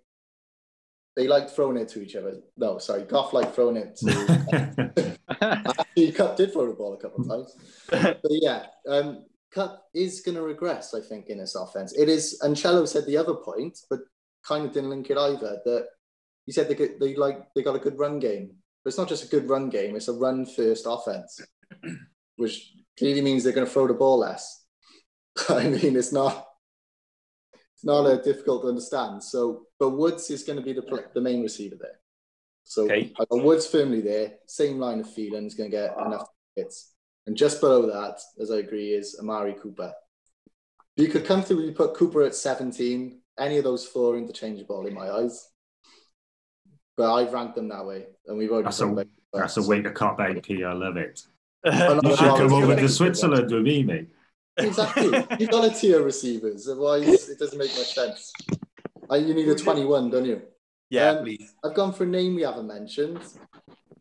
they 1.17 1.29
liked 1.29 1.51
throwing 1.51 1.77
it 1.77 1.89
to 1.91 2.03
each 2.03 2.17
other. 2.17 2.41
No, 2.57 2.79
sorry, 2.79 3.03
Goff 3.03 3.33
liked 3.33 3.55
throwing 3.55 3.77
it 3.77 3.97
to. 3.97 5.17
Actually, 5.41 6.13
Kupp 6.13 6.37
did 6.37 6.53
throw 6.53 6.67
the 6.67 6.75
ball 6.75 6.95
a 6.95 6.97
couple 6.99 7.23
of 7.23 7.29
times. 7.29 7.57
But 8.23 8.31
yeah, 8.31 8.67
um, 8.89 9.25
Kupp 9.53 9.85
is 9.95 10.21
going 10.21 10.35
to 10.35 10.43
regress, 10.43 10.95
I 10.95 11.01
think, 11.01 11.29
in 11.29 11.39
his 11.39 11.55
offense. 11.55 11.93
It 11.93 12.09
is, 12.09 12.41
and 12.43 12.57
Cello 12.57 12.85
said 12.85 13.07
the 13.07 13.17
other 13.17 13.35
point, 13.35 13.79
but 13.89 14.01
kind 14.47 14.67
of 14.67 14.73
didn't 14.73 14.91
link 14.91 15.11
it 15.11 15.19
either. 15.19 15.61
That 15.65 15.87
he 16.47 16.53
said 16.53 16.69
they 16.69 16.75
get, 16.75 16.99
they 16.99 17.15
like 17.15 17.53
they 17.55 17.63
got 17.63 17.77
a 17.77 17.81
good 17.81 17.99
run 17.99 18.19
game, 18.19 18.51
but 18.83 18.89
it's 18.89 18.99
not 18.99 19.09
just 19.09 19.25
a 19.25 19.29
good 19.29 19.49
run 19.49 19.71
game; 19.71 19.95
it's 19.95 20.09
a 20.09 20.13
run 20.13 20.45
first 20.47 20.87
offense, 20.89 21.41
which 22.37 22.73
clearly 22.99 23.21
means 23.21 23.45
they're 23.45 23.53
going 23.53 23.67
to 23.67 23.73
throw 23.73 23.87
the 23.87 23.95
ball 23.95 24.19
less. 24.19 24.65
I 25.49 25.69
mean, 25.69 25.97
it's 25.97 26.13
not 26.13 26.47
not 27.85 28.07
uh, 28.07 28.17
difficult 28.17 28.63
to 28.63 28.69
understand. 28.69 29.23
So, 29.23 29.67
but 29.79 29.91
Woods 29.91 30.31
is 30.31 30.43
going 30.43 30.59
to 30.59 30.65
be 30.65 30.73
the 30.73 31.05
the 31.15 31.21
main 31.21 31.43
receiver 31.43 31.77
there. 31.81 32.01
So 32.65 32.85
Okay. 32.85 33.13
Woods 33.31 33.67
firmly 33.67 34.01
there. 34.01 34.35
Same 34.47 34.79
line 34.79 35.01
of 35.01 35.11
feeling 35.13 35.45
is 35.47 35.55
going 35.55 35.71
to 35.71 35.77
get 35.77 35.95
enough 36.07 36.27
hits. 36.57 36.95
And 37.27 37.37
just 37.37 37.61
below 37.61 37.87
that, 37.87 38.21
as 38.41 38.51
I 38.51 38.57
agree, 38.57 38.93
is 38.93 39.19
Amari 39.21 39.55
Cooper. 39.55 39.93
You 40.97 41.09
could 41.09 41.25
comfortably 41.25 41.73
put 41.73 41.95
Cooper 41.95 42.23
at 42.23 42.35
17. 42.35 43.21
Any 43.39 43.59
of 43.59 43.65
those 43.65 43.87
four 43.87 44.17
interchangeable 44.17 44.87
in 44.87 44.95
my 44.95 45.11
eyes. 45.11 45.49
But 46.97 47.13
I've 47.13 47.33
ranked 47.33 47.57
them 47.57 47.69
that 47.69 47.85
way. 47.85 48.07
And 48.27 48.39
we've 48.39 48.51
already 48.51 48.65
That's 48.65 48.81
a- 48.81 48.89
about 48.89 49.07
That's 49.33 49.57
a 49.57 49.63
way 49.63 49.83
to 49.83 50.41
P. 50.41 50.65
I 50.65 50.73
love 50.73 50.97
it. 50.97 51.23
You 51.65 52.17
should 52.17 52.37
come 52.37 52.53
over 52.53 52.77
to 52.77 52.89
Switzerland 52.89 53.51
with 53.51 53.63
me, 53.63 53.83
mate. 53.83 54.09
Exactly. 54.59 55.05
You've 55.39 55.51
got 55.51 55.71
to 55.73 55.79
tier 55.79 56.03
receivers. 56.03 56.69
Otherwise, 56.69 57.29
it 57.29 57.39
doesn't 57.39 57.59
make 57.59 57.71
much 57.77 57.95
sense. 57.95 58.33
Uh, 59.11 59.17
you 59.17 59.35
need 59.35 59.49
a 59.49 59.55
21, 59.55 60.11
don't 60.11 60.25
you? 60.25 60.43
yeah, 60.91 61.11
Um, 61.11 61.25
please. 61.25 61.53
I've 61.65 61.75
gone 61.75 61.93
for 61.93 62.05
a 62.05 62.07
name 62.07 62.35
we 62.37 62.43
haven't 62.43 62.67
mentioned, 62.67 63.21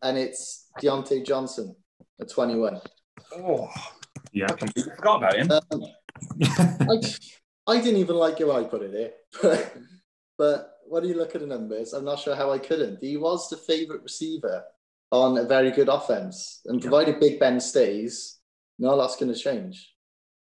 and 0.02 0.16
it's 0.18 0.68
Diontae 0.80 1.24
Johnson 1.26 1.74
at 2.20 2.30
21. 2.30 2.80
Oh, 3.36 3.68
Yeah. 4.32 4.46
I 4.48 4.52
completely 4.54 4.92
forgot 4.96 5.16
about 5.18 5.36
him. 5.36 5.50
Um, 5.50 5.84
I, 6.88 7.00
I 7.66 7.80
didn't 7.80 8.00
even 8.00 8.16
like 8.16 8.40
it 8.40 8.46
when 8.46 8.56
I 8.56 8.64
put 8.64 8.82
it 8.82 8.92
there. 8.92 9.12
But, 9.42 9.76
but 10.38 10.70
when 10.86 11.04
you 11.04 11.14
look 11.14 11.34
at 11.34 11.40
the 11.40 11.46
numbers, 11.46 11.92
I'm 11.92 12.04
not 12.04 12.18
sure 12.18 12.34
how 12.36 12.50
I 12.52 12.58
couldn't. 12.58 12.98
He 13.00 13.16
was 13.16 13.48
the 13.48 13.56
favourite 13.56 14.02
receiver 14.02 14.64
on 15.10 15.38
a 15.38 15.44
very 15.44 15.70
good 15.70 15.88
offense. 15.88 16.60
And 16.66 16.76
Yeah. 16.82 16.88
provided 16.90 17.20
Big 17.20 17.38
Ben 17.40 17.60
stays, 17.60 18.38
no 18.78 18.94
lot's 18.94 19.16
going 19.16 19.32
to 19.32 19.38
change. 19.38 19.93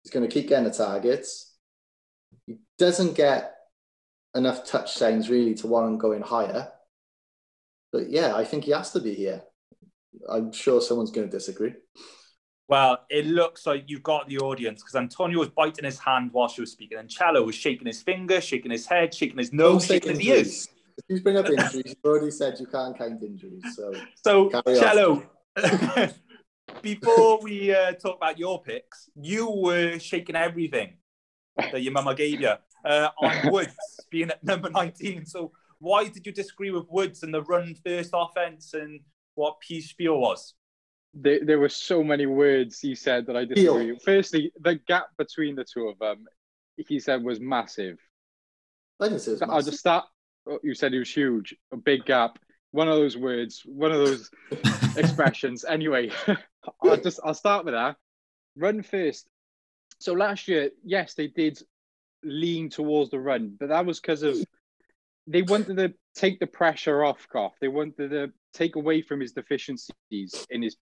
He's 0.04 0.12
going 0.12 0.28
to 0.28 0.34
keep 0.34 0.50
getting 0.50 0.66
the 0.66 0.72
targets. 0.72 1.56
He 2.48 2.58
doesn't 2.78 3.16
get 3.16 3.56
enough 4.36 4.66
touchdowns 4.66 5.30
really 5.30 5.54
to 5.56 5.68
warrant 5.68 6.00
going 6.00 6.22
higher. 6.22 6.72
But 7.92 8.10
yeah, 8.10 8.36
I 8.36 8.46
think 8.46 8.64
he 8.64 8.72
has 8.72 8.92
to 8.92 9.00
be 9.00 9.14
here. 9.14 9.44
I'm 10.30 10.52
sure 10.52 10.82
someone's 10.82 11.12
going 11.12 11.30
to 11.30 11.32
disagree. 11.32 11.74
Well, 12.68 13.00
it 13.10 13.26
looks 13.26 13.66
like 13.66 13.84
you've 13.88 14.04
got 14.04 14.30
the 14.30 14.38
audience 14.38 14.82
because 14.82 14.96
Antonio 14.96 15.40
was 15.40 15.50
biting 15.50 15.84
his 15.84 16.00
hand 16.00 16.30
while 16.32 16.48
she 16.48 16.62
was 16.62 16.72
speaking, 16.72 16.98
and 17.00 17.10
Cello 17.10 17.44
was 17.44 17.56
shaking 17.56 17.86
his 17.86 18.02
finger, 18.02 18.40
shaking 18.40 18.72
his 18.72 18.88
head, 18.88 19.14
shaking 19.14 19.38
his 19.38 19.52
nose, 19.52 19.86
shaking 19.86 20.12
his 20.12 20.22
ears. 20.22 20.70
If 20.98 21.04
you 21.10 21.22
bring 21.22 21.36
up 21.36 21.50
injuries, 21.50 21.84
you've 21.86 22.06
already 22.06 22.32
said 22.32 22.58
you 22.60 22.68
can't 22.68 22.98
count 22.98 23.22
injuries. 23.24 23.64
So 23.76 23.94
So, 24.24 24.50
Cello, 24.80 25.24
before 26.82 27.40
we 27.42 27.74
uh, 27.74 27.94
talk 27.94 28.18
about 28.18 28.38
your 28.40 28.62
picks, 28.62 29.10
you 29.16 29.50
were 29.50 30.00
shaking 30.00 30.36
everything 30.36 30.98
that 31.58 31.82
your 31.82 31.92
mama 31.94 32.16
gave 32.16 32.42
you 32.42 32.54
uh, 32.86 33.10
on 33.22 33.52
Woods 33.52 33.76
being 34.10 34.30
at 34.30 34.44
number 34.44 34.70
19. 34.70 35.26
So, 35.26 35.52
why 35.80 36.08
did 36.08 36.26
you 36.26 36.32
disagree 36.32 36.72
with 36.72 36.86
Woods 36.90 37.24
and 37.24 37.34
the 37.34 37.42
run 37.44 37.76
first 37.86 38.12
offense 38.14 38.74
and 38.74 39.00
what 39.36 39.60
P's 39.60 39.90
spiel 39.90 40.20
was? 40.20 40.54
there, 41.14 41.44
there 41.44 41.60
were 41.60 41.68
so 41.68 42.02
many 42.04 42.26
words 42.26 42.80
he 42.80 42.96
said 42.96 43.26
that 43.28 43.36
I 43.36 43.44
disagree. 43.44 43.92
with. 43.92 44.02
Firstly, 44.04 44.52
the 44.62 44.76
gap 44.88 45.08
between 45.18 45.56
the 45.56 45.66
two 45.66 45.90
of 45.90 46.00
them, 46.00 46.26
he 46.78 47.00
said 47.00 47.22
was 47.22 47.40
massive. 47.42 47.98
I 49.00 49.10
didn't 49.10 49.20
say 49.20 49.32
it 49.32 49.34
was 49.34 49.42
I'll 49.42 49.48
massive. 49.50 49.72
just 49.72 49.80
start. 49.80 50.06
oh, 50.48 50.60
You 50.64 50.74
said 50.74 50.94
it 50.94 51.00
was 51.00 51.14
huge, 51.14 51.54
a 51.74 51.78
big 51.78 52.06
gap. 52.06 52.40
One 52.72 52.88
of 52.88 52.96
those 52.96 53.18
words, 53.18 53.62
one 53.66 53.92
of 53.92 53.98
those 53.98 54.30
expressions. 54.96 55.66
Anyway, 55.66 56.12
I'll 56.82 56.98
just 56.98 57.20
I'll 57.24 57.34
start 57.34 57.66
with 57.66 57.74
that. 57.74 57.98
Run 58.56 58.84
first. 58.84 59.28
So 60.00 60.14
last 60.14 60.48
year, 60.48 60.72
yes, 60.84 61.14
they 61.14 61.28
did 61.28 61.62
lean 62.24 62.70
towards 62.70 63.12
the 63.12 63.20
run, 63.20 63.56
but 63.60 63.70
that 63.70 63.86
was 63.86 64.00
because 64.00 64.24
of 64.24 64.38
they 65.28 65.42
wanted 65.44 65.78
to 65.78 65.94
take 66.16 66.40
the 66.40 66.48
pressure 66.48 67.04
off 67.04 67.28
Goff. 67.32 67.54
They 67.62 67.68
wanted 67.68 68.10
to 68.10 68.32
take 68.54 68.76
away 68.76 69.02
from 69.02 69.22
his 69.22 69.32
deficiencies 69.32 70.46
in 70.50 70.62
his 70.62 70.78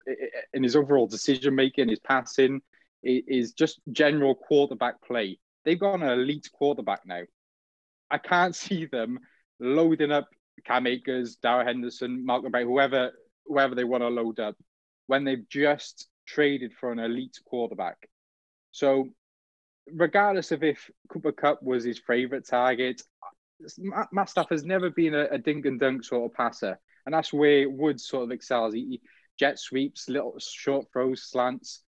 in 0.54 0.64
his 0.64 0.76
overall 0.76 1.08
decision 1.08 1.56
making, 1.56 1.90
his 1.90 2.00
passing, 2.00 2.62
is 3.04 3.54
just 3.54 3.80
general 3.92 4.36
quarterback 4.36 5.02
play. 5.02 5.40
They've 5.66 5.80
got 5.80 6.02
an 6.02 6.10
elite 6.10 6.50
quarterback 6.52 7.02
now. 7.06 7.24
I 8.10 8.18
can't 8.18 8.56
see 8.64 8.86
them 8.86 9.20
loading 9.60 10.12
up 10.12 10.28
Cam 10.66 10.88
Akers, 10.88 11.36
Darrell 11.38 11.66
Henderson, 11.66 12.26
Malcolm 12.26 12.52
Brown, 12.52 12.66
whoever 12.66 13.12
whoever 13.46 13.76
they 13.76 13.84
want 13.84 14.04
to 14.04 14.10
load 14.10 14.40
up 14.40 14.56
when 15.10 15.24
they've 15.24 15.50
just 15.50 16.08
traded 16.28 16.72
for 16.72 16.92
an 16.92 17.00
elite 17.00 17.40
quarterback. 17.46 17.98
So, 18.72 19.10
regardless 19.92 20.52
of 20.52 20.64
if 20.64 20.88
Cooper 21.10 21.32
Kupp 21.32 21.64
was 21.64 21.84
his 21.84 21.98
favorite 21.98 22.48
target, 22.48 23.02
Matt 24.12 24.30
Stafford's 24.30 24.64
never 24.64 24.92
been 24.92 25.16
a, 25.16 25.26
a 25.32 25.38
dink 25.40 25.66
and 25.66 25.80
dunk 25.80 26.04
sort 26.04 26.32
of 26.32 26.38
passer, 26.38 26.80
and 27.08 27.14
that's 27.14 27.34
where 27.34 27.68
Woods 27.68 28.06
sort 28.06 28.26
of 28.26 28.32
excels. 28.32 28.76
He, 28.76 28.82
he 28.82 29.02
jet 29.40 29.58
sweeps, 29.58 30.10
little 30.10 30.38
short 30.40 30.86
throws, 30.94 31.24
slants. 31.24 31.82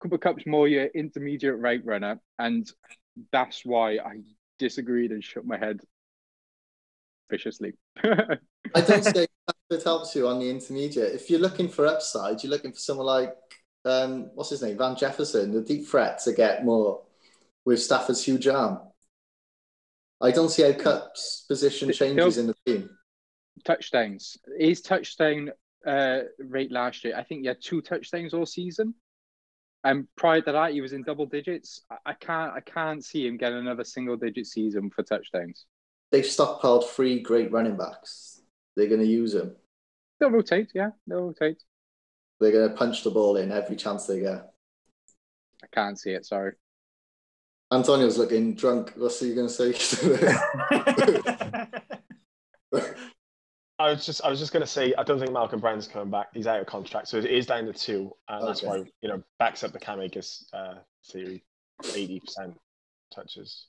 Cooper 0.00 0.18
Kupp's 0.18 0.46
more 0.46 0.68
your 0.68 0.86
intermediate 0.86 1.58
right 1.58 1.84
runner, 1.84 2.20
and 2.38 2.70
that's 3.32 3.64
why 3.64 3.94
I 3.94 4.20
disagreed 4.60 5.10
and 5.10 5.24
shook 5.24 5.44
my 5.44 5.58
head 5.58 5.80
viciously. 7.28 7.72
I 8.04 8.80
don't 8.86 9.04
say 9.04 9.26
it 9.70 9.82
helps 9.82 10.14
you 10.14 10.26
on 10.26 10.38
the 10.38 10.50
intermediate. 10.50 11.14
If 11.14 11.30
you're 11.30 11.40
looking 11.40 11.68
for 11.68 11.86
upside, 11.86 12.42
you're 12.42 12.50
looking 12.50 12.72
for 12.72 12.78
someone 12.78 13.06
like 13.06 13.34
um, 13.84 14.30
what's 14.34 14.50
his 14.50 14.62
name, 14.62 14.78
Van 14.78 14.96
Jefferson, 14.96 15.52
the 15.52 15.60
deep 15.60 15.86
threat 15.86 16.18
to 16.24 16.32
get 16.32 16.64
more 16.64 17.02
with 17.64 17.82
Stafford's 17.82 18.24
huge 18.24 18.46
arm. 18.48 18.80
I 20.20 20.30
don't 20.30 20.48
see 20.48 20.62
how 20.62 20.72
Kupp's 20.72 21.44
position 21.48 21.92
changes 21.92 22.38
in 22.38 22.48
the 22.48 22.54
team. 22.66 22.90
touchdowns. 23.64 24.36
His 24.58 24.80
touchdown 24.80 25.50
uh, 25.86 26.20
rate 26.38 26.72
last 26.72 27.04
year, 27.04 27.16
I 27.16 27.22
think 27.22 27.42
he 27.42 27.46
had 27.46 27.62
two 27.62 27.80
touchdowns 27.80 28.34
all 28.34 28.46
season. 28.46 28.94
And 29.84 30.08
prior 30.16 30.40
to 30.40 30.52
that, 30.52 30.72
he 30.72 30.80
was 30.80 30.92
in 30.92 31.04
double 31.04 31.26
digits. 31.26 31.82
I, 32.04 32.14
can't, 32.14 32.52
I 32.52 32.60
can't 32.60 33.04
see 33.04 33.26
him 33.26 33.36
getting 33.36 33.58
another 33.58 33.84
single 33.84 34.16
digit 34.16 34.46
season 34.46 34.90
for 34.90 35.04
touchdowns. 35.04 35.66
They've 36.10 36.24
stockpiled 36.24 36.88
three 36.88 37.20
great 37.20 37.52
running 37.52 37.76
backs. 37.76 38.37
They're 38.78 38.86
going 38.86 39.00
to 39.00 39.06
use 39.06 39.32
them. 39.32 39.56
They'll 40.20 40.30
rotate, 40.30 40.70
yeah, 40.72 40.90
they'll 41.08 41.24
rotate. 41.24 41.60
They're 42.38 42.52
going 42.52 42.68
to 42.68 42.76
punch 42.76 43.02
the 43.02 43.10
ball 43.10 43.36
in 43.36 43.50
every 43.50 43.74
chance 43.74 44.06
they 44.06 44.20
get. 44.20 44.52
I 45.64 45.66
can't 45.72 45.98
see 45.98 46.12
it. 46.12 46.24
Sorry. 46.24 46.52
Antonio's 47.72 48.18
looking 48.18 48.54
drunk. 48.54 48.92
What's 48.94 49.18
he 49.18 49.34
going 49.34 49.48
to 49.48 49.52
say? 49.52 49.74
I 53.80 53.90
was 53.90 54.06
just 54.06 54.24
I 54.24 54.28
was 54.28 54.40
just 54.40 54.52
gonna 54.52 54.66
say 54.66 54.92
I 54.98 55.04
don't 55.04 55.20
think 55.20 55.30
Malcolm 55.30 55.60
Brown's 55.60 55.86
coming 55.86 56.10
back. 56.10 56.26
He's 56.34 56.48
out 56.48 56.58
of 56.60 56.66
contract, 56.66 57.06
so 57.06 57.16
it 57.18 57.26
is 57.26 57.46
down 57.46 57.64
to 57.66 57.72
two, 57.72 58.10
and 58.28 58.48
that's 58.48 58.60
why 58.60 58.78
you 59.02 59.08
know 59.08 59.22
backs 59.38 59.62
up 59.62 59.70
the 59.70 59.78
Cam 59.78 60.00
Akers 60.00 60.48
uh, 60.52 60.74
theory. 61.12 61.44
Eighty 61.94 62.18
percent 62.18 62.58
touches. 63.14 63.68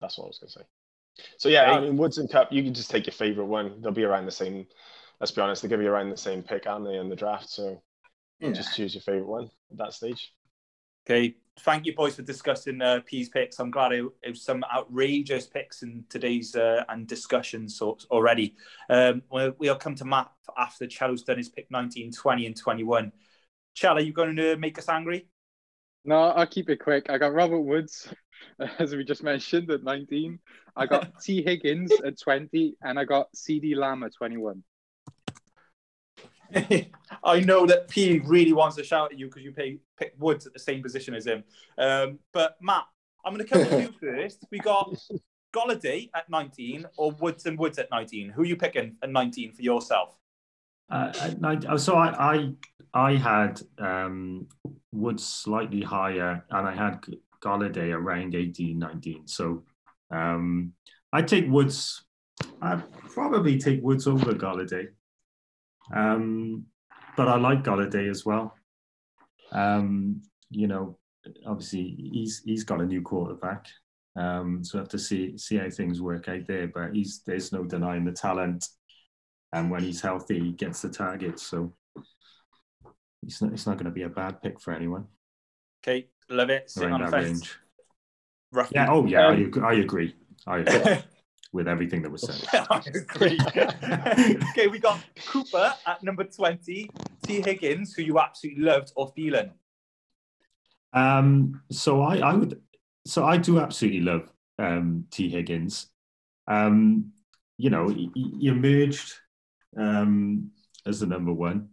That's 0.00 0.16
what 0.16 0.24
I 0.24 0.28
was 0.28 0.38
gonna 0.38 0.50
say. 0.50 0.62
So 1.36 1.48
yeah, 1.48 1.72
I 1.72 1.80
mean 1.80 1.96
Woods 1.96 2.18
and 2.18 2.30
Kupp, 2.30 2.52
you 2.52 2.62
can 2.62 2.74
just 2.74 2.90
take 2.90 3.06
your 3.06 3.12
favorite 3.12 3.46
one. 3.46 3.80
They'll 3.80 3.92
be 3.92 4.04
around 4.04 4.26
the 4.26 4.32
same. 4.32 4.66
Let's 5.20 5.32
be 5.32 5.40
honest, 5.40 5.62
they're 5.62 5.68
gonna 5.68 5.82
be 5.82 5.88
around 5.88 6.10
the 6.10 6.16
same 6.16 6.42
pick, 6.42 6.66
aren't 6.66 6.84
they, 6.84 6.96
in 6.96 7.08
the 7.08 7.16
draft? 7.16 7.50
So 7.50 7.82
Yeah. 8.40 8.52
Just 8.52 8.76
choose 8.76 8.94
your 8.94 9.02
favourite 9.02 9.26
one 9.26 9.50
at 9.70 9.78
that 9.78 9.92
stage. 9.92 10.32
Okay, 11.08 11.36
thank 11.60 11.86
you, 11.86 11.94
boys, 11.94 12.16
for 12.16 12.22
discussing 12.22 12.80
uh, 12.82 13.00
P's 13.04 13.28
picks. 13.30 13.58
I'm 13.58 13.70
glad 13.70 13.92
it, 13.92 14.04
it 14.22 14.30
was 14.30 14.42
some 14.42 14.62
outrageous 14.72 15.46
picks 15.46 15.82
in 15.82 16.04
today's 16.08 16.54
uh, 16.54 16.84
and 16.88 17.06
discussions 17.06 17.76
so, 17.76 17.96
already. 18.10 18.54
Um, 18.90 19.22
we'll, 19.30 19.54
we'll 19.58 19.76
come 19.76 19.94
to 19.96 20.04
Matt 20.04 20.30
after 20.56 20.86
Chello's 20.86 21.22
done 21.22 21.38
his 21.38 21.48
pick 21.48 21.70
19, 21.70 22.12
20, 22.12 22.46
and 22.46 22.56
21. 22.56 23.12
Chell, 23.74 23.96
are 23.96 24.00
you 24.00 24.12
going 24.12 24.36
to 24.36 24.56
make 24.56 24.78
us 24.78 24.88
angry? 24.88 25.28
No, 26.04 26.20
I'll 26.20 26.46
keep 26.46 26.68
it 26.68 26.80
quick. 26.80 27.10
I 27.10 27.18
got 27.18 27.32
Robert 27.32 27.60
Woods, 27.60 28.12
as 28.78 28.94
we 28.94 29.02
just 29.02 29.22
mentioned, 29.22 29.70
at 29.70 29.82
19. 29.82 30.38
I 30.78 30.86
got 30.86 31.20
Tee 31.20 31.42
Higgins 31.42 31.92
at 32.04 32.18
20, 32.20 32.76
and 32.82 32.98
I 32.98 33.04
got 33.04 33.32
CeeDee 33.34 33.76
Lamb 33.76 34.04
at 34.04 34.14
21. 34.14 34.62
I 37.24 37.40
know 37.40 37.66
that 37.66 37.88
P 37.88 38.20
really 38.20 38.52
wants 38.52 38.76
to 38.76 38.84
shout 38.84 39.12
at 39.12 39.18
you 39.18 39.26
because 39.26 39.42
you 39.42 39.52
pay, 39.52 39.80
pick 39.98 40.14
Woods 40.18 40.46
at 40.46 40.52
the 40.52 40.58
same 40.58 40.82
position 40.82 41.14
as 41.14 41.26
him. 41.26 41.42
Um, 41.76 42.20
but 42.32 42.56
Matt, 42.62 42.84
I'm 43.24 43.34
going 43.34 43.46
to 43.46 43.52
come 43.52 43.68
to 43.68 43.82
you 43.82 43.92
first. 44.00 44.46
We 44.50 44.60
got 44.60 44.96
Golladay 45.52 46.10
at 46.14 46.30
19 46.30 46.86
or 46.96 47.10
Woods 47.12 47.44
and 47.46 47.58
Woods 47.58 47.78
at 47.78 47.90
19. 47.90 48.30
Who 48.30 48.42
are 48.42 48.46
you 48.46 48.56
picking 48.56 48.96
at 49.02 49.10
19 49.10 49.52
for 49.52 49.62
yourself? 49.62 50.16
Uh, 50.90 51.12
at 51.20 51.40
nine- 51.40 51.66
oh, 51.68 51.76
so 51.76 51.96
I, 51.96 52.34
I 52.34 52.52
I 52.94 53.16
had 53.16 53.60
um, 53.78 54.48
Woods 54.92 55.26
slightly 55.26 55.82
higher, 55.82 56.42
and 56.50 56.66
I 56.66 56.74
had 56.74 57.02
G- 57.04 57.20
Golladay 57.42 57.92
around 57.92 58.34
18, 58.34 58.78
19. 58.78 59.26
So 59.28 59.64
um, 60.10 60.72
I 61.12 61.22
take 61.22 61.48
Woods. 61.48 62.04
I 62.62 62.82
probably 63.08 63.58
take 63.58 63.82
Woods 63.82 64.06
over 64.06 64.32
Golladay, 64.32 64.88
um, 65.94 66.66
but 67.16 67.28
I 67.28 67.36
like 67.36 67.64
Golladay 67.64 68.10
as 68.10 68.24
well. 68.24 68.54
Um, 69.52 70.22
you 70.50 70.66
know, 70.66 70.98
obviously 71.46 71.96
he's 72.12 72.42
he's 72.44 72.64
got 72.64 72.80
a 72.80 72.86
new 72.86 73.02
quarterback, 73.02 73.66
um, 74.16 74.62
so 74.62 74.78
we 74.78 74.80
have 74.80 74.88
to 74.90 74.98
see 74.98 75.36
see 75.36 75.56
how 75.56 75.70
things 75.70 76.00
work 76.00 76.28
out 76.28 76.46
there. 76.46 76.68
But 76.68 76.94
he's 76.94 77.22
there's 77.26 77.52
no 77.52 77.64
denying 77.64 78.04
the 78.04 78.12
talent 78.12 78.64
and 79.52 79.70
when 79.70 79.82
he's 79.82 80.00
healthy, 80.00 80.38
he 80.40 80.52
gets 80.52 80.82
the 80.82 80.90
targets. 80.90 81.42
So 81.42 81.72
it's 83.22 83.40
not, 83.40 83.52
it's 83.52 83.66
not 83.66 83.76
going 83.76 83.86
to 83.86 83.90
be 83.90 84.02
a 84.02 84.08
bad 84.08 84.42
pick 84.42 84.60
for 84.60 84.72
anyone 84.72 85.06
Okay, 85.82 86.08
love 86.28 86.50
it. 86.50 86.70
Around 86.76 87.02
on 87.02 87.10
fence. 87.10 87.24
range. 87.24 87.58
Roughly. 88.52 88.74
Yeah. 88.76 88.90
Oh, 88.90 89.06
yeah. 89.06 89.26
I, 89.26 89.34
Um, 89.34 89.44
ag- 89.44 89.58
I 89.58 89.72
agree. 89.74 90.14
I 90.46 90.58
agree 90.64 90.98
with 91.52 91.68
everything 91.68 92.02
that 92.02 92.10
was 92.10 92.22
said. 92.22 92.46
I 92.70 92.82
agree. 92.86 93.38
okay, 94.50 94.66
we 94.68 94.78
got 94.78 95.00
Cooper 95.26 95.72
at 95.86 96.02
number 96.02 96.24
20, 96.24 96.90
Tee 97.22 97.40
Higgins, 97.42 97.94
who 97.94 98.02
you 98.02 98.18
absolutely 98.18 98.62
loved, 98.62 98.92
or 98.96 99.12
Thielen. 99.12 99.50
Um, 100.92 101.60
so 101.70 102.02
I, 102.02 102.18
I 102.18 102.34
would, 102.34 102.60
so 103.06 103.24
I 103.24 103.36
do 103.36 103.60
absolutely 103.60 104.00
love 104.00 104.30
um, 104.58 105.04
Tee 105.10 105.28
Higgins. 105.28 105.88
Um, 106.46 107.12
you 107.58 107.70
know, 107.70 107.88
he, 107.88 108.10
he 108.14 108.48
emerged 108.48 109.12
um, 109.76 110.50
as 110.86 111.00
the 111.00 111.06
number 111.06 111.32
one. 111.32 111.68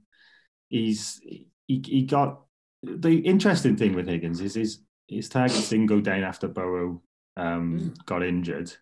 He's 0.69 1.21
he, 1.23 1.81
he 1.85 2.03
got 2.03 2.41
the 2.83 3.17
interesting 3.19 3.77
thing 3.77 3.95
with 3.95 4.07
Higgins 4.07 4.41
is 4.41 4.55
his 4.55 4.79
his 5.07 5.29
targets 5.29 5.69
didn't 5.69 5.87
go 5.87 6.01
down 6.01 6.23
after 6.23 6.47
Burrow 6.47 7.01
um, 7.37 7.93
got 8.05 8.23
injured. 8.23 8.73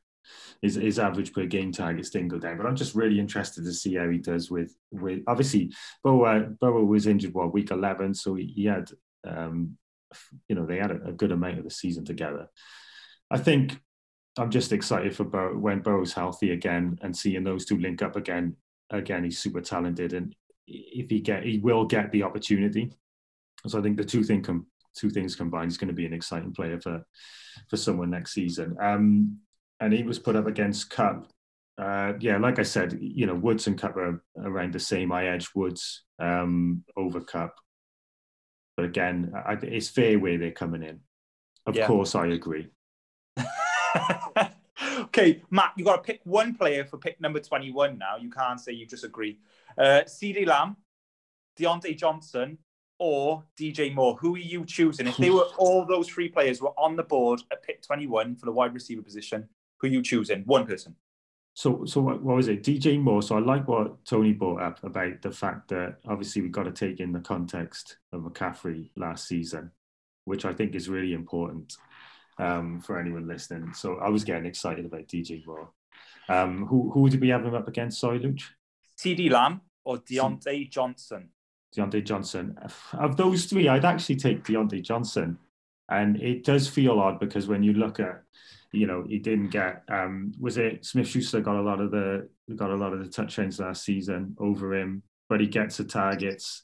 His, 0.61 0.75
his 0.75 0.99
average 0.99 1.33
per 1.33 1.45
game 1.45 1.71
targets 1.73 2.09
didn't 2.09 2.29
go 2.29 2.39
down, 2.39 2.57
but 2.57 2.65
I'm 2.65 2.77
just 2.77 2.95
really 2.95 3.19
interested 3.19 3.65
to 3.65 3.73
see 3.73 3.95
how 3.95 4.09
he 4.09 4.17
does 4.17 4.49
with 4.49 4.73
with 4.91 5.21
obviously 5.27 5.73
Burrow. 6.03 6.23
Uh, 6.23 6.39
Burrow 6.61 6.85
was 6.85 7.07
injured 7.07 7.33
what 7.33 7.53
week 7.53 7.71
11, 7.71 8.13
so 8.13 8.35
he, 8.35 8.45
he 8.45 8.65
had 8.65 8.89
um, 9.27 9.77
you 10.47 10.55
know 10.55 10.65
they 10.65 10.77
had 10.77 10.91
a, 10.91 11.09
a 11.09 11.11
good 11.11 11.33
amount 11.33 11.57
of 11.57 11.65
the 11.65 11.69
season 11.69 12.05
together. 12.05 12.47
I 13.29 13.37
think 13.39 13.77
I'm 14.37 14.51
just 14.51 14.71
excited 14.71 15.13
for 15.15 15.25
Burrow 15.25 15.57
when 15.57 15.81
Burrow's 15.81 16.13
healthy 16.13 16.51
again 16.51 16.97
and 17.01 17.15
seeing 17.15 17.43
those 17.43 17.65
two 17.65 17.77
link 17.77 18.01
up 18.01 18.15
again. 18.15 18.55
Again, 18.89 19.25
he's 19.25 19.39
super 19.39 19.61
talented, 19.61 20.13
and 20.13 20.33
if 20.67 21.09
he 21.09 21.19
get, 21.19 21.43
he 21.43 21.57
will 21.57 21.83
get 21.85 22.11
the 22.11 22.23
opportunity. 22.23 22.93
So 23.67 23.79
I 23.79 23.81
think 23.81 23.97
the 23.97 24.05
two 24.05 24.23
thing 24.23 24.41
com- 24.41 24.67
two 24.95 25.09
things 25.09 25.35
combined 25.35 25.71
he's 25.71 25.77
going 25.77 25.87
to 25.87 25.93
be 25.93 26.05
an 26.05 26.13
exciting 26.13 26.53
player 26.53 26.79
for 26.79 27.03
for 27.69 27.77
someone 27.77 28.09
next 28.09 28.33
season. 28.33 28.75
Um, 28.81 29.39
and 29.79 29.93
he 29.93 30.03
was 30.03 30.19
put 30.19 30.35
up 30.35 30.47
against 30.47 30.89
Kupp. 30.89 31.27
Uh, 31.77 32.13
yeah, 32.19 32.37
like 32.37 32.59
I 32.59 32.63
said, 32.63 32.97
you 33.01 33.25
know, 33.25 33.35
Woods 33.35 33.67
and 33.67 33.77
Kupp 33.77 33.97
are 33.97 34.23
around 34.37 34.73
the 34.73 34.79
same. 34.79 35.11
I 35.11 35.27
edge 35.27 35.49
Woods 35.55 36.03
um, 36.19 36.83
over 36.95 37.19
Kupp, 37.21 37.55
but 38.77 38.85
again, 38.85 39.33
I, 39.35 39.53
it's 39.53 39.89
fair 39.89 40.19
where 40.19 40.37
they're 40.37 40.51
coming 40.51 40.83
in. 40.83 40.99
Of 41.65 41.75
Yeah. 41.75 41.87
course, 41.87 42.15
I 42.15 42.27
agree. 42.27 42.69
okay, 44.99 45.41
Matt, 45.49 45.73
you 45.77 45.85
got 45.85 45.97
to 45.97 46.01
pick 46.01 46.21
one 46.23 46.55
player 46.55 46.85
for 46.85 46.97
pick 46.97 47.19
number 47.21 47.39
21 47.39 47.97
now. 47.97 48.17
You 48.17 48.29
can't 48.29 48.59
say 48.59 48.73
you 48.73 48.85
just 48.85 49.03
agree. 49.03 49.39
Uh, 49.77 50.01
CeeDee 50.05 50.45
Lamb, 50.47 50.77
Diontae 51.59 51.97
Johnson, 51.97 52.57
or 52.99 53.43
DJ 53.59 53.93
Moore. 53.93 54.15
Who 54.21 54.35
are 54.35 54.39
you 54.39 54.65
choosing? 54.65 55.07
If 55.07 55.17
they 55.17 55.29
were 55.29 55.47
all 55.57 55.85
those 55.85 56.07
three 56.07 56.29
players 56.29 56.61
were 56.61 56.77
on 56.77 56.95
the 56.95 57.03
board 57.03 57.41
at 57.51 57.63
pick 57.63 57.81
21 57.81 58.35
for 58.35 58.45
the 58.45 58.51
wide 58.51 58.73
receiver 58.73 59.01
position, 59.01 59.47
who 59.79 59.87
are 59.87 59.91
you 59.91 60.01
choosing? 60.01 60.43
One 60.45 60.65
person. 60.65 60.95
So, 61.55 61.85
so 61.85 62.01
what, 62.01 62.23
what 62.23 62.35
was 62.35 62.47
it? 62.47 62.63
DJ 62.63 62.99
Moore. 62.99 63.21
So 63.21 63.37
I 63.37 63.39
like 63.39 63.67
what 63.67 64.03
Tony 64.05 64.33
brought 64.33 64.61
up 64.61 64.83
about 64.83 65.21
the 65.21 65.31
fact 65.31 65.69
that 65.69 65.97
obviously 66.07 66.41
we've 66.41 66.51
got 66.51 66.63
to 66.63 66.71
take 66.71 66.99
in 66.99 67.11
the 67.11 67.19
context 67.19 67.97
of 68.11 68.21
McCaffrey 68.21 68.89
last 68.95 69.27
season, 69.27 69.71
which 70.25 70.45
I 70.45 70.53
think 70.53 70.73
is 70.73 70.89
really 70.89 71.13
important 71.13 71.75
um, 72.39 72.81
for 72.81 72.99
anyone 72.99 73.27
listening. 73.27 73.73
So 73.73 73.97
I 73.97 74.09
was 74.09 74.23
getting 74.23 74.45
excited 74.45 74.85
about 74.85 75.07
DJ 75.07 75.45
Moore. 75.45 75.69
Um, 76.29 76.65
who 76.65 76.89
who 76.91 77.09
did 77.09 77.21
we 77.21 77.29
have 77.29 77.45
him 77.45 77.53
up 77.53 77.67
against? 77.67 77.99
Sorry, 77.99 78.19
Luch. 78.19 78.43
CeeDee 78.97 79.29
Lamb 79.29 79.61
or 79.83 79.97
Diontae 79.97 80.71
Johnson? 80.71 81.29
Diontae 81.75 82.05
Johnson. 82.05 82.57
Of 82.93 83.17
those 83.17 83.45
three, 83.45 83.67
I'd 83.67 83.85
actually 83.85 84.17
take 84.17 84.43
Diontae 84.43 84.83
Johnson. 84.83 85.37
And 85.89 86.21
it 86.21 86.43
does 86.43 86.67
feel 86.67 86.99
odd 86.99 87.19
because 87.19 87.47
when 87.47 87.63
you 87.63 87.73
look 87.73 87.99
at, 87.99 88.23
you 88.71 88.87
know, 88.87 89.03
he 89.07 89.19
didn't 89.19 89.49
get 89.49 89.83
um 89.89 90.33
was 90.39 90.57
it 90.57 90.85
Smith 90.85 91.07
Schuster 91.07 91.41
got 91.41 91.57
a 91.57 91.61
lot 91.61 91.79
of 91.79 91.91
the 91.91 92.27
got 92.55 92.71
a 92.71 92.75
lot 92.75 92.93
of 92.93 92.99
the 92.99 93.09
touchdowns 93.09 93.59
last 93.59 93.83
season 93.83 94.35
over 94.39 94.73
him, 94.73 95.03
but 95.29 95.39
he 95.39 95.47
gets 95.47 95.77
the 95.77 95.83
targets. 95.83 96.63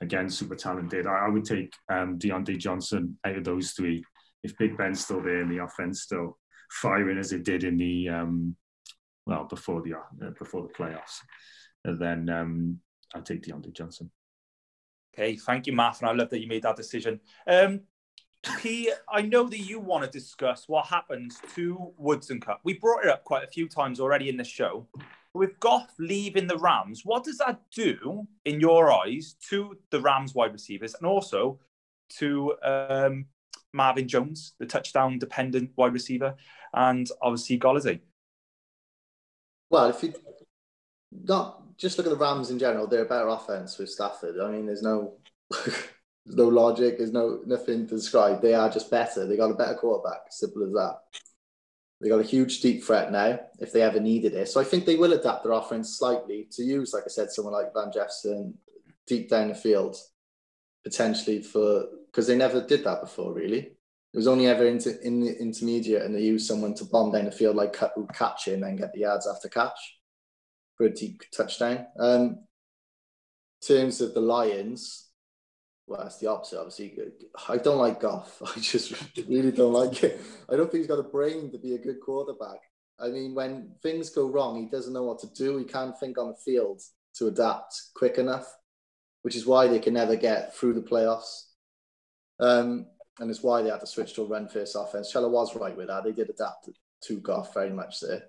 Again, 0.00 0.28
super 0.28 0.56
talented. 0.56 1.06
I, 1.06 1.26
I 1.26 1.28
would 1.28 1.44
take 1.44 1.72
um 1.88 2.18
Diontae 2.18 2.58
Johnson 2.58 3.18
out 3.24 3.36
of 3.36 3.44
those 3.44 3.72
three. 3.72 4.04
If 4.42 4.56
Big 4.58 4.76
Ben's 4.76 5.04
still 5.04 5.22
there 5.22 5.40
and 5.42 5.50
the 5.50 5.62
offense 5.62 6.02
still 6.02 6.38
firing 6.70 7.18
as 7.18 7.32
it 7.32 7.44
did 7.44 7.62
in 7.62 7.76
the 7.76 8.08
um 8.08 8.56
well 9.26 9.44
before 9.44 9.82
the 9.82 9.94
uh, 9.94 10.30
before 10.38 10.62
the 10.62 10.74
playoffs, 10.74 11.20
then 11.84 12.28
um 12.28 12.80
I'd 13.14 13.24
take 13.24 13.42
Diontae 13.42 13.72
Johnson. 13.72 14.10
Okay, 15.18 15.36
thank 15.36 15.66
you, 15.66 15.72
Matt, 15.72 16.00
and 16.00 16.10
I 16.10 16.12
love 16.12 16.28
that 16.28 16.42
you 16.42 16.46
made 16.46 16.62
that 16.64 16.76
decision. 16.76 17.20
Um, 17.46 17.80
P, 18.58 18.92
I 19.10 19.22
know 19.22 19.48
that 19.48 19.60
you 19.60 19.80
want 19.80 20.04
to 20.04 20.10
discuss 20.10 20.68
what 20.68 20.86
happens 20.86 21.40
to 21.54 21.92
Woodson 21.96 22.38
Kupp. 22.38 22.60
We 22.64 22.74
brought 22.74 23.04
it 23.04 23.10
up 23.10 23.24
quite 23.24 23.42
a 23.42 23.46
few 23.46 23.66
times 23.66 23.98
already 23.98 24.28
in 24.28 24.36
the 24.36 24.44
show. 24.44 24.86
With 25.32 25.58
Goff 25.58 25.94
leaving 25.98 26.46
the 26.46 26.58
Rams, 26.58 27.02
what 27.04 27.24
does 27.24 27.38
that 27.38 27.62
do, 27.74 28.26
in 28.44 28.60
your 28.60 28.92
eyes, 28.92 29.36
to 29.48 29.78
the 29.90 30.00
Rams 30.02 30.34
wide 30.34 30.52
receivers 30.52 30.94
and 30.94 31.06
also 31.06 31.58
to 32.18 32.54
um, 32.62 33.24
Marvin 33.72 34.08
Jones, 34.08 34.52
the 34.58 34.66
touchdown 34.66 35.18
dependent 35.18 35.70
wide 35.76 35.94
receiver, 35.94 36.34
and 36.74 37.08
obviously 37.22 37.58
Golladay? 37.58 38.00
Well, 39.70 39.88
if 39.88 40.02
you 40.02 40.12
not 41.10 41.65
just 41.78 41.98
look 41.98 42.06
at 42.06 42.10
the 42.10 42.16
Rams 42.16 42.50
in 42.50 42.58
general, 42.58 42.86
they're 42.86 43.04
a 43.04 43.08
better 43.08 43.28
offense 43.28 43.78
with 43.78 43.90
Stafford. 43.90 44.40
I 44.40 44.50
mean, 44.50 44.66
there's 44.66 44.82
no 44.82 45.14
there's 45.50 46.36
no 46.36 46.48
logic, 46.48 46.98
there's 46.98 47.12
no 47.12 47.40
nothing 47.46 47.86
to 47.86 47.94
describe. 47.94 48.40
They 48.40 48.54
are 48.54 48.70
just 48.70 48.90
better. 48.90 49.26
They 49.26 49.36
got 49.36 49.50
a 49.50 49.54
better 49.54 49.74
quarterback. 49.74 50.22
Simple 50.30 50.64
as 50.64 50.72
that. 50.72 50.98
They 52.00 52.08
got 52.08 52.20
a 52.20 52.24
huge 52.24 52.60
deep 52.60 52.84
threat 52.84 53.10
now 53.10 53.40
if 53.58 53.72
they 53.72 53.82
ever 53.82 54.00
needed 54.00 54.34
it. 54.34 54.48
So 54.48 54.60
I 54.60 54.64
think 54.64 54.84
they 54.84 54.96
will 54.96 55.14
adapt 55.14 55.44
their 55.44 55.52
offense 55.52 55.98
slightly 55.98 56.46
to 56.52 56.62
use, 56.62 56.92
like 56.92 57.04
I 57.06 57.08
said, 57.08 57.30
someone 57.30 57.54
like 57.54 57.72
Van 57.72 57.90
Jefferson 57.92 58.54
deep 59.06 59.30
down 59.30 59.48
the 59.48 59.54
field, 59.54 59.96
potentially 60.84 61.42
for 61.42 61.86
because 62.06 62.26
they 62.26 62.36
never 62.36 62.60
did 62.66 62.84
that 62.84 63.02
before, 63.02 63.32
really. 63.32 63.58
It 64.12 64.18
was 64.18 64.28
only 64.28 64.46
ever 64.46 64.66
into 64.66 64.98
in 65.06 65.20
the 65.20 65.38
intermediate, 65.38 66.02
and 66.02 66.14
they 66.14 66.22
used 66.22 66.46
someone 66.46 66.74
to 66.74 66.84
bomb 66.84 67.12
down 67.12 67.26
the 67.26 67.30
field 67.30 67.56
like 67.56 67.76
who 67.94 68.06
catch 68.14 68.48
it 68.48 68.54
and 68.54 68.62
then 68.62 68.76
get 68.76 68.92
the 68.92 69.00
yards 69.00 69.26
after 69.26 69.48
catch 69.48 69.78
deep 70.78 71.22
touchdown. 71.36 71.86
Um, 71.98 72.22
in 73.62 73.76
terms 73.76 74.00
of 74.00 74.14
the 74.14 74.20
Lions, 74.20 75.08
well, 75.86 76.02
it's 76.06 76.18
the 76.18 76.28
opposite. 76.28 76.58
Obviously, 76.58 76.98
I 77.48 77.56
don't 77.58 77.78
like 77.78 78.00
Goff. 78.00 78.42
I 78.56 78.60
just 78.60 78.92
really 79.28 79.52
don't 79.52 79.72
like 79.72 80.02
it. 80.02 80.20
I 80.50 80.56
don't 80.56 80.70
think 80.70 80.82
he's 80.82 80.88
got 80.88 80.98
a 80.98 81.04
brain 81.04 81.50
to 81.52 81.58
be 81.58 81.74
a 81.74 81.78
good 81.78 82.00
quarterback. 82.00 82.58
I 82.98 83.08
mean, 83.08 83.34
when 83.34 83.72
things 83.82 84.10
go 84.10 84.26
wrong, 84.26 84.62
he 84.62 84.68
doesn't 84.68 84.92
know 84.92 85.04
what 85.04 85.18
to 85.20 85.28
do. 85.34 85.58
He 85.58 85.64
can't 85.64 85.98
think 85.98 86.18
on 86.18 86.28
the 86.28 86.36
field 86.44 86.80
to 87.18 87.28
adapt 87.28 87.74
quick 87.94 88.18
enough. 88.18 88.52
which 89.22 89.34
is 89.34 89.44
why 89.44 89.66
they 89.66 89.80
can 89.80 89.94
never 89.94 90.14
get 90.14 90.54
through 90.54 90.72
the 90.72 90.80
playoffs. 90.80 91.46
Um, 92.38 92.86
and 93.18 93.28
it's 93.28 93.42
why 93.42 93.60
they 93.60 93.70
had 93.70 93.80
to 93.80 93.86
switch 93.86 94.14
to 94.14 94.22
a 94.22 94.26
run 94.26 94.46
first 94.46 94.76
offense. 94.78 95.10
Chella 95.10 95.28
was 95.28 95.56
right 95.56 95.76
with 95.76 95.88
that. 95.88 96.04
They 96.04 96.12
did 96.12 96.30
adapt 96.30 96.68
to 97.02 97.20
Goff 97.20 97.52
very 97.52 97.70
much 97.70 97.98
there. 98.00 98.22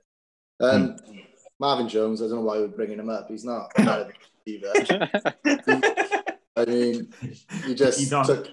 Um, 0.59 0.95
mm. 1.07 1.23
Marvin 1.59 1.89
Jones, 1.89 2.21
I 2.21 2.25
don't 2.25 2.37
know 2.37 2.41
why 2.41 2.59
we're 2.59 2.67
bringing 2.67 2.99
him 2.99 3.09
up. 3.09 3.27
He's 3.29 3.45
not 3.45 3.73
better 3.75 4.13
either. 4.45 4.71
I 6.55 6.65
mean, 6.65 7.13
you 7.67 7.75
just 7.75 7.99
you 7.99 8.09
not, 8.09 8.25
took. 8.25 8.49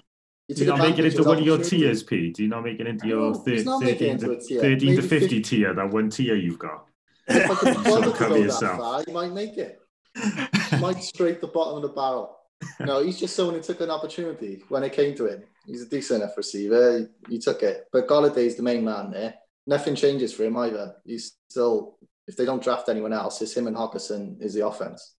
You 0.47 0.55
do 0.55 0.65
not 0.65 0.79
make 0.79 0.99
it 0.99 1.05
into 1.05 1.23
one 1.23 1.39
of 1.39 1.45
your 1.45 1.57
tiers, 1.57 2.03
Pete. 2.03 2.35
Do 2.35 2.43
you 2.43 2.49
not 2.49 2.63
make 2.63 2.79
it 2.79 2.87
into 2.87 3.07
your 3.07 3.31
no, 3.31 3.33
thir- 3.33 3.63
13, 3.63 4.19
to, 4.19 4.39
13 4.39 4.95
to 4.95 5.01
50 5.01 5.01
50 5.01 5.41
tier, 5.41 5.73
that 5.73 5.89
one 5.89 6.09
tier 6.09 6.35
you've 6.35 6.59
got? 6.59 6.85
If 7.27 7.49
I 7.49 7.55
could 7.55 7.83
bother 7.83 8.11
to 8.11 8.19
go 8.19 8.43
that 8.43 8.77
far, 8.77 9.03
you 9.07 9.13
might 9.13 9.31
make 9.31 9.57
it. 9.57 9.79
might 10.79 11.03
scrape 11.03 11.41
the 11.41 11.47
bottom 11.47 11.77
of 11.77 11.81
the 11.81 11.89
barrel. 11.89 12.37
No, 12.79 13.03
he's 13.03 13.19
just 13.19 13.35
someone 13.35 13.55
who 13.55 13.61
took 13.61 13.81
an 13.81 13.89
opportunity 13.89 14.63
when 14.69 14.83
it 14.83 14.93
came 14.93 15.15
to 15.15 15.25
him. 15.25 15.43
He's 15.65 15.81
a 15.81 15.89
decent 15.89 16.21
enough 16.21 16.37
receiver. 16.37 17.09
He, 17.27 17.33
he 17.33 17.39
took 17.39 17.63
it. 17.63 17.85
But 17.91 18.07
Golladay's 18.07 18.55
the 18.55 18.63
main 18.63 18.85
man 18.85 19.11
there. 19.11 19.33
Nothing 19.65 19.95
changes 19.95 20.33
for 20.33 20.43
him 20.43 20.55
either. 20.57 20.95
He's 21.03 21.33
still, 21.49 21.97
if 22.27 22.35
they 22.35 22.45
don't 22.45 22.63
draft 22.63 22.89
anyone 22.89 23.13
else, 23.13 23.41
it's 23.41 23.55
him 23.55 23.67
and 23.67 23.75
Hockenson 23.75 24.41
is 24.41 24.53
the 24.53 24.65
offense. 24.65 25.15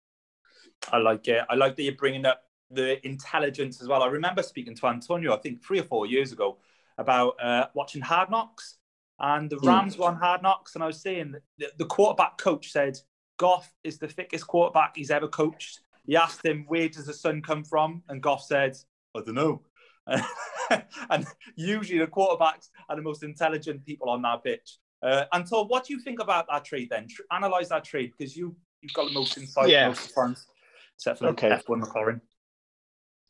I 0.91 0.97
like 0.97 1.28
it. 1.28 1.43
I 1.49 1.56
like 1.56 1.76
that 1.76 1.84
you're 1.84 1.95
bringing 1.95 2.26
up 2.26 2.41
the 2.72 3.06
intelligence 3.06 3.82
as 3.82 3.88
well. 3.88 4.03
I 4.03 4.08
remember 4.08 4.43
speaking 4.43 4.76
to 4.76 4.88
Antonio, 4.88 5.34
I 5.34 5.38
think 5.38 5.64
three 5.64 5.80
or 5.80 5.84
four 5.84 6.06
years 6.06 6.32
ago, 6.32 6.58
about 6.97 7.36
uh, 7.41 7.68
watching 7.74 8.01
Hard 8.01 8.30
Knocks, 8.32 8.78
and 9.20 9.49
the 9.49 9.58
hmm. 9.58 9.68
Rams 9.68 9.95
mm. 9.95 9.99
won 9.99 10.16
Hard 10.16 10.41
Knocks, 10.43 10.76
and 10.76 10.84
I 10.84 10.88
was 10.88 11.01
saying 11.01 11.36
the, 11.58 11.72
the 11.78 11.86
quarterback 11.86 12.38
coach 12.38 12.72
said 12.72 12.97
Goff 13.38 13.72
is 13.84 13.97
the 13.97 14.08
thickest 14.08 14.47
quarterback 14.47 14.95
he's 14.95 15.12
ever 15.12 15.28
coached. 15.28 15.82
He 16.06 16.16
asked 16.16 16.45
him, 16.45 16.66
"Where 16.68 16.89
does 16.89 17.06
the 17.06 17.14
sun 17.14 17.41
come 17.41 17.64
from?" 17.64 18.03
And 18.10 18.22
Goff 18.22 18.43
said, 18.43 18.78
"I 19.16 19.22
don't 19.22 19.36
know." 19.36 19.62
and 21.10 21.26
usually 21.56 21.99
the 21.99 22.08
quarterbacks 22.08 22.70
are 22.89 22.95
the 22.95 23.01
most 23.01 23.24
intelligent 23.24 23.86
people 23.86 24.10
on 24.10 24.22
that 24.22 24.43
pitch. 24.43 24.78
Uh, 25.06 25.43
so, 25.45 25.66
what 25.66 25.86
do 25.86 25.93
you 25.93 25.99
think 25.99 26.20
about 26.20 26.47
that 26.49 26.66
trade 26.66 26.89
then? 26.89 27.08
Tr- 27.08 27.22
analyze 27.32 27.70
that 27.70 27.84
trade 27.84 28.12
because 28.18 28.36
you 28.36 28.56
you've 28.82 28.93
got 28.93 29.08
the 29.08 29.14
most 29.14 29.38
insight, 29.38 29.70
yeah. 29.70 29.88
most 29.88 30.14
fans, 30.16 30.47
except 30.95 31.20
for 31.20 31.28
okay. 31.28 31.49
F1 31.49 31.84
McLaren. 31.84 32.22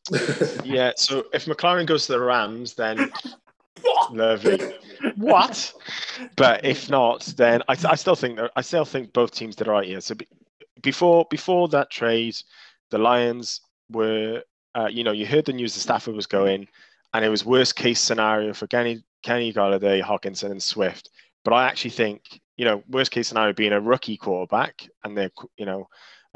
yeah, 0.64 0.92
so 0.96 1.24
if 1.34 1.46
McLaren 1.46 1.86
goes 1.86 2.06
to 2.06 2.12
the 2.12 2.20
Rams, 2.20 2.74
then 2.74 3.10
lovely. 4.10 4.74
what? 5.16 5.74
But 6.36 6.64
if 6.64 6.88
not, 6.88 7.22
then 7.36 7.62
I, 7.68 7.76
I 7.88 7.94
still 7.96 8.16
think 8.16 8.38
that 8.38 8.52
I 8.56 8.62
still 8.62 8.84
think 8.84 9.12
both 9.12 9.32
teams 9.32 9.56
did 9.56 9.66
right 9.66 9.86
here. 9.86 10.00
So 10.00 10.14
be, 10.14 10.26
before 10.82 11.26
before 11.30 11.68
that 11.68 11.90
trade, 11.90 12.36
the 12.90 12.98
Lions 12.98 13.60
were, 13.90 14.42
uh, 14.74 14.88
you 14.90 15.04
know, 15.04 15.12
you 15.12 15.26
heard 15.26 15.44
the 15.44 15.52
news 15.52 15.74
that 15.74 15.80
Stafford 15.80 16.14
was 16.14 16.26
going, 16.26 16.68
and 17.12 17.24
it 17.24 17.28
was 17.28 17.44
worst 17.44 17.76
case 17.76 18.00
scenario 18.00 18.54
for 18.54 18.66
Kenny 18.66 19.02
Kenny 19.22 19.52
Golladay, 19.52 20.02
Hockenson, 20.02 20.52
and 20.52 20.62
Swift. 20.62 21.10
But 21.46 21.54
I 21.54 21.68
actually 21.68 21.90
think, 21.90 22.40
you 22.56 22.64
know, 22.64 22.82
worst 22.88 23.12
case 23.12 23.28
scenario 23.28 23.52
being 23.52 23.72
a 23.72 23.80
rookie 23.80 24.16
quarterback, 24.16 24.84
and 25.04 25.16
they're, 25.16 25.30
you 25.56 25.64
know, 25.64 25.86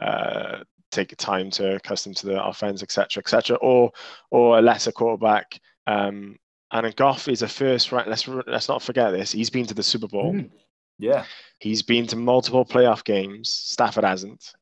uh, 0.00 0.58
take 0.92 1.16
time 1.16 1.50
to 1.50 1.74
accustom 1.74 2.14
to 2.14 2.26
the 2.26 2.40
offense, 2.40 2.80
etc., 2.80 3.20
etc., 3.20 3.56
or 3.56 3.90
or 4.30 4.58
a 4.58 4.62
lesser 4.62 4.92
quarterback. 4.92 5.58
Um, 5.88 6.36
and 6.70 6.86
a 6.86 6.92
Goff 6.92 7.26
is 7.26 7.42
a 7.42 7.48
first 7.48 7.90
right. 7.90 8.06
Let's 8.06 8.28
let's 8.28 8.68
not 8.68 8.82
forget 8.82 9.10
this. 9.10 9.32
He's 9.32 9.50
been 9.50 9.66
to 9.66 9.74
the 9.74 9.82
Super 9.82 10.06
Bowl. 10.06 10.32
Mm. 10.32 10.50
Yeah, 11.00 11.24
he's 11.58 11.82
been 11.82 12.06
to 12.06 12.16
multiple 12.16 12.64
playoff 12.64 13.02
games. 13.02 13.50
Stafford 13.50 14.04
hasn't. 14.04 14.52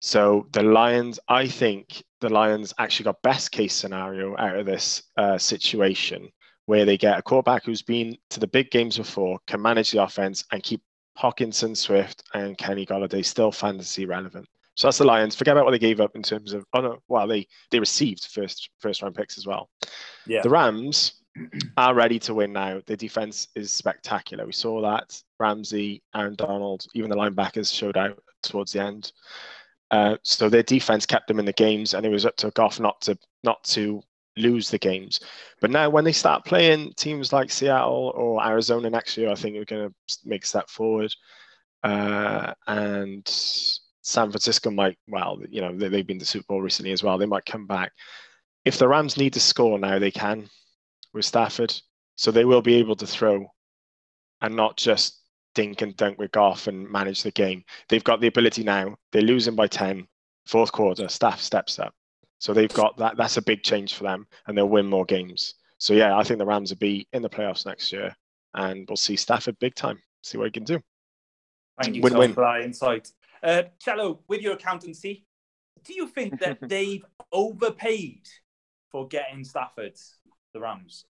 So 0.00 0.48
the 0.52 0.62
Lions, 0.62 1.20
I 1.28 1.46
think 1.46 2.02
the 2.22 2.30
Lions 2.30 2.72
actually 2.78 3.04
got 3.04 3.20
best 3.20 3.52
case 3.52 3.74
scenario 3.74 4.34
out 4.38 4.56
of 4.56 4.64
this 4.64 5.02
uh, 5.18 5.36
situation 5.36 6.30
where 6.70 6.84
they 6.84 6.96
get 6.96 7.18
a 7.18 7.22
quarterback 7.22 7.64
who's 7.64 7.82
been 7.82 8.16
to 8.28 8.38
the 8.38 8.46
big 8.46 8.70
games 8.70 8.96
before, 8.96 9.40
can 9.48 9.60
manage 9.60 9.90
the 9.90 10.00
offense, 10.00 10.44
and 10.52 10.62
keep 10.62 10.80
Hockenson, 11.18 11.76
Swift, 11.76 12.22
and 12.32 12.56
Kenny 12.56 12.86
Golladay 12.86 13.24
still 13.24 13.50
fantasy 13.50 14.06
relevant. 14.06 14.46
So 14.76 14.86
that's 14.86 14.98
the 14.98 15.04
Lions. 15.04 15.34
Forget 15.34 15.56
about 15.56 15.64
what 15.64 15.72
they 15.72 15.80
gave 15.80 16.00
up 16.00 16.14
in 16.14 16.22
terms 16.22 16.52
of 16.52 16.64
oh 16.72 16.80
no, 16.80 16.98
well 17.08 17.26
they 17.26 17.48
they 17.72 17.80
received 17.80 18.24
first 18.26 18.70
first 18.78 19.02
round 19.02 19.16
picks 19.16 19.36
as 19.36 19.48
well. 19.48 19.68
Yeah. 20.28 20.42
The 20.42 20.50
Rams 20.50 21.14
are 21.76 21.92
ready 21.92 22.20
to 22.20 22.34
win 22.34 22.52
now. 22.52 22.80
The 22.86 22.96
defense 22.96 23.48
is 23.56 23.72
spectacular. 23.72 24.46
We 24.46 24.52
saw 24.52 24.80
that 24.82 25.20
Ramsey, 25.40 26.04
Aaron 26.14 26.36
Donald, 26.36 26.86
even 26.94 27.10
the 27.10 27.16
linebackers 27.16 27.74
showed 27.74 27.96
out 27.96 28.22
towards 28.44 28.74
the 28.74 28.82
end. 28.82 29.10
Uh, 29.90 30.18
so 30.22 30.48
their 30.48 30.62
defense 30.62 31.04
kept 31.04 31.26
them 31.26 31.40
in 31.40 31.46
the 31.46 31.52
games, 31.52 31.94
and 31.94 32.06
it 32.06 32.10
was 32.10 32.26
up 32.26 32.36
to 32.36 32.52
Goff 32.52 32.78
not 32.78 33.00
to 33.00 33.18
not 33.42 33.64
to 33.64 34.04
lose 34.36 34.70
the 34.70 34.78
games. 34.78 35.20
But 35.60 35.70
now, 35.70 35.90
when 35.90 36.04
they 36.04 36.12
start 36.12 36.44
playing 36.44 36.92
teams 36.96 37.32
like 37.32 37.50
Seattle 37.50 38.12
or 38.14 38.44
Arizona 38.44 38.90
next 38.90 39.16
year, 39.16 39.30
I 39.30 39.34
think 39.34 39.54
we're 39.54 39.64
going 39.64 39.88
to 39.88 40.18
make 40.24 40.44
a 40.44 40.48
step 40.48 40.68
forward. 40.68 41.12
Uh, 41.82 42.52
and 42.66 43.26
San 43.26 44.30
Francisco 44.30 44.70
might, 44.70 44.98
well, 45.08 45.38
you 45.50 45.60
know, 45.60 45.76
they've 45.76 46.06
been 46.06 46.18
to 46.18 46.24
Super 46.24 46.46
Bowl 46.48 46.62
recently 46.62 46.92
as 46.92 47.02
well. 47.02 47.18
They 47.18 47.26
might 47.26 47.44
come 47.44 47.66
back. 47.66 47.92
If 48.64 48.78
the 48.78 48.88
Rams 48.88 49.16
need 49.16 49.32
to 49.34 49.40
score 49.40 49.78
now, 49.78 49.98
they 49.98 50.10
can 50.10 50.48
with 51.12 51.24
Stafford. 51.24 51.74
So 52.16 52.30
they 52.30 52.44
will 52.44 52.62
be 52.62 52.74
able 52.74 52.96
to 52.96 53.06
throw 53.06 53.46
and 54.42 54.54
not 54.54 54.76
just 54.76 55.20
dink 55.54 55.82
and 55.82 55.96
dunk 55.96 56.18
with 56.18 56.32
Goff 56.32 56.66
and 56.66 56.90
manage 56.90 57.22
the 57.22 57.30
game. 57.30 57.64
They've 57.88 58.04
got 58.04 58.20
the 58.20 58.26
ability 58.26 58.62
now. 58.62 58.96
They're 59.12 59.22
losing 59.22 59.54
by 59.54 59.66
10, 59.66 60.06
fourth 60.46 60.72
quarter, 60.72 61.08
Staff 61.08 61.40
steps 61.40 61.78
up. 61.78 61.94
So 62.40 62.54
they've 62.54 62.72
got 62.72 62.96
that. 62.96 63.16
That's 63.16 63.36
a 63.36 63.42
big 63.42 63.62
change 63.62 63.94
for 63.94 64.04
them, 64.04 64.26
and 64.46 64.56
they'll 64.56 64.68
win 64.68 64.86
more 64.86 65.04
games. 65.04 65.54
So 65.78 65.92
yeah, 65.92 66.16
I 66.16 66.24
think 66.24 66.38
the 66.38 66.46
Rams 66.46 66.70
will 66.70 66.78
be 66.78 67.06
in 67.12 67.22
the 67.22 67.28
playoffs 67.28 67.66
next 67.66 67.92
year, 67.92 68.16
and 68.54 68.86
we'll 68.88 68.96
see 68.96 69.14
Stafford 69.14 69.58
big 69.60 69.74
time. 69.74 70.00
See 70.22 70.38
what 70.38 70.46
he 70.46 70.50
can 70.50 70.64
do. 70.64 70.80
Thank 71.82 71.96
you 71.96 72.02
win, 72.02 72.32
for 72.32 72.40
that 72.40 72.62
insight. 72.62 73.12
Uh, 73.42 73.64
Cello, 73.78 74.20
with 74.26 74.40
your 74.40 74.54
accountancy, 74.54 75.26
do 75.84 75.94
you 75.94 76.08
think 76.08 76.40
that 76.40 76.58
they've 76.62 77.04
overpaid 77.30 78.22
for 78.90 79.06
getting 79.06 79.44
Stafford, 79.44 79.96
the 80.54 80.60
Rams? 80.60 81.04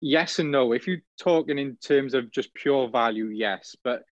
Yes 0.00 0.38
and 0.38 0.50
no. 0.50 0.72
If 0.72 0.86
you're 0.86 1.02
talking 1.18 1.58
in 1.58 1.76
terms 1.76 2.14
of 2.14 2.30
just 2.30 2.52
pure 2.54 2.88
value, 2.88 3.26
yes. 3.26 3.76
But 3.84 4.04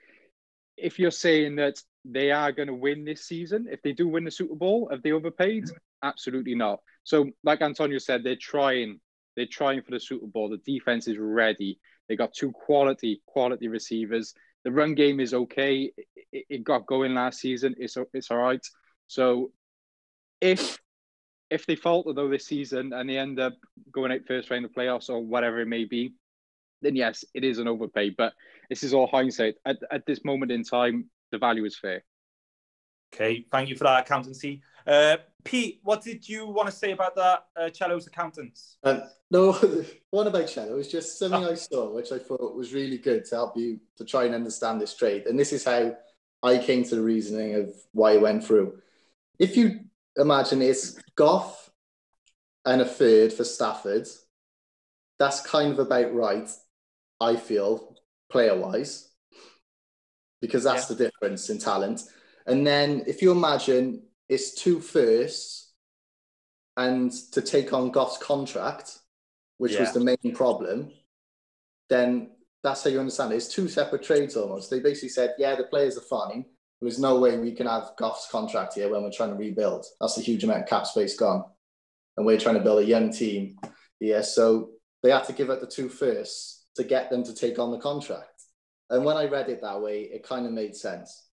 if 0.76 0.98
you're 0.98 1.10
saying 1.10 1.56
that 1.56 1.80
they 2.04 2.30
are 2.30 2.52
going 2.52 2.68
to 2.68 2.74
win 2.74 3.04
this 3.04 3.24
season, 3.26 3.66
if 3.70 3.82
they 3.82 3.92
do 3.92 4.08
win 4.08 4.24
the 4.24 4.30
Super 4.30 4.54
Bowl, 4.54 4.88
have 4.90 5.02
they 5.02 5.12
overpaid? 5.12 5.64
Mm-hmm. 5.64 5.76
Absolutely 6.02 6.54
not. 6.54 6.80
So, 7.04 7.30
like 7.44 7.60
Antonio 7.62 7.98
said, 7.98 8.24
they're 8.24 8.36
trying. 8.36 9.00
They're 9.36 9.46
trying 9.46 9.82
for 9.82 9.92
the 9.92 10.00
Super 10.00 10.26
Bowl. 10.26 10.48
The 10.48 10.58
defense 10.58 11.06
is 11.08 11.18
ready. 11.18 11.78
They 12.08 12.16
got 12.16 12.34
two 12.34 12.52
quality, 12.52 13.22
quality 13.26 13.68
receivers 13.68 14.34
the 14.64 14.72
run 14.72 14.94
game 14.94 15.20
is 15.20 15.34
okay. 15.34 15.92
It, 16.32 16.44
it 16.48 16.64
got 16.64 16.86
going 16.86 17.14
last 17.14 17.40
season. 17.40 17.74
It's 17.78 17.96
it's 18.12 18.30
all 18.30 18.38
right. 18.38 18.64
So 19.06 19.52
if 20.40 20.78
if 21.50 21.66
they 21.66 21.76
falter 21.76 22.12
though 22.12 22.28
this 22.28 22.46
season 22.46 22.92
and 22.92 23.08
they 23.08 23.18
end 23.18 23.40
up 23.40 23.54
going 23.92 24.12
out 24.12 24.26
first 24.26 24.50
round 24.50 24.64
of 24.64 24.72
playoffs 24.72 25.08
or 25.10 25.20
whatever 25.20 25.60
it 25.60 25.68
may 25.68 25.84
be, 25.84 26.14
then 26.82 26.94
yes, 26.96 27.24
it 27.34 27.44
is 27.44 27.58
an 27.58 27.68
overpay. 27.68 28.10
But 28.10 28.34
this 28.68 28.82
is 28.82 28.94
all 28.94 29.06
hindsight. 29.06 29.54
At, 29.64 29.78
at 29.90 30.06
this 30.06 30.24
moment 30.24 30.52
in 30.52 30.62
time, 30.62 31.06
the 31.30 31.38
value 31.38 31.64
is 31.64 31.76
fair. 31.76 32.04
Okay, 33.12 33.44
thank 33.50 33.68
you 33.68 33.76
for 33.76 33.84
that 33.84 34.06
accountancy. 34.06 34.62
Uh, 34.86 35.16
Pete, 35.44 35.80
what 35.82 36.02
did 36.02 36.28
you 36.28 36.46
want 36.46 36.68
to 36.68 36.74
say 36.74 36.92
about 36.92 37.16
that 37.16 37.46
uh, 37.56 37.70
Cello's 37.70 38.06
accountants? 38.06 38.76
Um, 38.84 39.02
no, 39.30 39.52
one 40.10 40.26
about 40.26 40.48
Cello 40.48 40.78
is 40.78 40.88
just 40.88 41.18
something. 41.18 41.44
I 41.44 41.54
saw, 41.54 41.92
which 41.92 42.12
I 42.12 42.18
thought 42.18 42.56
was 42.56 42.72
really 42.72 42.98
good 42.98 43.24
to 43.26 43.34
help 43.34 43.56
you 43.56 43.80
to 43.96 44.04
try 44.04 44.24
and 44.24 44.34
understand 44.34 44.80
this 44.80 44.94
trade. 44.94 45.26
And 45.26 45.38
this 45.38 45.52
is 45.52 45.64
how 45.64 45.96
I 46.42 46.58
came 46.58 46.84
to 46.84 46.94
the 46.94 47.02
reasoning 47.02 47.54
of 47.54 47.74
why 47.92 48.12
it 48.12 48.20
went 48.20 48.44
through. 48.44 48.78
If 49.38 49.56
you 49.56 49.80
imagine 50.16 50.62
it's 50.62 51.00
Goff 51.16 51.70
and 52.64 52.80
a 52.80 52.86
third 52.86 53.32
for 53.32 53.44
Stafford, 53.44 54.06
that's 55.18 55.40
kind 55.40 55.72
of 55.72 55.78
about 55.78 56.14
right, 56.14 56.50
I 57.20 57.36
feel, 57.36 57.96
player 58.30 58.58
wise, 58.58 59.09
because 60.40 60.64
that's 60.64 60.90
yeah. 60.90 60.96
the 60.96 61.04
difference 61.04 61.50
in 61.50 61.58
talent. 61.58 62.02
And 62.46 62.66
then 62.66 63.04
if 63.06 63.22
you 63.22 63.30
imagine 63.32 64.02
it's 64.28 64.54
two 64.54 64.80
firsts 64.80 65.72
and 66.76 67.12
to 67.32 67.42
take 67.42 67.72
on 67.72 67.90
Goff's 67.90 68.18
contract, 68.18 68.98
which 69.58 69.72
yeah. 69.72 69.80
was 69.80 69.92
the 69.92 70.00
main 70.00 70.34
problem, 70.34 70.90
then 71.88 72.30
that's 72.62 72.84
how 72.84 72.90
you 72.90 73.00
understand 73.00 73.32
it. 73.32 73.36
It's 73.36 73.48
two 73.48 73.68
separate 73.68 74.02
trades 74.02 74.36
almost. 74.36 74.70
They 74.70 74.80
basically 74.80 75.08
said, 75.10 75.34
yeah, 75.38 75.54
the 75.56 75.64
players 75.64 75.98
are 75.98 76.02
fine. 76.02 76.44
There's 76.80 76.98
no 76.98 77.20
way 77.20 77.36
we 77.38 77.52
can 77.52 77.66
have 77.66 77.90
Goff's 77.98 78.28
contract 78.30 78.74
here 78.74 78.90
when 78.90 79.02
we're 79.02 79.12
trying 79.12 79.30
to 79.30 79.36
rebuild. 79.36 79.84
That's 80.00 80.16
a 80.16 80.22
huge 80.22 80.44
amount 80.44 80.62
of 80.62 80.68
cap 80.68 80.86
space 80.86 81.16
gone. 81.16 81.44
And 82.16 82.24
we're 82.24 82.40
trying 82.40 82.56
to 82.56 82.62
build 82.62 82.80
a 82.80 82.86
young 82.86 83.12
team. 83.12 83.58
Yeah, 83.98 84.22
so 84.22 84.70
they 85.02 85.10
had 85.10 85.24
to 85.24 85.32
give 85.32 85.50
up 85.50 85.60
the 85.60 85.66
two 85.66 85.88
firsts 85.88 86.66
to 86.76 86.84
get 86.84 87.10
them 87.10 87.22
to 87.24 87.34
take 87.34 87.58
on 87.58 87.70
the 87.70 87.78
contract. 87.78 88.39
And 88.90 89.04
when 89.04 89.16
I 89.16 89.26
read 89.26 89.48
it 89.48 89.60
that 89.62 89.80
way, 89.80 90.02
it 90.02 90.22
kind 90.22 90.46
of 90.46 90.52
made 90.52 90.76
sense. 90.76 91.26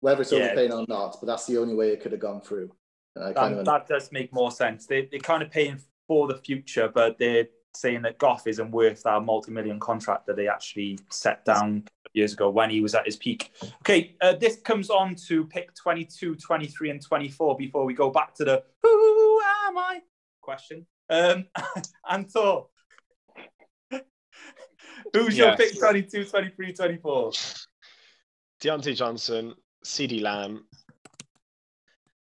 whether 0.00 0.22
it's 0.22 0.32
Yeah. 0.32 0.46
overpaying 0.46 0.72
or 0.72 0.84
not, 0.88 1.16
but 1.20 1.26
that's 1.28 1.46
the 1.46 1.56
only 1.58 1.76
way 1.76 1.90
it 1.90 2.00
could 2.00 2.10
have 2.10 2.20
gone 2.20 2.40
through. 2.40 2.74
And 3.14 3.36
That, 3.36 3.52
of 3.52 3.64
that 3.66 3.86
does 3.86 4.10
make 4.10 4.32
more 4.32 4.50
sense. 4.50 4.84
They, 4.84 5.06
they're 5.06 5.20
kind 5.20 5.44
of 5.44 5.50
paying 5.52 5.78
for 6.08 6.26
the 6.26 6.36
future, 6.38 6.88
but 6.88 7.18
they're 7.18 7.46
saying 7.74 8.02
that 8.02 8.18
Goff 8.18 8.48
isn't 8.48 8.72
worth 8.72 9.04
that 9.04 9.22
multi-million 9.22 9.78
contract 9.78 10.26
that 10.26 10.34
they 10.34 10.48
actually 10.48 10.98
set 11.08 11.44
down 11.44 11.84
years 12.14 12.32
ago 12.32 12.50
when 12.50 12.68
he 12.68 12.80
was 12.80 12.96
at 12.96 13.06
his 13.06 13.16
peak. 13.16 13.52
Okay, 13.82 14.16
uh, 14.20 14.32
this 14.32 14.56
comes 14.60 14.90
on 14.90 15.14
to 15.28 15.46
pick 15.46 15.72
22, 15.74 16.34
23, 16.34 16.90
and 16.90 17.00
24 17.00 17.56
before 17.56 17.84
we 17.84 17.94
go 17.94 18.10
back 18.10 18.34
to 18.34 18.44
the 18.44 18.64
who 18.82 19.40
am 19.68 19.78
I 19.78 20.02
question. 20.40 20.84
Um, 21.08 21.46
Anto, 22.10 22.70
who's 25.12 25.36
your 25.36 25.56
pick 25.56 25.78
22, 25.78 26.24
23, 26.24 26.72
24? 26.72 27.32
Diontae 28.62 28.94
Johnson, 28.96 29.54
CeeDee 29.84 30.22
Lamb, 30.22 30.64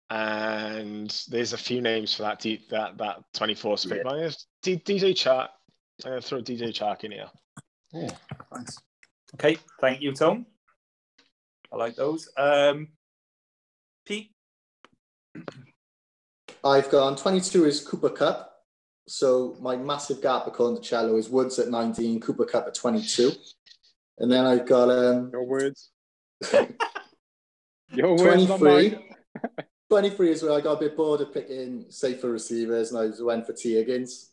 and 0.10 1.24
there's 1.30 1.54
a 1.54 1.58
few 1.58 1.82
names 1.82 2.14
for 2.16 2.24
that 2.24 2.40
D, 2.40 2.66
that 2.70 2.98
that 2.98 3.18
24 3.34 3.78
split. 3.78 3.98
Yeah. 3.98 4.04
But 4.04 4.14
I'm 4.14 4.20
gonna- 4.22 4.34
D, 4.62 4.78
DJ 4.78 5.12
Chark. 5.14 5.50
I'm 6.06 6.12
gonna 6.12 6.22
throw 6.22 6.42
DJ 6.42 6.70
Chark 6.70 7.04
in 7.04 7.12
here. 7.12 7.30
Yeah, 7.92 8.16
thanks. 8.54 8.78
Okay, 9.36 9.58
thank 9.82 10.02
you, 10.02 10.14
Tom. 10.14 10.46
I 11.72 11.76
like 11.76 11.96
those. 11.96 12.30
Um, 12.38 12.90
Pete, 14.06 14.32
I've 16.64 16.90
gone 16.90 17.16
22 17.16 17.66
is 17.66 17.86
Cooper 17.88 18.10
Kupp. 18.10 18.49
So 19.10 19.58
my 19.60 19.76
massive 19.76 20.22
gap 20.22 20.46
according 20.46 20.84
to 20.84 20.88
Cello 20.88 21.18
is 21.18 21.30
Woods 21.30 21.58
at 21.58 21.70
19, 21.70 22.20
Cooper 22.20 22.46
Kupp 22.46 22.68
at 22.68 22.76
22. 22.76 23.32
And 24.20 24.32
then 24.32 24.46
I've 24.46 24.68
got 24.68 24.90
um, 24.92 25.32
Your 25.34 25.46
words. 25.46 25.90
Your 27.92 28.16
words, 28.16 28.46
23. 28.46 28.90
mine. 28.92 29.04
23 29.90 30.32
is 30.32 30.44
where 30.44 30.54
I 30.54 30.62
got 30.62 30.74
a 30.74 30.80
bit 30.80 30.96
bored 30.96 31.22
of 31.22 31.34
picking 31.34 31.86
safer 31.90 32.30
receivers 32.30 32.92
and 32.92 33.00
I 33.00 33.08
just 33.08 33.24
went 33.24 33.48
for 33.48 33.54
Tee 33.54 33.74
Higgins. 33.74 34.30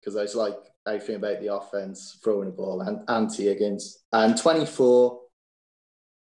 Because 0.00 0.16
I 0.16 0.22
was 0.22 0.34
like 0.34 0.56
everything 0.86 1.16
about 1.16 1.42
the 1.42 1.54
offense, 1.54 2.18
throwing 2.24 2.46
the 2.46 2.56
ball, 2.56 2.80
and, 2.80 3.00
and 3.08 3.28
Tee 3.28 3.44
Higgins. 3.44 4.04
And 4.10 4.38
24, 4.38 5.20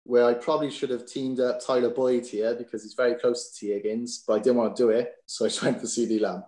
where 0.04 0.26
I 0.26 0.36
probably 0.36 0.70
should 0.70 0.92
have 0.92 1.08
teamed 1.08 1.40
up 1.40 1.60
Tyler 1.66 1.90
Boyd 1.90 2.28
here 2.28 2.54
because 2.54 2.84
he's 2.84 2.94
very 2.94 3.16
close 3.16 3.50
to 3.50 3.60
Tee 3.60 3.72
Higgins, 3.74 4.24
but 4.28 4.36
I 4.36 4.40
didn't 4.44 4.58
want 4.58 4.76
to 4.76 4.84
do 4.84 4.90
it. 4.92 5.12
So 5.26 5.46
I 5.46 5.48
just 5.48 5.64
went 5.64 5.82
for 5.82 5.88
CeeDee 5.88 6.22
Lamb. 6.22 6.44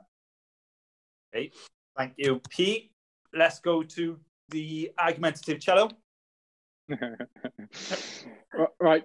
Thank 1.33 2.13
you, 2.17 2.41
Pete. 2.49 2.91
Let's 3.33 3.59
go 3.59 3.83
to 3.83 4.19
the 4.49 4.91
argumentative 4.99 5.59
cello. 5.59 5.89
right. 8.79 9.03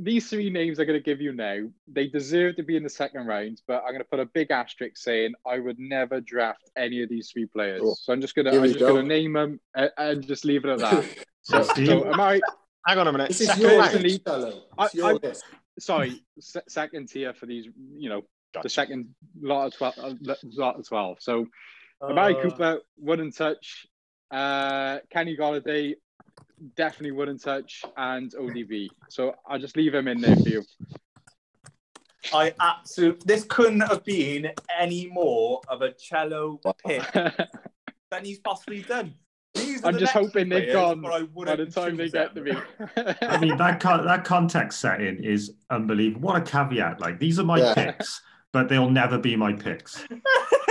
These 0.00 0.28
three 0.30 0.48
names 0.48 0.78
I'm 0.78 0.86
going 0.86 0.98
to 0.98 1.02
give 1.04 1.20
you 1.20 1.32
now, 1.32 1.64
they 1.88 2.06
deserve 2.06 2.54
to 2.56 2.62
be 2.62 2.76
in 2.76 2.84
the 2.84 2.88
second 2.88 3.26
round, 3.26 3.62
but 3.66 3.82
I'm 3.84 3.90
going 3.90 3.98
to 3.98 4.04
put 4.08 4.20
a 4.20 4.26
big 4.26 4.52
asterisk 4.52 4.96
saying 4.96 5.32
I 5.44 5.58
would 5.58 5.80
never 5.80 6.20
draft 6.20 6.70
any 6.76 7.02
of 7.02 7.08
these 7.08 7.30
three 7.32 7.46
players. 7.46 7.80
Cool. 7.80 7.96
So 7.96 8.12
I'm 8.12 8.20
just 8.20 8.36
going 8.36 8.44
to 8.46 8.52
Here 8.52 8.60
I'm 8.60 8.66
just 8.68 8.78
go. 8.78 8.92
going 8.92 9.02
to 9.02 9.08
name 9.08 9.32
them 9.32 9.58
and, 9.74 9.86
uh, 9.98 10.02
and 10.02 10.24
just 10.24 10.44
leave 10.44 10.64
it 10.64 10.70
at 10.70 10.78
that. 10.80 11.04
So, 11.42 11.62
so 11.62 12.04
am 12.12 12.20
I? 12.20 12.40
Hang 12.86 12.98
on 12.98 13.08
a 13.08 13.12
minute. 13.12 13.28
this 13.28 13.40
is 13.40 13.46
Second 13.46 13.62
your 13.62 13.70
round. 13.78 13.82
personally- 13.84 14.10
list, 14.10 14.28
I- 14.76 14.88
your 14.92 15.18
I- 15.24 15.32
Sorry, 15.80 16.22
se- 16.38 16.60
second 16.68 17.08
tier 17.08 17.32
for 17.32 17.46
these. 17.46 17.68
You 17.96 18.10
know, 18.10 18.22
the 18.62 18.68
second 18.68 19.08
lot 19.40 19.66
of 19.66 19.76
twelve. 19.76 19.94
Uh, 19.98 20.14
lot 20.56 20.78
of 20.78 20.86
twelve. 20.86 21.18
So 21.20 21.46
Amari 22.02 22.36
Uh, 22.36 22.42
Cooper 22.42 22.78
wouldn't 22.98 23.36
touch. 23.36 23.86
Uh, 24.30 24.98
Kenny 25.10 25.36
Golladay 25.36 25.94
definitely 26.76 27.12
wouldn't 27.12 27.42
touch, 27.42 27.84
and 27.96 28.32
ODB. 28.32 28.88
So 29.08 29.34
I'll 29.46 29.58
just 29.58 29.76
leave 29.76 29.94
him 29.94 30.08
in 30.08 30.20
there 30.20 30.36
for 30.36 30.48
you. 30.48 30.62
I 32.32 32.52
absolutely. 32.60 33.22
This 33.24 33.44
couldn't 33.44 33.80
have 33.80 34.04
been 34.04 34.50
any 34.78 35.06
more 35.08 35.60
of 35.68 35.82
a 35.82 35.92
cello 35.92 36.60
pick 36.84 37.02
than 37.12 38.24
he's 38.24 38.38
possibly 38.40 38.82
done. 38.82 39.14
I'm 39.82 39.98
just 39.98 40.12
hoping 40.12 40.48
they've 40.48 40.72
gone 40.72 41.00
by 41.00 41.20
the 41.56 41.66
time 41.66 41.96
they 41.96 42.04
choose 42.04 42.12
get 42.12 42.34
to 42.34 42.42
me. 42.42 42.52
I 43.22 43.38
mean, 43.38 43.56
that 43.56 43.80
con- 43.80 44.04
that 44.04 44.24
context 44.24 44.80
setting 44.80 45.22
is 45.24 45.54
unbelievable. 45.70 46.28
What 46.28 46.36
a 46.36 46.40
caveat! 46.42 47.00
Like 47.00 47.18
these 47.18 47.38
are 47.38 47.44
my 47.44 47.58
Yeah. 47.58 47.74
picks, 47.74 48.20
but 48.52 48.68
they'll 48.68 48.90
never 48.90 49.18
be 49.18 49.36
my 49.36 49.52
picks. 49.52 50.04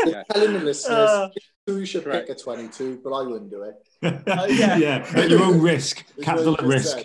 Yeah. 0.05 0.23
Telling 0.32 0.53
the 0.53 0.59
listeners 0.59 1.09
Uh, 1.09 1.30
who 1.65 1.84
should 1.86 2.03
correct. 2.05 2.28
pick 2.28 2.38
a 2.38 2.39
22, 2.39 3.01
but 3.03 3.11
I 3.11 3.23
wouldn't 3.23 3.49
do 3.49 3.63
it. 3.63 3.75
yeah. 4.28 4.78
yeah, 4.78 5.11
at 5.15 5.30
your 5.30 5.41
own 5.43 5.59
risk, 5.59 6.05
capital 6.21 6.53
at 6.53 6.63
risk. 6.63 6.99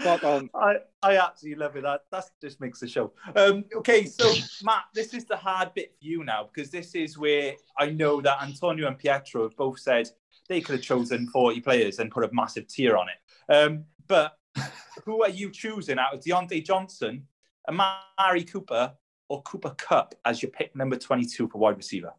Spot 0.00 0.24
on. 0.24 0.50
I, 0.54 0.76
I 1.02 1.18
absolutely 1.18 1.62
love 1.62 1.76
it. 1.76 1.82
That 1.82 2.00
that 2.10 2.24
just 2.40 2.60
makes 2.60 2.80
the 2.80 2.88
show. 2.88 3.12
Um, 3.36 3.64
okay, 3.76 4.06
so 4.06 4.32
Matt, 4.64 4.84
this 4.94 5.12
is 5.12 5.26
the 5.26 5.36
hard 5.36 5.72
bit 5.74 5.92
for 6.00 6.04
you 6.06 6.24
now 6.24 6.48
because 6.52 6.70
this 6.70 6.94
is 6.94 7.18
where 7.18 7.52
I 7.78 7.90
know 7.90 8.20
that 8.22 8.42
Antonio 8.42 8.88
and 8.88 8.98
Pietro 8.98 9.42
have 9.42 9.56
both 9.56 9.78
said 9.78 10.08
they 10.48 10.62
could 10.62 10.76
have 10.76 10.82
chosen 10.82 11.28
40 11.28 11.60
players 11.60 11.98
and 11.98 12.10
put 12.10 12.24
a 12.24 12.30
massive 12.32 12.66
tier 12.66 12.96
on 12.96 13.06
it. 13.08 13.54
Um, 13.54 13.84
but 14.08 14.36
who 15.04 15.22
are 15.22 15.28
you 15.30 15.50
choosing 15.50 15.98
out 15.98 16.14
of 16.14 16.20
Diontae 16.20 16.64
Johnson, 16.64 17.26
Amari 17.68 18.44
Cooper, 18.44 18.94
or 19.30 19.40
Cooper 19.42 19.70
Kupp 19.78 20.14
as 20.24 20.42
your 20.42 20.50
pick 20.50 20.74
number 20.76 20.96
22 20.96 21.48
for 21.48 21.58
wide 21.58 21.76
receiver? 21.76 22.12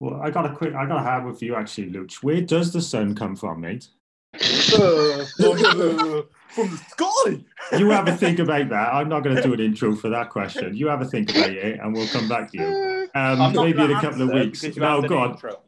Well, 0.00 0.20
I 0.22 0.30
got 0.30 0.46
a 0.46 0.54
quick, 0.54 0.74
I 0.74 0.86
got 0.86 0.98
a 0.98 1.02
hard 1.02 1.24
one 1.24 1.34
for 1.34 1.44
you 1.44 1.56
actually, 1.56 1.90
Luch. 1.90 2.22
Where 2.22 2.40
does 2.40 2.72
the 2.72 2.80
sun 2.80 3.14
come 3.14 3.36
from, 3.36 3.60
mate? 3.60 3.88
Uh, 4.34 4.38
from, 4.40 5.56
the, 5.58 6.26
from 6.48 6.70
the 6.70 6.76
sky. 6.88 7.44
You 7.78 7.90
have 7.90 8.08
a 8.08 8.16
think 8.16 8.38
about 8.38 8.68
that. 8.70 8.94
I'm 8.94 9.08
not 9.08 9.22
going 9.24 9.36
to 9.36 9.42
do 9.42 9.52
an 9.52 9.60
intro 9.60 9.94
for 9.94 10.08
that 10.08 10.30
question. 10.30 10.74
You 10.74 10.86
have 10.86 11.02
a 11.02 11.04
think 11.04 11.30
about 11.30 11.50
it, 11.50 11.78
and 11.80 11.92
we'll 11.92 12.06
come 12.08 12.28
back 12.28 12.50
to 12.52 12.58
you. 12.58 13.08
Um, 13.14 13.52
maybe 13.52 13.82
in 13.82 13.90
a 13.90 14.00
couple 14.00 14.22
of 14.22 14.30
weeks. 14.30 14.62
because 14.62 14.76
No, 14.78 15.02
go 15.02 15.18
on, 15.18 15.30
intro. 15.32 15.60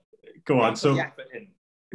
go 0.47 0.61
on. 0.61 0.61
haven't 0.61 0.72
put 0.74 0.78
So, 0.78 0.95
the 0.95 1.01
effort 1.03 1.26
in. 1.34 1.49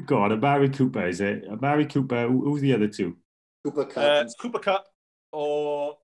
go 0.05 0.21
on. 0.21 0.31
Amari 0.31 0.69
Cooper, 0.69 1.07
is 1.07 1.21
it? 1.21 1.45
Amari 1.49 1.85
Cooper. 1.87 2.27
Who's 2.27 2.61
the 2.61 2.73
other 2.73 2.87
two? 2.87 3.17
Cooper 3.65 3.85
Kupp. 3.85 3.97
Uh, 3.97 4.01
and 4.21 4.29
Cooper 4.39 4.59
Kupp 4.59 4.85
or 5.31 5.97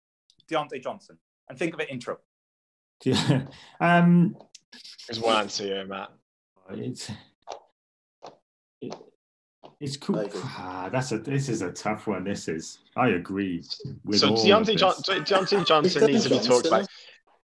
Diontae 0.49 0.81
Johnson. 0.81 1.17
And 1.49 1.57
think 1.59 1.73
of 1.75 1.79
it 1.79 1.89
intro. 1.91 2.17
um, 3.79 4.35
There's 5.07 5.19
one 5.19 5.37
answer 5.37 5.63
here, 5.65 5.85
Matt. 5.85 6.09
it's 6.71 7.11
it, 8.81 8.95
it's 9.79 9.95
I 9.97 9.99
Cooper. 10.05 10.21
agree. 10.21 10.41
Ah, 10.43 10.89
that's 10.91 11.11
a. 11.11 11.19
This 11.19 11.49
is 11.49 11.61
a 11.61 11.71
tough 11.71 12.07
one. 12.07 12.23
This 12.23 12.47
is. 12.47 12.79
I 12.95 13.09
agree. 13.09 13.63
With 14.03 14.19
so 14.19 14.29
all 14.29 14.37
Diontae, 14.37 14.77
John. 14.77 14.93
Diontae 14.95 15.65
Johnson 15.67 16.05
needs 16.05 16.23
to 16.23 16.29
be 16.29 16.39
talked 16.39 16.67
about 16.67 16.87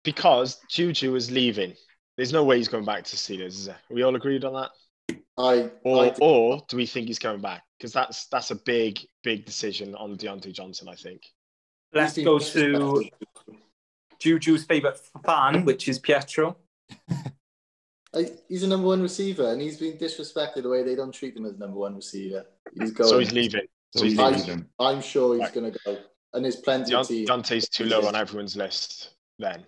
because 0.03 0.59
Juju 0.69 1.15
is 1.15 1.31
leaving. 1.31 1.73
There's 2.17 2.33
no 2.33 2.43
way 2.43 2.57
he's 2.57 2.67
going 2.67 2.85
back 2.85 3.03
to 3.05 3.15
Steelers. 3.15 3.47
Is 3.47 3.65
there? 3.65 3.77
We 3.89 4.03
all 4.03 4.15
agreed 4.15 4.43
on 4.45 4.53
that? 4.53 4.69
I, 5.37 5.71
Or, 5.83 6.03
I 6.05 6.09
did- 6.09 6.17
or 6.21 6.61
do 6.69 6.77
we 6.77 6.85
think 6.85 7.07
he's 7.07 7.17
coming 7.19 7.41
back? 7.41 7.63
Because 7.77 7.93
that's 7.93 8.27
that's 8.27 8.51
a 8.51 8.55
big, 8.55 8.99
big 9.23 9.45
decision 9.45 9.95
on 9.95 10.15
Diontae 10.17 10.53
Johnson. 10.53 10.87
I 10.87 10.95
think. 10.95 11.23
Let's 11.93 12.17
go 12.17 12.37
been 12.37 12.47
to 12.47 12.59
disrespected. 12.77 13.09
Juju's 14.26 14.63
favourite 14.63 14.97
fan, 15.26 15.65
which 15.65 15.88
is 15.88 15.99
Pietro. 15.99 16.57
Uh, 18.13 18.24
he's 18.49 18.63
a 18.63 18.67
number 18.67 18.88
one 18.88 19.01
receiver, 19.01 19.53
and 19.53 19.61
he's 19.61 19.78
been 19.78 19.93
disrespected 19.97 20.63
the 20.63 20.67
way 20.67 20.84
they 20.84 20.95
don't 20.95 21.13
treat 21.13 21.34
him 21.34 21.45
as 21.45 21.57
number 21.57 21.78
one 21.78 21.95
receiver. 21.95 22.43
He's 22.78 22.91
going. 22.91 23.09
So 23.09 23.19
he's 23.19 23.32
leaving. 23.32 23.61
So 23.95 23.99
So 23.99 24.03
he's 24.03 24.11
he's 24.11 24.19
I- 24.19 24.28
leaving. 24.32 24.41
leaving. 24.47 24.65
I'm 24.80 25.01
sure 25.01 25.36
he's 25.36 25.43
Right. 25.43 25.53
going 25.53 25.72
to 25.72 25.80
go, 25.86 25.97
and 26.34 26.43
there's 26.43 26.57
plenty 26.57 26.93
of 26.93 27.05
Deont- 27.05 27.07
teams. 27.07 27.30
Diontae's 27.30 27.69
too 27.69 27.86
low 27.86 28.05
on 28.05 28.13
everyone's 28.17 28.57
list. 28.57 29.11
Then, 29.39 29.65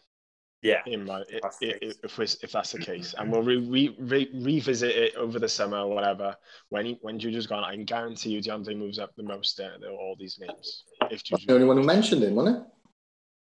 Yeah. 0.61 0.81
in 0.87 1.05
my, 1.05 1.21
i- 1.21 1.39
That's 1.41 1.57
the 1.59 1.95
if 2.03 2.17
we 2.17 2.25
if 2.25 2.51
that's 2.51 2.73
the 2.73 2.79
case, 2.79 3.15
and 3.17 3.31
we'll 3.31 3.43
re, 3.43 3.65
re, 3.65 3.95
re, 3.97 4.29
revisit 4.33 4.91
it 4.93 5.15
over 5.15 5.39
the 5.39 5.47
summer 5.47 5.77
or 5.77 5.95
whatever. 5.95 6.35
When 6.67 6.85
he, 6.85 6.97
when 7.01 7.17
Juju's 7.19 7.47
gone, 7.47 7.63
I 7.63 7.75
can 7.75 7.85
guarantee 7.85 8.31
you 8.31 8.41
Diontae 8.41 8.75
moves 8.77 8.99
up 8.99 9.15
the 9.15 9.23
most 9.23 9.57
out 9.61 9.75
of 9.81 9.93
all 9.93 10.17
these 10.19 10.37
names. 10.37 10.83
If 11.09 11.23
Juju, 11.23 11.45
the 11.45 11.53
only 11.53 11.65
one 11.65 11.77
who 11.77 11.83
mentioned 11.83 12.21
him, 12.21 12.35
wasn't 12.35 12.67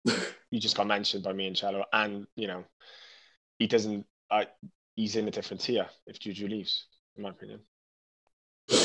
he 0.51 0.59
just 0.59 0.77
got 0.77 0.87
mentioned 0.87 1.23
by 1.25 1.33
me 1.33 1.47
and 1.47 1.57
Cello, 1.57 1.85
and 1.93 2.27
you 2.37 2.47
know, 2.47 2.65
he 3.59 3.67
doesn't. 3.67 4.07
I, 4.31 4.47
he's 4.97 5.17
in 5.17 5.27
a 5.29 5.31
different 5.31 5.61
tier 5.63 5.87
if 6.07 6.19
Juju 6.21 6.49
leaves, 6.49 6.87
in 7.17 7.23
my 7.23 7.31
opinion. 7.31 7.61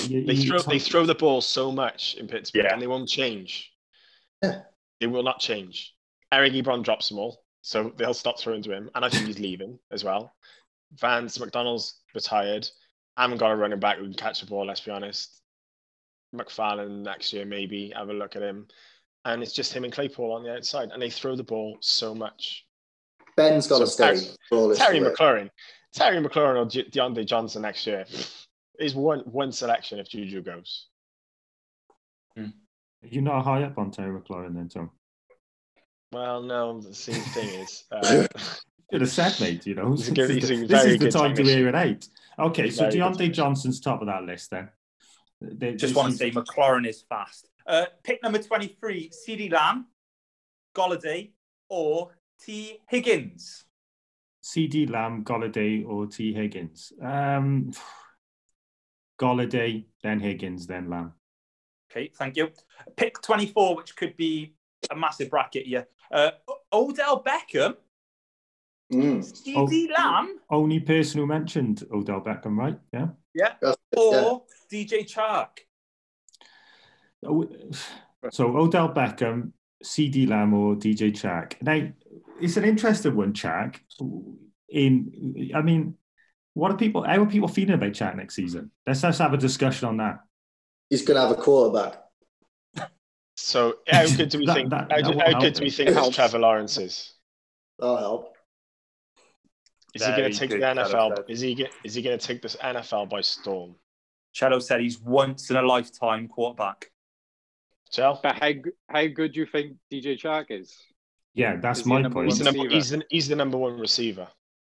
You- 0.08 0.26
They 0.26 0.34
you 0.34 0.48
throw 0.50 0.60
they 0.60 0.80
throw 0.80 1.06
the 1.06 1.16
ball 1.16 1.42
so 1.42 1.72
much 1.72 2.16
in 2.16 2.28
Pittsburgh, 2.28 2.64
Yeah. 2.66 2.74
and 2.74 2.82
they 2.82 2.88
won't 2.88 3.10
change. 3.10 3.72
Yeah. 4.42 4.62
They 5.00 5.08
will 5.08 5.24
not 5.24 5.40
change. 5.40 5.94
Eric 6.32 6.54
Ebron 6.54 6.84
drops 6.84 7.10
them 7.10 7.20
all, 7.20 7.44
so 7.62 7.92
they'll 7.98 8.14
stop 8.14 8.40
throwing 8.40 8.64
to 8.64 8.72
him, 8.72 8.90
and 8.96 9.06
I 9.06 9.10
think 9.10 9.26
he's 9.28 9.40
leaving 9.40 9.78
as 9.92 10.04
well. 10.04 10.34
Vance 10.94 11.40
McDonald's 11.40 12.02
retired. 12.14 12.68
I 13.18 13.22
haven't 13.24 13.38
got 13.38 13.52
a 13.52 13.56
running 13.56 13.80
back 13.80 13.98
who 13.98 14.04
can 14.06 14.14
catch 14.14 14.40
the 14.42 14.46
ball. 14.48 14.66
Let's 14.66 14.82
be 14.82 14.92
honest. 14.92 15.42
McFarland 16.36 17.04
next 17.04 17.32
year 17.32 17.46
maybe 17.46 17.94
have 17.96 18.10
a 18.10 18.14
look 18.14 18.36
at 18.36 18.42
him, 18.42 18.68
and 19.26 19.42
it's 19.44 19.54
just 19.54 19.74
him 19.74 19.84
and 19.84 19.92
Claypool 19.94 20.32
on 20.32 20.44
the 20.44 20.54
outside, 20.54 20.90
and 20.92 21.02
they 21.02 21.10
throw 21.10 21.36
the 21.36 21.44
ball 21.44 21.78
so 21.82 22.14
much. 22.16 22.66
Ben's 23.36 23.68
got 23.68 23.80
to 23.80 23.88
So 23.88 24.16
stay. 24.16 24.32
for 24.48 24.58
all 24.58 24.68
this 24.70 24.78
Terry 24.78 25.02
work. 25.02 25.18
McLaurin, 25.18 25.50
Terry 25.94 26.24
McLaurin 26.24 26.64
or 26.66 26.70
J- 26.70 26.86
Diontae 26.90 27.26
Johnson 27.26 27.64
next 27.64 27.86
year 27.86 28.06
is 28.80 28.96
one 28.96 29.20
one 29.22 29.52
selection 29.52 30.00
if 30.00 30.08
Juju 30.10 30.42
goes. 30.42 30.88
You're 33.08 33.22
not 33.24 33.44
high 33.44 33.64
up 33.64 33.78
on 33.78 33.92
Terry 33.92 34.20
McLaurin 34.20 34.56
then, 34.56 34.68
Tom. 34.70 34.90
Well, 36.12 36.42
no, 36.42 36.80
the 36.82 36.94
same 36.94 37.22
thing 37.22 37.50
is. 37.62 37.84
Uh, 37.92 38.28
Should 38.92 39.02
have 39.02 39.10
said, 39.10 39.40
mate. 39.42 39.66
You 39.66 39.76
know, 39.76 39.92
He's 39.96 40.10
a 40.10 40.12
good- 40.14 40.30
he's 40.30 40.48
this 40.48 40.60
very 40.70 40.92
is 40.94 41.00
the 41.00 41.06
good 41.06 41.12
time 41.12 41.36
to 41.36 41.44
hear 41.44 41.68
it 41.68 41.76
out. 41.76 42.08
Okay, 42.38 42.70
so 42.70 42.84
Very 42.90 42.98
good 43.00 43.02
Diontae. 43.18 43.34
Johnson's 43.34 43.80
top 43.80 44.02
of 44.02 44.08
that 44.08 44.24
list 44.24 44.52
then. 44.52 44.70
They- 45.42 45.72
Just 45.72 45.94
this 45.94 45.96
want 45.96 46.12
to 46.12 46.18
say 46.18 46.32
McLaurin 46.32 46.88
is 46.88 47.04
fast. 47.10 47.50
Uh, 47.68 47.86
pick 48.04 48.22
number 48.22 48.40
23, 48.40 49.10
CeeDee 49.10 49.52
Lamb, 49.52 49.88
Golladay, 50.76 51.32
or 51.70 52.12
Tee 52.44 52.80
Higgins. 52.88 53.66
CeeDee 54.44 54.90
Lamb, 54.90 55.24
Golladay, 55.24 55.86
or 55.88 56.06
Tee 56.08 56.34
Higgins. 56.34 56.94
Um, 57.02 57.72
Golladay, 59.20 59.86
then 60.04 60.20
Higgins, 60.20 60.68
then 60.68 60.90
Lamb. 60.90 61.14
Okay, 61.92 62.12
thank 62.16 62.36
you. 62.38 62.50
Pick 62.98 63.22
24, 63.22 63.76
which 63.76 63.96
could 63.96 64.16
be 64.18 64.54
a 64.92 64.96
massive 64.96 65.30
bracket 65.30 65.66
here. 65.66 65.88
Uh, 66.12 66.32
Odell 66.72 67.24
Beckham, 67.24 67.76
Mm. 68.94 69.18
CeeDee 69.24 69.90
Lamb, 69.98 70.40
Only 70.48 70.80
person 70.80 71.20
who 71.20 71.26
mentioned 71.26 71.84
Odell 71.92 72.22
Beckham, 72.22 72.56
right? 72.56 72.80
Yeah. 72.94 73.54
That's 73.60 73.78
or 73.98 74.44
yeah. 74.72 74.86
DJ 74.86 75.12
Chark. 75.12 75.65
Oh, 77.26 77.48
So 78.32 78.58
Odell 78.58 78.90
Beckham, 78.94 79.52
CeeDee 79.84 80.28
Lamb, 80.28 80.54
or 80.54 80.76
DJ 80.76 81.12
Chark. 81.12 81.54
Now, 81.62 81.88
it's 82.42 82.58
an 82.58 82.64
interesting 82.66 83.16
one, 83.16 83.34
Chark. 83.34 83.78
In, 84.70 85.52
I 85.56 85.62
mean, 85.62 85.96
what 86.54 86.72
are 86.72 86.78
people? 86.78 87.04
How 87.04 87.22
are 87.22 87.26
people 87.28 87.48
feeling 87.48 87.76
about 87.76 87.92
Chark 87.92 88.16
next 88.16 88.36
season? 88.36 88.72
Let's 88.88 89.02
just 89.02 89.20
have 89.20 89.34
a 89.34 89.38
discussion 89.38 89.88
on 89.88 89.98
that. 89.98 90.20
He's 90.90 91.04
going 91.04 91.16
to 91.16 91.22
have 91.28 91.32
a 91.38 91.42
quarterback. 91.42 92.02
so, 93.36 93.76
how 93.88 94.06
good 94.08 94.30
do 94.30 94.40
we 94.40 94.46
That- 94.48 94.56
think? 94.56 94.70
that- 94.72 94.92
how, 94.92 95.12
that 95.14 95.34
how 95.34 95.40
good 95.40 95.54
do 95.54 95.64
we 95.64 95.70
think 95.70 95.90
It 95.90 95.94
this 95.94 96.02
helps. 96.02 96.16
Trevor 96.16 96.40
Lawrence 96.40 96.78
is? 96.78 97.14
That'll 97.80 97.98
help. 97.98 98.32
Is 99.94 100.06
he 100.06 100.12
going 100.12 100.32
to 100.32 100.38
take 100.38 100.50
the 100.50 100.58
NFL? 100.58 101.24
Is 101.30 101.40
he? 101.40 101.68
Is 101.86 101.94
he 101.94 102.02
going 102.02 102.18
to 102.20 102.26
take 102.28 102.42
this 102.42 102.56
NFL 102.58 103.10
by 103.10 103.22
storm? 103.22 103.76
Shadow 104.34 104.60
said 104.60 104.82
he's 104.82 105.00
once 105.00 105.50
in 105.50 105.56
a 105.56 105.62
lifetime 105.62 106.28
quarterback. 106.28 106.92
Joe? 107.96 108.20
But 108.22 108.36
how 108.40 108.52
how 108.90 109.08
good 109.08 109.34
do 109.34 109.40
you 109.40 109.46
think 109.46 109.78
DJ 109.92 110.20
Chark 110.20 110.46
is? 110.50 110.76
Yeah, 111.34 111.58
that's 111.58 111.80
Is 111.82 111.86
my 111.86 112.02
a 112.02 112.10
point. 112.10 112.30
He's 112.30 112.40
the, 112.40 112.46
number, 112.46 112.70
he's, 112.70 112.90
the, 112.92 113.04
he's 113.10 113.28
the 113.28 113.36
number 113.36 113.58
one 113.58 113.78
receiver. 113.80 114.28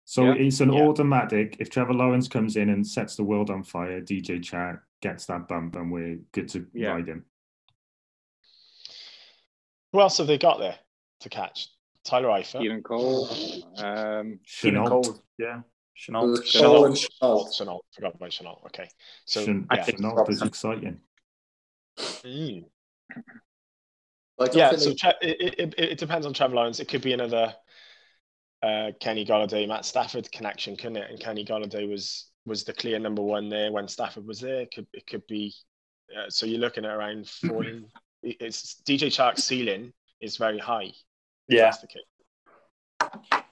So 0.05 0.25
Yeah. 0.25 0.35
it's 0.47 0.61
an 0.61 0.73
Yeah. 0.73 0.83
automatic. 0.85 1.57
If 1.59 1.69
Trevor 1.71 1.93
Lawrence 1.93 2.29
comes 2.29 2.57
in 2.57 2.71
and 2.71 2.87
sets 2.87 3.17
the 3.17 3.25
world 3.25 3.51
on 3.51 3.63
fire, 3.63 4.01
DJ 4.01 4.39
Chark 4.41 4.81
gets 5.03 5.27
that 5.27 5.49
bump, 5.49 5.77
and 5.77 5.91
we're 5.93 6.19
good 6.33 6.49
to 6.51 6.67
Yeah. 6.73 6.93
ride 6.93 7.09
him. 7.09 7.27
Who 9.93 10.01
else 10.01 10.19
have 10.19 10.27
they 10.27 10.39
got 10.39 10.59
there 10.59 10.79
to 11.21 11.29
catch? 11.29 11.69
Tyler 12.05 12.29
Eifert. 12.29 12.61
Keelan 12.63 12.83
Cole. 12.85 13.27
Um, 13.79 14.39
Keenan 14.47 14.85
Shenault. 14.85 14.89
Cole. 14.89 15.25
Yeah. 15.39 15.61
Shenault. 15.99 16.39
Shenault. 16.43 16.61
Cole 16.63 16.85
and 16.87 16.95
Shenault. 16.95 17.49
Shenault. 17.49 17.81
Forgot 17.95 18.15
about 18.15 18.31
Shenault. 18.31 18.65
Okay. 18.67 18.89
So, 19.25 19.45
Chen- 19.45 19.67
yeah. 19.73 19.85
Shenault 19.85 20.31
is 20.31 20.43
exciting. 20.43 21.01
Mm. 21.99 22.65
I 23.11 24.47
don't 24.47 24.55
Yeah, 24.57 24.77
so 24.77 24.91
they- 24.91 24.95
Tre- 24.95 25.13
it, 25.23 25.55
it, 25.59 25.75
it 25.79 25.99
depends 25.99 26.27
on 26.27 26.33
Trevor 26.35 26.57
Lawrence. 26.57 26.81
It 26.81 26.89
could 26.89 27.03
be 27.03 27.13
another 27.13 27.55
uh, 28.63 28.93
Kenny 29.01 29.25
Golladay, 29.25 29.67
Matt 29.69 29.85
Stafford 29.85 30.31
connection, 30.33 30.77
couldn't 30.77 30.97
it? 30.97 31.11
And 31.11 31.21
Kenny 31.21 31.45
Golladay 31.45 31.89
was 31.89 32.31
was 32.45 32.63
the 32.65 32.73
clear 32.73 32.99
number 32.99 33.23
one 33.23 33.49
there 33.49 33.73
when 33.73 33.89
Stafford 33.89 34.27
was 34.27 34.41
there. 34.41 34.61
It 34.63 34.73
could 34.75 34.87
it 34.93 35.07
could 35.07 35.27
be 35.27 35.55
uh, 36.17 36.29
so 36.31 36.47
you're 36.47 36.61
looking 36.61 36.85
at 36.85 36.95
around 36.95 37.29
40. 37.49 37.85
it- 38.23 38.37
it's 38.41 38.81
DJ 38.87 39.07
Chark's 39.09 39.45
ceiling 39.45 39.93
is 40.21 40.37
very 40.37 40.59
high. 40.59 40.93
Yeah. 41.49 41.63
that's 41.65 41.79
the 41.81 41.87
case. 41.89 43.43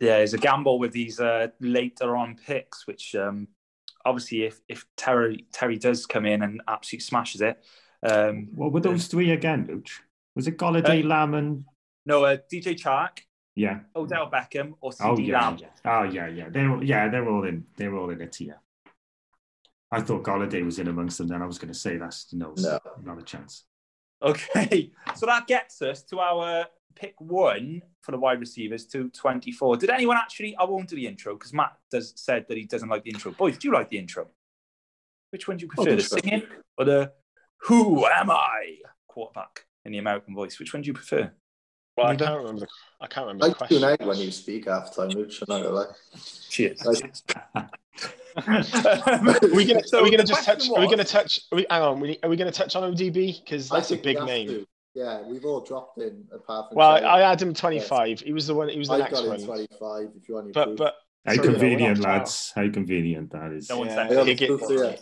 Yeah, 0.00 0.18
it's 0.18 0.32
a 0.32 0.38
gamble 0.38 0.78
with 0.78 0.92
these 0.92 1.18
uh, 1.18 1.48
later 1.60 2.16
on 2.16 2.36
picks, 2.36 2.86
which 2.86 3.14
um, 3.16 3.48
obviously, 4.04 4.44
if 4.44 4.60
if 4.68 4.84
Terry 4.96 5.46
Terry 5.52 5.76
does 5.76 6.06
come 6.06 6.24
in 6.24 6.42
and 6.42 6.60
absolutely 6.68 7.04
smashes 7.04 7.40
it, 7.40 7.64
um, 8.02 8.48
What 8.54 8.72
were 8.72 8.80
those 8.80 9.06
three 9.06 9.30
again, 9.32 9.66
Luch? 9.66 9.90
Was 10.36 10.46
it 10.46 10.56
Golladay, 10.58 11.04
Uh, 11.04 11.08
Lamb, 11.08 11.34
and 11.34 11.64
no, 12.06 12.24
uh, 12.24 12.36
DJ 12.52 12.74
Chark, 12.78 13.20
yeah? 13.56 13.80
Odell 13.96 14.30
Beckham, 14.30 14.74
or 14.80 14.92
Oh 15.00 15.16
CeeDee 15.16 15.26
yeah, 15.28 15.40
Lamb. 15.40 15.58
yeah. 15.60 15.68
Oh 15.84 16.02
yeah, 16.04 16.28
yeah. 16.28 16.48
They're 16.48 16.70
all- 16.70 16.84
yeah, 16.84 17.08
they're 17.08 17.28
all 17.28 17.44
in. 17.44 17.66
They're 17.76 17.94
all 17.94 18.10
in 18.10 18.20
a 18.20 18.26
tier. 18.28 18.60
I 19.90 20.00
thought 20.02 20.22
Golladay 20.22 20.64
was 20.64 20.78
in 20.78 20.88
amongst 20.88 21.18
them. 21.18 21.28
Then 21.28 21.40
I 21.42 21.46
was 21.46 21.58
going 21.58 21.72
to 21.72 21.78
say 21.78 21.96
that's 21.96 22.32
no, 22.32 22.52
No. 22.58 22.78
not 23.02 23.18
a 23.18 23.22
chance. 23.22 23.64
Okay, 24.22 24.92
so 25.16 25.26
that 25.26 25.46
gets 25.46 25.80
us 25.82 26.02
to 26.04 26.18
our 26.20 26.66
pick 26.94 27.14
one 27.20 27.80
for 28.02 28.12
the 28.12 28.18
wide 28.18 28.40
receivers 28.40 28.84
to 28.86 29.08
24. 29.10 29.76
Did 29.76 29.90
anyone 29.90 30.16
actually? 30.16 30.54
I 30.56 30.64
won't 30.64 30.88
do 30.88 30.96
the 30.96 31.06
intro 31.06 31.34
because 31.34 31.52
Matt 31.54 31.76
does 31.90 32.12
said 32.16 32.46
that 32.48 32.56
he 32.58 32.64
doesn't 32.64 32.88
like 32.88 33.04
the 33.04 33.10
intro. 33.10 33.32
Boys, 33.32 33.56
do 33.58 33.68
you 33.68 33.74
like 33.74 33.88
the 33.88 33.98
intro? 33.98 34.28
Which 35.30 35.46
one 35.48 35.56
do 35.56 35.62
you 35.64 35.68
prefer, 35.68 35.82
Oh, 35.82 35.96
the 35.96 35.96
the 35.96 36.02
singing 36.02 36.42
or 36.76 36.84
the 36.84 37.12
"Who 37.62 38.06
am 38.06 38.30
I" 38.30 38.76
quarterback 39.06 39.66
in 39.84 39.92
the 39.92 39.98
American 39.98 40.34
voice? 40.34 40.58
Which 40.58 40.72
one 40.72 40.82
do 40.82 40.86
you 40.86 40.94
prefer? 40.94 41.32
Well, 41.96 42.06
I 42.06 42.16
can't 42.16 42.36
remember 42.38 42.60
the 42.60 42.68
I 43.00 43.06
can't 43.08 43.26
remember 43.26 43.46
I 43.46 43.48
the 43.48 43.66
tune 43.66 43.84
out 43.84 44.00
when 44.06 44.18
you 44.18 44.30
speak 44.30 44.66
half 44.68 44.94
the 44.94 45.08
time, 45.08 45.18
which 45.18 45.40
I'm 45.42 45.46
not 45.48 45.62
gonna 45.62 45.74
lie. 45.74 45.86
Cheers. 46.48 46.84
Like- 46.84 47.12
Are 48.46 49.38
we 49.52 49.64
gonna, 49.64 49.82
So 49.86 49.98
are 49.98 50.04
we 50.04 50.10
gonna 50.12 50.22
just 50.22 50.44
question 50.44 50.58
touch? 50.58 50.70
Are 50.76 50.80
we 50.80 50.88
gonna 50.88 51.02
touch? 51.04 51.40
Are 51.50 51.56
we, 51.56 51.66
hang 51.68 51.82
on. 51.82 51.98
We, 52.00 52.18
are 52.22 52.28
we 52.30 52.36
gonna 52.36 52.52
touch 52.52 52.76
on 52.76 52.94
ODB 52.94 53.42
because 53.44 53.68
that's 53.68 53.90
a 53.90 53.96
big 53.96 54.22
name? 54.22 54.48
to. 54.48 54.66
Yeah, 54.94 55.22
we've 55.22 55.44
all 55.44 55.60
dropped 55.60 55.98
in 55.98 56.24
apart 56.32 56.68
from. 56.68 56.76
Well, 56.76 57.00
Charlie. 57.00 57.22
I 57.24 57.28
had 57.28 57.42
him 57.42 57.52
25. 57.54 58.20
He 58.20 58.32
was 58.32 58.46
the 58.46 58.54
one. 58.54 58.68
He 58.68 58.78
was 58.78 58.88
the 58.88 58.94
I 58.94 58.98
next 58.98 59.12
got 59.12 59.24
in 59.24 59.30
one. 59.30 59.40
25 59.44 60.08
if 60.16 60.28
you 60.28 60.34
want 60.36 60.46
to 60.48 60.52
But 60.52 60.64
prove. 60.66 60.76
but 60.78 60.94
How 61.26 61.32
So, 61.34 61.42
you 61.42 61.48
know, 61.48 61.52
we're 61.54 61.58
convenient, 61.60 61.98
not 62.00 62.08
lads. 62.08 62.52
How 62.54 62.70
convenient 62.70 63.30
that 63.32 63.52
is. 63.52 63.68
No 63.68 63.78
one 63.78 63.88
Yeah, 63.88 63.94
said 63.94 64.06
I 64.10 64.14
got 64.14 64.24
the 64.24 64.30
Higgins, 64.34 64.62
proof, 64.62 64.84
yeah. 64.84 64.96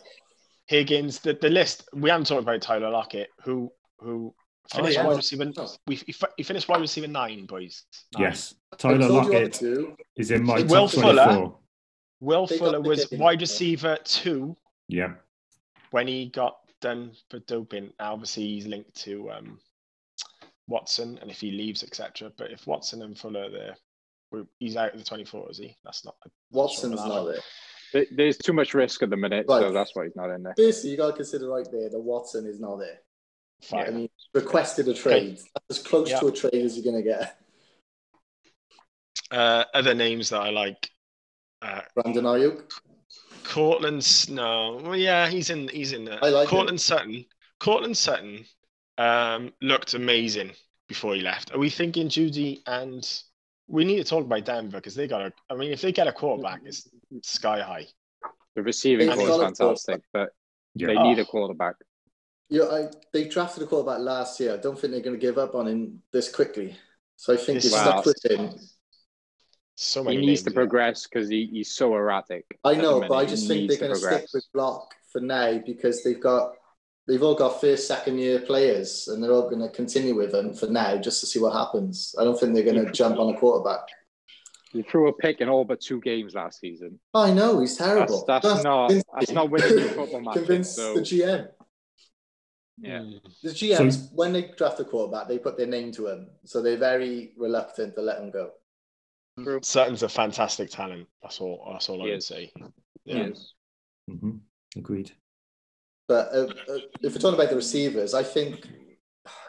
Higgins, 0.67 1.21
the, 1.21 1.35
the 1.35 1.49
list. 1.49 1.89
We 1.93 2.11
haven't 2.11 2.27
talked 2.27 2.43
about 2.43 2.61
Tyler 2.63 2.91
Lockett, 2.91 3.31
who 3.43 3.71
who 3.99 4.35
finished 4.73 4.97
yeah. 4.97 5.07
wide 5.07 5.17
receiver. 5.17 5.45
No. 5.45 5.69
We 5.87 5.97
he, 5.97 6.15
he 6.37 6.43
finished 6.43 6.69
wide 6.69 6.81
receiver 6.81 7.07
nine, 7.07 7.47
boys. 7.47 7.85
Nine. 8.15 8.25
Yes, 8.25 8.55
Tyler 8.79 8.99
told 8.99 9.11
you 9.11 9.17
what 9.17 9.25
Lockett 9.27 9.63
is 10.17 10.31
in 10.31 10.45
my 10.45 10.63
Will 10.63 10.89
top 10.89 11.03
Fuller. 11.03 11.25
24. 11.25 11.59
Will 12.21 12.47
They 12.47 12.59
Fuller 12.59 12.81
was 12.81 13.07
kid. 13.07 13.19
wide 13.19 13.41
receiver 13.41 13.99
two 14.05 14.57
Yeah, 14.89 15.15
when 15.91 16.09
he 16.09 16.27
got 16.27 16.57
done 16.81 17.13
for 17.31 17.39
doping. 17.41 17.93
Now, 17.99 18.15
obviously, 18.15 18.47
he's 18.47 18.67
linked 18.67 18.95
to 19.03 19.31
um, 19.31 19.59
Watson, 20.67 21.19
and 21.21 21.31
if 21.31 21.41
he 21.41 21.51
leaves, 21.53 21.83
etc. 21.83 22.33
But 22.37 22.51
if 22.51 22.67
Watson 22.67 23.03
and 23.03 23.17
Fuller 23.17 23.45
are 23.45 23.51
there, 23.51 23.77
he's 24.59 24.77
out 24.77 24.93
of 24.93 24.99
the 24.99 25.05
24, 25.05 25.51
is 25.51 25.59
he? 25.59 25.77
That's 25.85 26.05
not. 26.05 26.17
Watson's 26.51 26.99
Sure, 27.01 27.09
not 27.09 27.25
there. 27.25 27.41
Th- 27.97 28.09
there's 28.15 28.37
too 28.37 28.53
much 28.53 28.75
risk 28.75 29.03
at 29.03 29.09
the 29.11 29.17
minute, 29.17 29.47
so 29.49 29.73
that's 29.73 29.95
why 29.95 30.05
he's 30.05 30.17
not 30.17 30.29
in 30.31 30.43
there. 30.43 30.53
Basically, 30.57 30.91
you 30.91 30.97
got 30.99 31.07
to 31.09 31.13
consider 31.15 31.49
right 31.49 31.67
there 31.73 31.89
that 31.89 31.99
Watson 31.99 32.47
is 32.47 32.61
not 32.61 32.77
there. 32.77 32.99
I 33.73 33.85
Fine. 33.87 33.97
mean, 33.97 34.09
requested 34.35 34.87
a 34.89 34.93
trade. 34.95 35.39
That's 35.39 35.79
as 35.79 35.87
close 35.87 36.11
Yeah. 36.11 36.21
to 36.21 36.27
a 36.27 36.33
trade 36.33 36.55
as 36.63 36.77
you're 36.77 36.85
going 36.93 37.03
to 37.03 37.09
get. 37.11 37.39
Uh, 39.31 39.65
other 39.73 39.95
names 39.95 40.29
that 40.29 40.41
I 40.43 40.51
like. 40.51 40.91
Uh, 41.63 41.81
Brandon 41.95 42.25
Aiyuk. 42.25 42.71
Courtland, 43.45 43.99
S- 43.99 44.29
no, 44.29 44.81
well, 44.83 44.97
yeah, 44.97 45.29
he's 45.29 45.49
in. 45.51 45.69
He's 45.69 45.93
in 45.93 46.05
there. 46.05 46.19
I 46.23 46.29
like 46.29 46.49
Courtland 46.49 46.81
Sutton. 46.81 47.25
Courtland 47.61 47.97
Sutton 47.97 48.45
um, 48.99 49.53
looked 49.63 49.95
amazing 49.95 50.51
before 50.89 51.15
he 51.15 51.23
left. 51.23 51.55
Are 51.55 51.59
we 51.59 51.71
thinking 51.71 52.09
Jeudy 52.09 52.61
and 52.67 53.03
we 53.69 53.85
need 53.85 53.97
to 53.97 54.05
talk 54.05 54.25
about 54.25 54.45
Denver 54.45 54.79
because 54.79 54.95
they 54.95 55.07
got 55.09 55.23
a. 55.23 55.33
I 55.51 55.55
mean, 55.55 55.73
if 55.73 55.81
they 55.81 55.93
get 55.93 56.07
a 56.07 56.13
quarterback, 56.13 56.61
it's 56.65 56.89
sky 57.23 57.61
high. 57.61 57.87
The 58.55 58.63
receiving 58.63 59.09
corps 59.11 59.29
is 59.31 59.37
fantastic, 59.59 60.03
but 60.13 60.31
yeah. 60.75 60.87
they 60.89 60.97
Oh. 60.97 61.03
need 61.03 61.19
a 61.19 61.25
quarterback. 61.25 61.75
Yeah, 62.49 62.65
I, 62.65 62.89
they 63.13 63.29
drafted 63.29 63.65
a 63.65 63.67
quarterback 63.67 63.99
last 64.01 64.39
year. 64.39 64.55
I 64.55 64.57
don't 64.59 64.79
think 64.79 64.93
they're 64.93 65.03
going 65.03 65.19
to 65.19 65.21
give 65.21 65.37
up 65.37 65.55
on 65.55 65.67
him 65.67 66.03
this 66.13 66.31
quickly. 66.33 66.77
So 67.17 67.33
I 67.35 67.37
think 67.37 67.61
This- 67.61 67.73
you're 67.73 67.81
Wow. 67.85 68.03
stuck 68.03 68.07
with 68.07 68.25
him. 68.25 68.51
So 69.79 70.05
He 70.05 70.17
needs 70.17 70.21
to 70.21 70.27
names 70.27 70.43
there. 70.45 70.53
progress 70.55 71.07
because 71.07 71.29
he, 71.29 71.47
he's 71.53 71.73
so 71.75 71.95
erratic. 71.95 72.47
I 72.65 72.77
know, 72.77 73.01
but 73.01 73.13
I 73.15 73.27
just 73.27 73.47
think 73.47 73.69
they're 73.69 73.79
going 73.79 73.93
to 73.93 73.99
stick 73.99 74.27
with 74.33 74.47
block 74.55 74.95
for 75.13 75.21
now 75.21 75.59
because 75.59 76.03
they've 76.03 76.21
got 76.21 76.55
they've 77.07 77.23
all 77.23 77.35
got 77.35 77.61
first, 77.61 77.87
second 77.87 78.19
year 78.19 78.41
players, 78.41 79.09
and 79.09 79.23
they're 79.23 79.33
all 79.33 79.49
going 79.49 79.63
to 79.63 79.69
continue 79.71 80.15
with 80.15 80.33
them 80.33 80.53
for 80.55 80.67
now 80.67 80.97
just 80.97 81.21
to 81.21 81.27
see 81.27 81.39
what 81.39 81.53
happens. 81.53 82.15
I 82.19 82.25
don't 82.25 82.39
think 82.39 82.55
they're 82.55 82.65
going 82.65 82.85
to 82.85 82.93
jump 82.93 83.19
on 83.19 83.35
a 83.35 83.39
quarterback. 83.39 83.87
He 84.73 84.83
threw 84.83 85.09
a 85.09 85.13
pick 85.13 85.41
in 85.41 85.49
all 85.49 85.65
but 85.65 85.81
two 85.81 86.01
games 86.01 86.35
last 86.35 86.61
season. 86.61 86.99
I 87.15 87.33
know 87.33 87.61
he's 87.61 87.77
terrible. 87.77 88.25
That's, 88.27 88.47
that's 88.47 88.65
not 88.65 88.89
convince 88.89 89.05
that's 89.15 89.33
not 89.33 89.51
winning 89.51 89.79
your 89.79 89.89
football 89.95 90.21
matches. 90.21 90.43
Convince 90.43 90.71
So 90.75 90.95
the 90.95 91.01
GM. 91.01 91.49
yeah. 92.79 93.03
The 93.43 93.51
GMs, 93.51 94.13
when 94.13 94.33
they 94.33 94.51
draft 94.57 94.81
a 94.81 94.85
quarterback, 94.85 95.29
they 95.29 95.39
put 95.39 95.57
their 95.57 95.67
name 95.67 95.93
to 95.93 96.09
him, 96.09 96.29
so 96.45 96.61
they're 96.61 96.77
very 96.77 97.33
reluctant 97.39 97.95
to 97.95 98.03
let 98.03 98.19
him 98.19 98.31
go. 98.31 98.51
Sutton's 99.63 100.03
a 100.03 100.09
fantastic 100.09 100.71
talent. 100.71 101.07
That's 101.23 101.41
all. 101.41 101.69
That's 101.73 101.89
all 101.89 102.03
I 102.03 102.07
He 102.07 102.11
would 102.11 102.19
is. 102.19 102.27
say. 102.27 102.51
he 103.05 103.13
Yeah. 103.13 103.25
is. 103.27 103.55
hmm 104.09 104.31
Agreed. 104.77 105.13
But 106.09 106.29
uh, 106.33 106.47
uh, 106.69 106.79
if 107.03 107.15
we're 107.15 107.21
talking 107.21 107.35
about 107.39 107.51
the 107.51 107.57
receivers, 107.57 108.15
I 108.15 108.23
think 108.23 108.69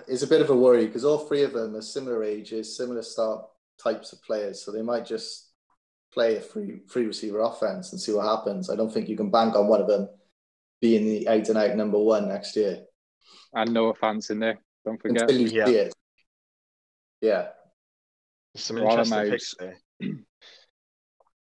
it's 0.08 0.24
a 0.24 0.28
bit 0.28 0.42
of 0.42 0.50
a 0.50 0.56
worry 0.56 0.88
because 0.88 1.06
all 1.06 1.20
three 1.20 1.44
of 1.44 1.54
them 1.54 1.76
are 1.76 1.82
similar 1.82 2.24
ages, 2.24 2.76
similar 2.76 3.04
start 3.04 3.46
types 3.82 4.12
of 4.14 4.22
players, 4.24 4.62
so 4.64 4.72
they 4.72 4.82
might 4.82 5.06
just 5.06 5.52
play 6.12 6.38
a 6.38 6.42
free 6.42 6.80
free 6.88 7.06
receiver 7.06 7.42
offense 7.42 7.92
and 7.92 8.02
see 8.02 8.12
what 8.12 8.26
happens. 8.26 8.70
I 8.70 8.76
don't 8.76 8.92
think 8.92 9.08
you 9.08 9.18
can 9.18 9.30
bank 9.30 9.56
on 9.56 9.68
one 9.68 9.82
of 9.82 9.88
them 9.88 10.10
being 10.82 11.06
the 11.06 11.28
eight 11.30 11.50
and 11.50 11.58
out 11.58 11.76
number 11.76 12.00
one 12.00 12.28
next 12.28 12.56
year 12.56 12.86
And 13.54 13.74
no 13.74 13.88
offense 13.88 14.30
in 14.30 14.40
there. 14.40 14.60
Don't 14.86 15.02
forget. 15.02 15.24
until 15.24 15.42
you 15.42 15.48
Yeah. 15.48 15.66
see 15.66 15.76
it. 15.76 15.94
Yeah, 17.22 17.48
Some 18.56 18.78
interesting 18.78 19.30
picks 19.32 19.56
there. 19.58 19.78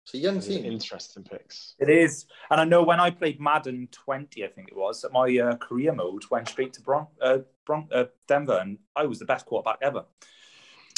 it's 0.07 0.13
a 0.13 0.17
young 0.19 0.39
Some 0.39 0.53
team. 0.53 0.65
Interesting 0.71 1.23
picks. 1.23 1.75
It 1.79 1.89
is, 1.89 2.27
and 2.49 2.61
I 2.61 2.63
know 2.63 2.81
when 2.81 3.01
I 3.01 3.09
played 3.09 3.41
Madden 3.41 3.89
20, 3.91 4.45
I 4.45 4.47
think 4.47 4.69
it 4.69 4.77
was, 4.77 5.01
that 5.01 5.11
my 5.11 5.37
uh, 5.37 5.57
career 5.57 5.91
mode 5.93 6.23
went 6.31 6.47
straight 6.47 6.71
to 6.73 6.81
Bron- 6.81 7.07
uh, 7.21 7.39
Bron- 7.65 7.89
uh, 7.91 8.05
Denver, 8.25 8.57
and 8.61 8.77
I 8.95 9.05
was 9.05 9.19
the 9.19 9.25
best 9.25 9.45
quarterback 9.45 9.79
ever. 9.81 10.05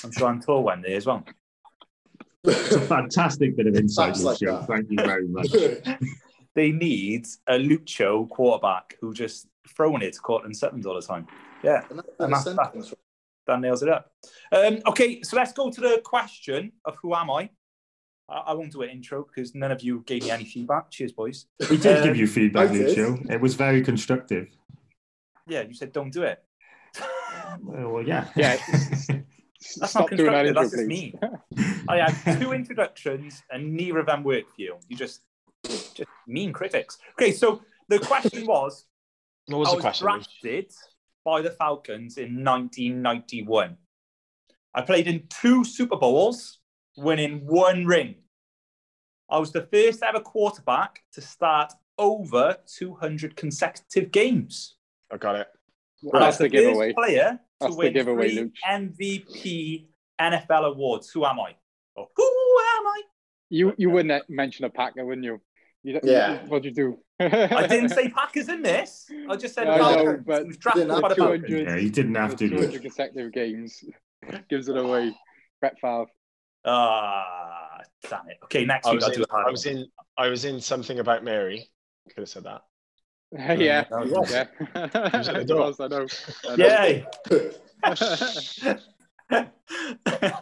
I'm 0.04 0.12
sure 0.12 0.30
Antor 0.32 0.62
went 0.64 0.84
there 0.84 0.96
as 0.98 1.06
well. 1.08 1.26
It's 2.46 2.72
a 2.72 2.80
fantastic 2.82 3.58
bit 3.58 3.68
of 3.68 3.76
insight, 3.76 4.16
like 4.20 4.40
Lucio. 4.40 4.62
Thank 4.62 4.90
you 4.92 4.98
very 4.98 5.28
much. 5.28 5.48
They 6.56 6.72
need 6.72 7.28
a 7.48 7.54
Lucho 7.54 8.28
quarterback 8.30 8.96
who 9.00 9.14
just 9.14 9.48
throwing 9.76 10.02
it 10.02 10.14
to 10.14 10.20
Courtland 10.20 10.56
Sutton's 10.58 10.86
all 10.86 10.96
the 10.96 11.02
time. 11.02 11.28
Yeah, 11.64 11.84
And 11.90 12.00
that's 12.00 12.10
And 12.20 12.34
the 12.34 12.38
that's- 12.56 12.64
sentence. 12.74 12.94
that 13.48 13.60
nails 13.60 13.82
it 13.84 13.90
up. 13.90 14.12
Um, 14.52 14.80
okay, 14.88 15.22
so 15.22 15.36
let's 15.38 15.54
go 15.54 15.70
to 15.70 15.82
the 15.82 16.02
question 16.04 16.72
of 16.86 16.96
who 17.02 17.14
am 17.16 17.30
I? 17.30 17.50
I, 18.30 18.38
I 18.52 18.54
won't 18.54 18.72
do 18.72 18.82
an 18.84 18.90
intro 18.90 19.24
because 19.26 19.56
none 19.56 19.72
of 19.72 19.82
you 19.82 20.04
gave 20.06 20.24
me 20.24 20.32
any 20.32 20.46
feedback. 20.46 20.92
Cheers, 20.92 21.12
boys. 21.14 21.46
We 21.70 21.78
did 21.78 21.98
Um, 21.98 22.04
give 22.04 22.18
you 22.18 22.28
feedback, 22.28 22.72
Lucio. 22.72 23.18
It 23.30 23.42
was 23.42 23.56
very 23.56 23.82
constructive. 23.82 24.48
Yeah, 25.48 25.62
you 25.62 25.74
said 25.74 25.92
don't 25.94 26.12
do 26.12 26.24
it. 26.24 26.44
Well, 27.62 27.90
well, 27.90 28.04
yeah. 28.04 28.28
Yeah. 28.36 28.58
That's 29.78 29.92
Stop 29.92 30.10
not 30.12 30.18
doing 30.18 30.32
that 30.32 30.46
constructive. 30.46 30.48
intro, 30.48 30.54
That's 30.54 30.72
just 30.72 30.88
please. 30.88 31.58
me. 31.58 31.84
I 31.90 31.98
had 32.10 32.40
two 32.42 32.54
introductions 32.54 33.44
and 33.52 33.74
neither 33.74 34.00
of 34.00 34.06
them 34.06 34.24
worked 34.24 34.56
for 34.56 34.62
you. 34.62 34.78
You 34.88 34.96
just, 34.96 35.22
just 35.66 36.04
mean 36.28 36.54
critics. 36.54 36.98
Okay, 37.14 37.32
so 37.34 37.62
the 37.90 38.00
question 38.00 38.46
was 38.46 38.86
What 39.48 39.58
was 39.60 39.68
I 39.68 39.72
the 39.72 39.76
was 39.78 39.82
question? 39.82 40.06
drafted 40.08 40.72
by 41.26 41.42
the 41.42 41.52
Falcons 41.52 42.18
in 42.18 42.44
1991. 42.46 43.76
I 44.76 44.82
played 44.82 45.08
in 45.08 45.24
two 45.30 45.66
Super 45.66 45.98
Bowls, 45.98 46.59
winning 46.98 47.46
one 47.46 47.86
ring. 47.86 48.16
I 49.30 49.38
was 49.40 49.52
the 49.52 49.68
first 49.72 50.02
ever 50.04 50.20
quarterback 50.20 51.02
to 51.14 51.22
start 51.22 51.72
over 51.98 52.58
200 52.78 53.36
consecutive 53.36 54.12
games. 54.12 54.76
I 55.12 55.18
got 55.18 55.36
it. 55.36 55.48
And 56.04 56.12
I 56.24 56.28
was 56.28 56.38
That's 56.38 56.38
the 56.38 56.44
the 56.50 56.58
first 56.58 56.66
giveaway. 56.68 56.94
player 56.94 57.30
to 57.32 57.40
That's 57.68 57.76
the 57.76 57.90
giveaway, 57.92 58.30
three 58.30 58.40
Luke. 58.42 58.54
MVP 58.68 59.88
NFL 60.20 60.66
awards. 60.74 61.12
Who 61.12 61.26
am 61.26 61.40
I? 61.40 61.56
Or 61.96 62.08
who 62.16 62.24
am 62.24 62.88
I? 62.88 63.02
You 63.50 63.74
you 63.78 63.90
wouldn't 63.90 64.30
mention 64.30 64.66
a 64.66 64.70
Packer, 64.70 65.06
wouldn't 65.06 65.26
you? 65.26 65.42
you 65.84 65.94
don't- 65.94 66.04
Yeah. 66.06 66.46
What'd 66.48 66.66
you 66.66 66.72
do? 66.72 66.98
I 67.20 67.68
didn't 67.68 67.90
say 67.90 68.08
Packers 68.16 68.48
in 68.50 68.62
this. 68.62 69.08
I 69.30 69.36
just 69.36 69.54
said 69.54 69.68
I 69.68 69.78
know, 69.78 69.84
Falcons. 70.06 70.24
but 70.26 70.42
He 70.44 70.48
was 70.48 70.58
drafted 70.58 70.88
by 70.88 70.96
the. 70.96 71.02
Falcons. 71.16 71.18
200 71.48 71.68
Yeah, 71.68 71.76
you 71.76 71.90
didn't 71.90 72.16
have 72.16 72.36
to. 72.38 72.50
200 72.50 72.82
consecutive 72.82 73.32
games 73.34 73.84
gives 74.50 74.70
it 74.70 74.78
away. 74.78 75.14
Brett 75.60 75.78
Favre. 75.82 76.06
Ah, 76.66 77.80
damn 78.10 78.28
it. 78.30 78.38
Okay, 78.46 78.66
next 78.66 78.88
I 78.88 78.92
week 78.92 79.02
was, 79.02 79.10
I'll 79.10 79.16
do 79.16 79.24
a 79.24 79.32
hard 79.32 79.48
I 79.48 79.52
was 79.52 79.66
in. 79.66 79.86
I 80.18 80.28
was 80.28 80.46
in 80.46 80.60
something 80.62 81.00
about 81.00 81.24
Mary. 81.24 81.70
Could 82.10 82.22
have 82.22 82.30
said 82.30 82.44
that. 82.44 82.62
yeah. 83.32 83.56
Yes. 83.58 83.88
Yeah. 83.92 84.48
was 85.14 85.28
at 85.28 85.36
the 85.36 85.40
Of 85.42 85.48
door. 85.48 85.72
course, 85.74 85.80
I 85.80 85.88
know. 85.88 86.08
I 86.50 86.56
know. 86.56 86.66
Yay. 86.66 87.06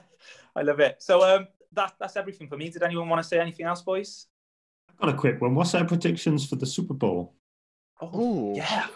I 0.55 0.61
love 0.61 0.79
it. 0.79 0.95
So 0.99 1.21
um, 1.23 1.47
that, 1.73 1.93
that's 1.99 2.15
everything 2.15 2.47
for 2.47 2.57
me. 2.57 2.69
Did 2.69 2.83
anyone 2.83 3.09
want 3.09 3.21
to 3.21 3.27
say 3.27 3.39
anything 3.39 3.65
else, 3.65 3.81
boys? 3.81 4.27
I've 4.89 4.97
got 4.97 5.09
a 5.09 5.17
quick 5.17 5.41
one. 5.41 5.53
What's 5.53 5.75
our 5.75 5.85
predictions 5.85 6.47
for 6.47 6.55
the 6.55 6.65
Super 6.65 6.93
Bowl? 6.93 7.35
Oh, 8.01 8.55
Yeah. 8.55 8.87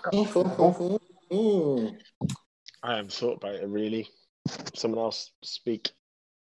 Mm. 1.32 1.98
I 2.84 2.96
haven't 2.96 3.14
thought 3.14 3.38
about 3.38 3.56
it 3.56 3.68
really. 3.68 4.08
Someone 4.74 5.00
else 5.00 5.32
speak. 5.44 5.92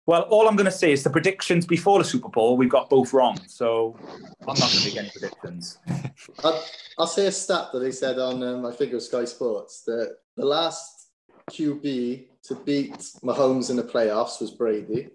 Well, 0.06 0.22
all 0.22 0.46
I'm 0.48 0.56
going 0.56 0.66
to 0.66 0.70
say 0.70 0.92
is 0.92 1.02
the 1.02 1.08
predictions 1.10 1.64
before 1.66 1.98
the 1.98 2.04
Super 2.04 2.28
Bowl, 2.28 2.56
we've 2.58 2.68
got 2.70 2.90
both 2.90 3.12
wrong. 3.14 3.38
So 3.46 3.96
I'm 4.42 4.48
not 4.48 4.58
going 4.58 4.70
to 4.70 4.84
make 4.84 4.96
any 4.98 5.08
predictions. 5.10 5.78
I'll, 6.44 6.64
I'll 6.98 7.06
say 7.06 7.26
a 7.26 7.32
stat 7.32 7.68
that 7.72 7.78
they 7.78 7.90
said 7.90 8.18
on, 8.18 8.42
um, 8.42 8.66
I 8.66 8.72
think 8.72 8.92
it 8.92 8.94
was 8.94 9.06
Sky 9.08 9.24
Sports, 9.24 9.82
that 9.86 10.16
the 10.36 10.44
last 10.44 11.08
QB 11.50 12.26
to 12.44 12.54
beat 12.66 12.98
Mahomes 13.22 13.70
in 13.70 13.76
the 13.76 13.82
playoffs 13.82 14.40
was 14.42 14.50
Brady. 14.50 15.08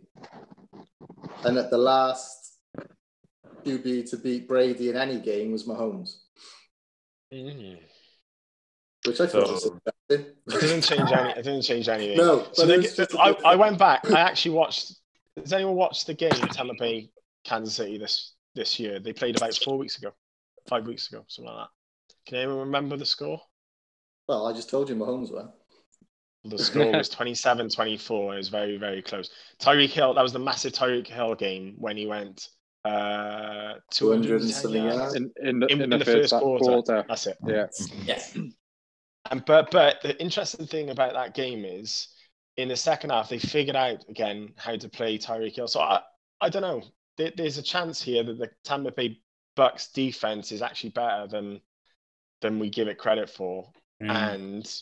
And 1.43 1.55
that 1.55 1.69
the 1.69 1.77
last 1.77 2.57
QB 3.63 4.09
to 4.09 4.17
beat 4.17 4.47
Brady 4.47 4.89
in 4.89 4.97
any 4.97 5.19
game 5.19 5.51
was 5.51 5.65
Mahomes, 5.67 6.15
Mm. 7.31 7.77
which 9.05 9.21
I 9.21 9.27
thought 9.27 9.51
was 9.51 9.63
So- 9.63 9.69
interesting. 9.69 9.93
It 10.09 10.35
doesn't 10.47 10.81
change 10.81 11.11
any. 11.11 11.29
It 11.31 11.35
doesn't 11.43 11.61
change 11.61 11.87
anything. 11.89 12.17
No, 12.17 12.43
So 12.53 12.63
but 12.63 12.67
they, 12.67 12.75
it's 12.75 12.95
just 12.95 13.13
a 13.13 13.19
I, 13.19 13.33
good- 13.33 13.45
I 13.45 13.55
went 13.55 13.77
back. 13.77 14.09
I 14.11 14.19
actually 14.19 14.55
watched. 14.55 14.93
Has 15.37 15.53
anyone 15.53 15.75
watched 15.75 16.07
the 16.07 16.13
game 16.13 16.31
Tampa 16.31 16.73
Bay, 16.79 17.09
Kansas 17.45 17.75
City 17.75 17.97
this 17.97 18.33
this 18.55 18.79
year? 18.79 18.99
They 18.99 19.13
played 19.13 19.37
about 19.37 19.53
four 19.55 19.77
weeks 19.77 19.97
ago, 19.97 20.11
five 20.67 20.85
weeks 20.87 21.07
ago, 21.11 21.23
something 21.27 21.53
like 21.53 21.65
that. 21.65 21.69
Can 22.29 22.37
anyone 22.39 22.57
remember 22.59 22.97
the 22.97 23.05
score? 23.05 23.39
Well, 24.27 24.47
I 24.47 24.53
just 24.53 24.69
told 24.69 24.89
you 24.89 24.95
Mahomes 24.95 25.31
won. 25.33 25.49
The 26.45 26.57
score 26.57 26.91
was 26.91 27.09
27-24. 27.09 28.33
It 28.33 28.37
was 28.37 28.47
very, 28.49 28.77
very 28.77 29.01
close. 29.01 29.29
Tyreek 29.61 29.89
Hill, 29.89 30.13
that 30.13 30.21
was 30.21 30.31
the 30.33 30.39
massive 30.39 30.71
Tyreek 30.71 31.07
Hill 31.07 31.35
game 31.35 31.75
when 31.77 31.97
he 31.97 32.05
went 32.07 32.47
uh, 32.85 33.73
200 33.91 34.41
and 34.41 34.49
something 34.49 34.83
yards. 34.83 34.97
yards. 34.97 35.15
In, 35.15 35.31
in, 35.43 35.59
the, 35.59 35.67
In, 35.67 35.81
in, 35.81 35.93
in 35.93 35.99
the, 35.99 36.05
first, 36.05 36.31
quarter. 36.33 36.63
quarter. 36.63 37.05
That's 37.09 37.27
it. 37.27 37.37
Yeah. 37.45 37.67
Yes. 38.05 38.37
And 39.29 39.45
but 39.45 39.71
but 39.71 40.01
the 40.01 40.19
interesting 40.21 40.65
thing 40.65 40.89
about 40.89 41.13
that 41.13 41.33
game 41.35 41.63
is 41.65 42.07
in 42.57 42.67
the 42.67 42.75
second 42.75 43.11
half 43.11 43.29
they 43.29 43.39
figured 43.39 43.75
out 43.75 44.03
again 44.09 44.49
how 44.57 44.75
to 44.75 44.89
play 44.89 45.17
Tyreek 45.17 45.55
Hill. 45.55 45.67
So 45.67 45.79
I 45.81 46.01
I 46.41 46.49
don't 46.49 46.61
know. 46.61 46.81
There, 47.17 47.31
there's 47.35 47.57
a 47.57 47.63
chance 47.63 48.01
here 48.01 48.23
that 48.23 48.37
the 48.37 48.49
Tampa 48.63 48.91
Bay 48.91 49.19
Bucks 49.55 49.91
defense 49.91 50.51
is 50.51 50.61
actually 50.61 50.91
better 50.91 51.27
than 51.27 51.61
than 52.41 52.59
we 52.59 52.69
give 52.69 52.87
it 52.87 52.97
credit 52.97 53.29
for. 53.29 53.69
Mm. 54.01 54.09
And 54.09 54.81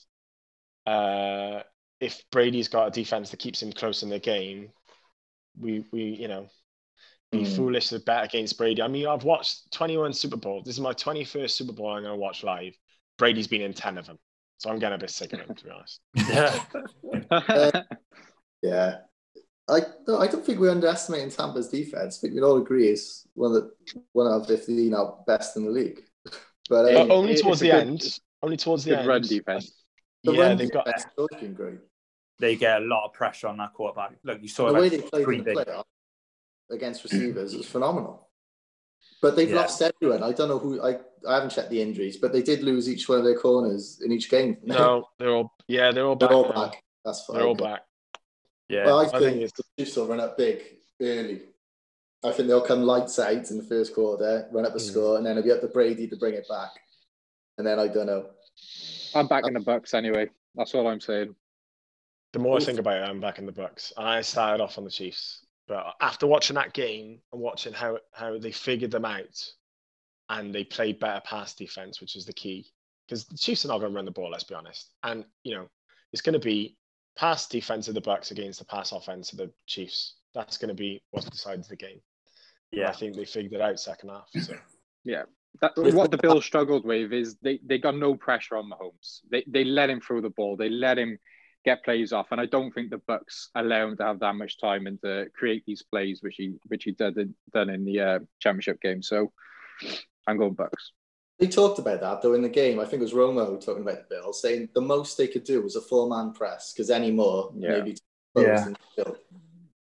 uh, 0.86 1.64
if 2.00 2.24
Brady's 2.32 2.68
got 2.68 2.88
a 2.88 2.92
defense 2.92 3.32
that 3.32 3.40
keeps 3.40 3.62
him 3.62 3.74
close 3.74 4.04
in 4.04 4.10
the 4.10 4.20
game, 4.20 4.70
we 5.60 5.84
we 5.92 6.04
you 6.04 6.28
know 6.28 6.48
be 7.32 7.40
Mm. 7.40 7.56
foolish 7.58 7.90
to 7.90 8.00
bet 8.00 8.24
against 8.24 8.58
Brady. 8.58 8.82
I 8.82 8.88
mean, 8.88 9.06
I've 9.08 9.26
watched 9.26 9.72
21 9.74 10.14
Super 10.14 10.38
Bowls. 10.38 10.64
This 10.64 10.76
is 10.76 10.80
my 10.80 10.94
21st 10.94 11.52
Super 11.52 11.74
Bowl 11.74 11.90
I'm 11.90 12.04
going 12.04 12.14
to 12.14 12.20
watch 12.20 12.42
live. 12.44 12.74
Brady's 13.18 13.48
been 13.48 13.62
in 13.62 13.74
10 13.74 13.98
of 13.98 14.06
them. 14.08 14.18
So 14.60 14.70
I'm 14.70 14.80
getting 14.80 14.96
a 14.96 15.00
bit 15.00 15.10
sick 15.12 15.34
of 15.34 15.40
him, 15.42 15.56
to 15.56 15.64
be 15.64 15.70
honest. 15.72 16.02
Yeah. 17.32 17.84
Yeah. 18.64 18.96
I 19.70 19.82
no, 20.08 20.18
I 20.18 20.28
don't 20.28 20.44
think 20.46 20.60
we're 20.60 20.72
underestimating 20.72 21.30
Tampa's 21.30 21.68
defense. 21.70 22.18
I 22.18 22.22
think 22.22 22.34
we'd 22.34 22.44
all 22.44 22.58
agree 22.58 22.88
it's 22.88 23.28
one 23.34 23.54
of 23.54 23.64
the 23.64 23.72
one 24.14 24.26
out 24.28 24.42
of 24.42 24.48
fifteen 24.48 24.96
out 24.96 25.26
best 25.26 25.58
in 25.58 25.66
the 25.66 25.72
league. 25.72 26.02
But 26.24 26.40
But 26.70 26.96
um, 26.96 27.12
only 27.12 27.34
it- 27.34 27.42
towards 27.42 27.60
the 27.60 27.68
good- 27.72 27.76
end. 27.88 28.20
Only 28.42 28.58
towards 28.58 28.84
the 28.86 28.92
good 28.92 29.00
end. 29.00 29.08
run 29.08 29.22
defense. 29.22 29.84
the 30.24 30.32
Yeah, 30.34 30.42
run 30.42 30.58
they've 30.58 30.72
got. 30.72 30.86
defense 30.86 31.04
has 31.04 31.14
always 31.18 31.54
great. 31.56 31.80
They 32.40 32.56
get 32.56 32.82
a 32.82 32.86
lot 32.86 33.06
of 33.08 33.14
pressure 33.14 33.48
on 33.48 33.58
that 33.58 33.74
quarterback. 33.74 34.14
Look, 34.24 34.42
you 34.42 34.48
saw 34.48 34.68
The 34.68 34.74
way 34.76 34.82
like 34.90 34.92
they 34.92 35.02
played 35.02 35.28
in 35.28 35.44
the 35.44 35.54
days. 35.56 35.58
playoff 35.66 35.84
against 36.72 37.04
receivers 37.04 37.54
is 37.54 37.66
phenomenal. 37.66 38.27
But 39.22 39.36
they've 39.36 39.50
Yeah. 39.50 39.56
lost 39.62 39.82
everyone. 39.82 40.22
I 40.24 40.32
don't 40.32 40.48
know 40.50 40.60
who. 40.60 40.82
I 40.82 41.00
I 41.28 41.34
haven't 41.36 41.50
checked 41.50 41.70
the 41.72 41.82
injuries, 41.82 42.18
but 42.18 42.32
they 42.32 42.42
did 42.44 42.62
lose 42.64 42.88
each 42.88 43.10
one 43.10 43.18
of 43.18 43.24
their 43.26 43.38
corners 43.38 44.00
in 44.02 44.12
each 44.12 44.30
game. 44.30 44.58
No, 44.64 45.10
they're 45.18 45.32
all. 45.34 45.54
Yeah, 45.68 45.92
they're 45.92 46.06
all 46.06 46.16
back. 46.16 46.30
they're 46.30 46.38
all 46.38 46.50
now. 46.54 46.66
back. 46.70 46.84
That's 47.04 47.26
fine. 47.26 47.38
They're 47.38 47.48
all 47.48 47.56
back. 47.56 47.82
Yeah. 48.70 48.86
Well, 48.86 49.00
I 49.00 49.04
I 49.04 49.10
think, 49.10 49.24
think 49.24 49.36
it's- 49.38 49.52
the 49.58 49.64
Chiefs 49.84 49.96
will 49.98 50.08
run 50.08 50.20
up 50.20 50.38
big 50.38 50.62
early. 51.02 51.42
I 52.24 52.32
think 52.32 52.48
they'll 52.48 52.62
come 52.62 52.84
lights 52.84 53.18
out 53.20 53.50
in 53.52 53.58
the 53.58 53.64
first 53.64 53.94
quarter, 53.94 54.48
run 54.52 54.66
up 54.66 54.74
a 54.74 54.78
Mm. 54.78 54.82
score, 54.82 55.18
and 55.18 55.26
then 55.26 55.38
it'll 55.38 55.44
be 55.48 55.52
up 55.52 55.62
to 55.62 55.68
Brady 55.68 56.08
to 56.08 56.16
bring 56.18 56.34
it 56.34 56.48
back. 56.48 56.72
And 57.58 57.66
then 57.66 57.80
I 57.80 57.88
don't 57.88 58.06
know. 58.08 58.30
I'm 59.16 59.28
back 59.28 59.46
in 59.48 59.54
the 59.54 59.60
Bucks 59.60 59.94
anyway. 59.94 60.30
That's 60.56 60.74
all 60.76 60.88
I'm 60.88 61.00
saying. 61.00 61.36
The 62.34 62.40
more 62.40 62.58
I 62.58 62.60
think 62.64 62.80
about 62.80 62.98
it, 62.98 63.10
I'm 63.10 63.20
back 63.22 63.40
in 63.40 63.46
the 63.46 63.52
Bucks. 63.52 63.94
I 63.98 64.22
started 64.22 64.62
off 64.64 64.78
on 64.78 64.84
the 64.84 64.92
Chiefs, 64.92 65.46
but 65.68 65.96
after 66.02 66.28
watching 66.28 66.56
that 66.56 66.74
game 66.74 67.20
and 67.32 67.42
watching 67.42 67.74
how 67.74 68.00
how 68.14 68.38
they 68.38 68.52
figured 68.52 68.92
them 68.92 69.06
out, 69.06 69.44
and 70.30 70.54
they 70.54 70.64
played 70.64 71.00
better 71.00 71.22
pass 71.26 71.54
defense, 71.54 72.00
which 72.02 72.16
is 72.16 72.26
the 72.26 72.34
key, 72.34 72.68
because 73.08 73.26
the 73.26 73.38
Chiefs 73.38 73.66
are 73.66 73.70
not 73.70 73.80
going 73.80 73.92
to 73.92 73.96
run 73.96 74.06
the 74.06 74.12
ball. 74.12 74.32
Let's 74.32 74.44
be 74.44 74.56
honest, 74.56 74.94
and 75.04 75.26
you 75.44 75.56
know 75.56 75.68
it's 76.14 76.22
going 76.22 76.34
to 76.34 76.40
be 76.40 76.78
pass 77.18 77.48
defense 77.48 77.88
of 77.88 77.96
the 77.96 78.02
Bucks 78.02 78.32
against 78.32 78.60
the 78.60 78.66
pass 78.66 78.92
offense 78.92 79.32
of 79.32 79.40
the 79.40 79.52
Chiefs. 79.66 80.16
That's 80.34 80.58
going 80.58 80.70
to 80.70 80.76
be 80.76 81.02
what 81.12 81.30
decides 81.30 81.68
the 81.68 81.76
game. 81.76 82.00
And 82.72 82.86
I 82.86 82.92
think 82.92 83.16
they 83.16 83.26
figured 83.26 83.54
it 83.54 83.62
out 83.62 83.80
second 83.80 84.10
half. 84.10 84.28
So 84.42 84.54
yeah. 85.04 85.24
That, 85.62 85.72
what 85.76 86.12
the 86.12 86.18
Bills 86.18 86.46
struggled 86.46 86.86
with 86.86 87.12
is 87.14 87.38
they, 87.42 87.60
they 87.66 87.80
got 87.80 87.96
no 87.96 88.14
pressure 88.14 88.58
on 88.58 88.70
Mahomes. 88.70 89.22
They 89.32 89.44
they 89.48 89.64
let 89.64 89.90
him 89.90 90.00
throw 90.00 90.22
the 90.22 90.30
ball. 90.30 90.56
They 90.56 90.70
let 90.70 91.00
him 91.00 91.18
get 91.68 91.84
plays 91.84 92.14
off, 92.14 92.28
and 92.32 92.40
I 92.40 92.46
don't 92.46 92.72
think 92.74 92.90
the 92.90 93.02
Bucks 93.12 93.50
allow 93.54 93.88
him 93.88 93.98
to 93.98 94.04
have 94.04 94.20
that 94.20 94.36
much 94.36 94.58
time 94.58 94.88
and 94.88 95.02
to 95.02 95.28
create 95.38 95.64
these 95.66 95.84
plays, 95.84 96.24
which 96.24 96.36
he 96.38 96.54
which 96.68 96.86
he 96.86 96.92
did 96.92 97.34
done 97.54 97.70
in 97.70 97.84
the 97.84 98.00
uh, 98.00 98.20
championship 98.40 98.82
game. 98.82 99.02
So 99.02 99.34
I'm 100.26 100.38
going 100.38 100.54
Bucks. 100.54 100.94
They 101.40 101.48
talked 101.48 101.78
about 101.80 102.00
that 102.00 102.22
though 102.22 102.36
in 102.36 102.42
the 102.42 102.50
game. 102.62 102.80
I 102.80 102.86
think 102.86 103.02
it 103.02 103.10
was 103.10 103.14
Romo 103.14 103.64
talking 103.64 103.84
about 103.84 103.98
the 103.98 104.16
Bills, 104.16 104.42
saying 104.42 104.70
the 104.74 104.82
most 104.82 105.18
they 105.18 105.28
could 105.28 105.44
do 105.44 105.62
was 105.62 105.76
a 105.76 105.82
four 105.82 106.08
man 106.10 106.32
press 106.32 106.72
because 106.72 106.90
any 106.90 107.12
more 107.12 107.52
Yeah. 107.56 107.70
maybe 107.80 107.98
Yeah. 108.36 108.74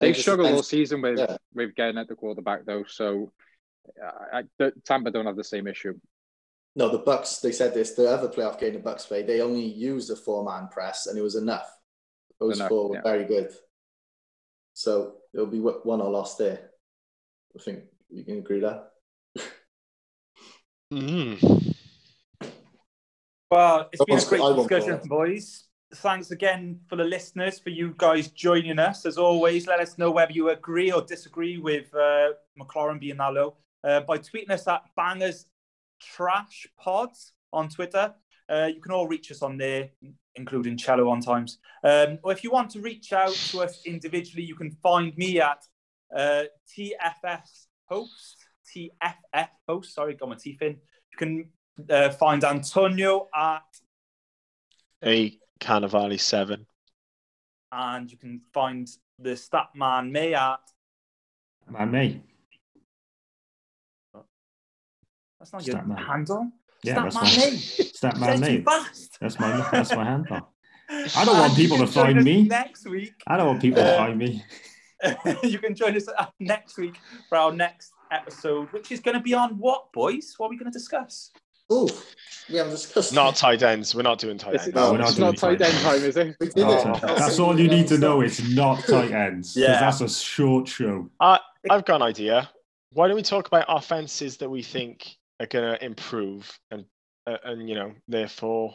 They've 0.01 0.17
struggled 0.17 0.51
all 0.51 0.63
season 0.63 1.03
with 1.03 1.19
Yeah. 1.19 1.37
with 1.55 1.75
getting 1.77 1.99
at 1.99 2.09
the 2.09 2.17
quarterback 2.17 2.65
though. 2.65 2.85
So 2.85 3.33
uh, 4.05 4.43
I, 4.61 4.71
Tampa 4.85 5.11
don't 5.11 5.27
have 5.27 5.37
the 5.37 5.45
same 5.45 5.67
issue. 5.67 5.95
No, 6.77 6.89
the 6.89 6.99
Bucks. 6.99 7.39
They 7.39 7.53
said 7.53 7.75
this. 7.75 7.95
The 7.95 8.09
other 8.09 8.29
playoff 8.29 8.59
game 8.59 8.75
the 8.75 8.79
Bucks 8.79 9.07
played, 9.07 9.27
they 9.27 9.41
only 9.41 9.65
used 9.65 10.11
a 10.11 10.17
four 10.17 10.45
man 10.45 10.69
press, 10.69 11.07
and 11.07 11.19
it 11.19 11.23
was 11.23 11.37
enough. 11.37 11.69
Those 12.39 12.57
Enough, 12.57 12.69
four 12.69 12.89
were 12.89 12.97
yeah. 12.97 13.03
very 13.03 13.25
good. 13.25 13.51
So 14.73 15.17
it'll 15.35 15.47
be 15.47 15.61
one 15.61 16.01
or 16.01 16.11
lost 16.11 16.39
there. 16.39 16.71
I 17.55 17.63
think 17.63 17.81
you 18.09 18.25
can 18.25 18.39
agree 18.39 18.61
that. 18.61 18.91
Mm. 20.93 21.77
Well, 23.49 23.89
it's 23.93 24.05
been 24.05 24.19
a 24.19 24.25
great 24.25 24.57
discussion, 24.57 25.09
boys. 25.09 25.69
Thanks 25.95 26.33
again 26.33 26.81
for 26.89 26.97
the 26.97 27.05
listeners, 27.05 27.61
for 27.61 27.71
you 27.71 27.95
guys 27.97 28.27
joining 28.33 28.81
us. 28.81 29.07
As 29.07 29.17
always, 29.17 29.69
let 29.69 29.79
us 29.79 29.99
know 29.99 30.11
whether 30.11 30.33
you 30.33 30.51
agree 30.51 30.91
or 30.91 31.03
disagree 31.03 31.59
with 31.59 31.95
uh, 31.95 32.31
McLaurin 32.59 32.99
being 32.99 33.19
that 33.19 33.33
low 33.33 33.55
uh, 33.85 34.01
by 34.01 34.19
tweeting 34.19 34.51
us 34.51 34.67
at 34.67 34.83
Bangers 34.97 35.47
Trash 36.01 36.67
Pods 36.79 37.33
on 37.53 37.69
Twitter. 37.69 38.15
Uh, 38.49 38.69
you 38.75 38.81
can 38.81 38.93
all 38.93 39.07
reach 39.07 39.31
us 39.31 39.43
on 39.43 39.57
there, 39.57 39.91
including 40.35 40.77
Cello 40.77 41.09
on 41.09 41.21
times. 41.21 41.59
Um, 41.85 42.19
or 42.23 42.33
if 42.33 42.43
you 42.43 42.51
want 42.51 42.71
to 42.71 42.81
reach 42.81 43.13
out 43.13 43.33
to 43.33 43.61
us 43.61 43.83
individually, 43.87 44.45
you 44.45 44.57
can 44.57 44.73
find 44.83 45.17
me 45.17 45.41
at 45.41 45.63
uh, 46.15 46.45
TFS 46.69 47.67
Host. 47.87 48.37
TFF 48.75 49.49
Host. 49.69 49.95
Sorry, 49.95 50.15
got 50.15 50.29
my 50.29 50.37
teeth 50.37 50.63
in. 50.63 50.77
You 51.13 51.19
can 51.19 51.51
uh, 51.89 52.11
find 52.11 52.43
Antonio 52.45 53.29
at 53.35 53.63
A 55.05 55.39
Carnivale 55.61 56.19
seven. 56.19 56.67
and 57.73 58.11
you 58.11 58.19
can 58.19 58.41
find 58.53 58.89
the 59.19 59.31
Statman 59.31 60.11
May 60.11 60.35
at. 60.35 60.61
Man, 61.69 61.91
me. 61.91 62.23
That's 65.41 65.53
not 65.53 65.67
your 65.67 65.77
Statman. 65.77 66.07
handle. 66.07 66.51
Yeah, 66.85 66.95
that's 67.03 67.15
my 67.17 67.23
May. 67.23 67.57
Stat 67.57 68.19
man 68.19 68.41
name. 68.41 68.65
That's 69.21 69.39
my 69.41 69.69
that's 69.73 69.95
my 69.95 70.05
handle. 70.05 70.49
I 70.91 71.25
don't 71.25 71.39
want 71.39 71.57
people 71.57 71.79
to 71.79 71.87
find 71.87 72.23
me. 72.25 72.43
next 72.43 72.87
week. 72.89 73.13
I 73.27 73.37
don't 73.37 73.47
want 73.47 73.61
people 73.63 73.83
to 73.83 73.95
Uh, 73.95 73.97
find 73.99 74.19
me. 74.19 74.45
you 75.43 75.59
can 75.59 75.75
join 75.75 75.97
us 75.97 76.07
uh, 76.09 76.27
next 76.41 76.77
week 76.79 76.97
for 77.29 77.39
our 77.39 77.53
next 77.53 77.93
episode, 78.13 78.71
which 78.73 78.91
is 78.93 79.01
going 79.01 79.17
to 79.17 79.23
be 79.23 79.33
on 79.35 79.51
what, 79.59 79.93
boys? 79.93 80.35
What 80.37 80.47
are 80.47 80.51
we 80.51 80.57
going 80.59 80.71
to 80.71 80.77
discuss? 80.79 81.31
Oh, 81.73 81.89
we 82.51 82.57
haven't 82.57 82.73
discussed. 82.73 83.15
Not 83.15 83.37
tight 83.37 83.63
ends. 83.63 83.95
We're 83.95 84.03
not 84.03 84.19
doing 84.19 84.37
tight 84.37 84.55
It's, 84.57 84.65
ends. 84.65 84.75
No, 84.75 84.95
it's 84.97 85.17
we're 85.17 85.25
not 85.27 85.33
not 85.33 85.37
tight 85.37 85.63
end 85.63 85.79
time, 85.79 86.03
is 86.03 86.17
it? 86.17 86.37
We 86.41 86.49
did 86.49 86.65
Oh, 86.67 86.93
it. 86.95 87.01
That's 87.03 87.39
all 87.39 87.59
you 87.59 87.69
need 87.69 87.87
to 87.89 87.99
know. 87.99 88.21
It's 88.23 88.43
not 88.51 88.83
tight 88.85 89.13
ends. 89.13 89.57
Yeah. 89.57 89.79
that's 89.79 90.01
a 90.01 90.09
short 90.09 90.67
show. 90.67 91.09
I've 91.21 91.85
got 91.85 91.97
an 91.97 92.03
idea. 92.03 92.51
Why 92.93 93.07
don't 93.07 93.15
we 93.17 93.23
talk 93.23 93.47
about 93.47 93.67
offenses 93.69 94.37
that 94.39 94.51
we 94.51 94.63
think 94.65 95.17
are 95.41 95.47
going 95.47 95.75
to 95.75 95.85
improve 95.85 96.59
and 96.71 96.85
uh, 97.27 97.39
and 97.45 97.69
you 97.69 97.75
know 97.75 97.93
therefore 98.07 98.75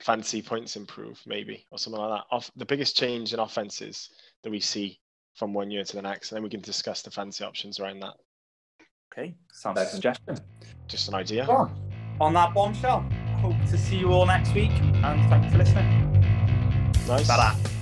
fancy 0.00 0.40
points 0.40 0.76
improve 0.76 1.20
maybe 1.26 1.66
or 1.70 1.78
something 1.78 2.00
like 2.00 2.20
that. 2.20 2.34
Off 2.34 2.50
the 2.56 2.64
biggest 2.64 2.96
change 2.96 3.34
in 3.34 3.40
offenses 3.40 4.10
that 4.42 4.50
we 4.50 4.60
see 4.60 4.98
from 5.34 5.52
one 5.52 5.70
year 5.70 5.84
to 5.84 5.96
the 5.96 6.02
next, 6.02 6.30
and 6.30 6.36
then 6.36 6.42
we 6.42 6.50
can 6.50 6.60
discuss 6.60 7.02
the 7.02 7.10
fancy 7.10 7.44
options 7.44 7.80
around 7.80 8.00
that. 8.00 8.14
Okay, 9.12 9.34
sounds 9.52 9.76
like 9.76 9.86
a 9.86 9.90
suggestion. 9.90 10.38
Just 10.86 11.08
an 11.08 11.14
idea. 11.14 11.46
Well, 11.48 11.72
on 12.20 12.34
that 12.34 12.54
bombshell, 12.54 13.00
hope 13.38 13.56
to 13.70 13.78
see 13.78 13.96
you 13.96 14.12
all 14.12 14.26
next 14.26 14.54
week, 14.54 14.70
and 14.70 15.30
thank 15.30 15.44
you 15.44 15.50
for 15.50 15.58
listening. 15.58 16.12
Nice. 17.06 17.26
Ta-da. 17.26 17.79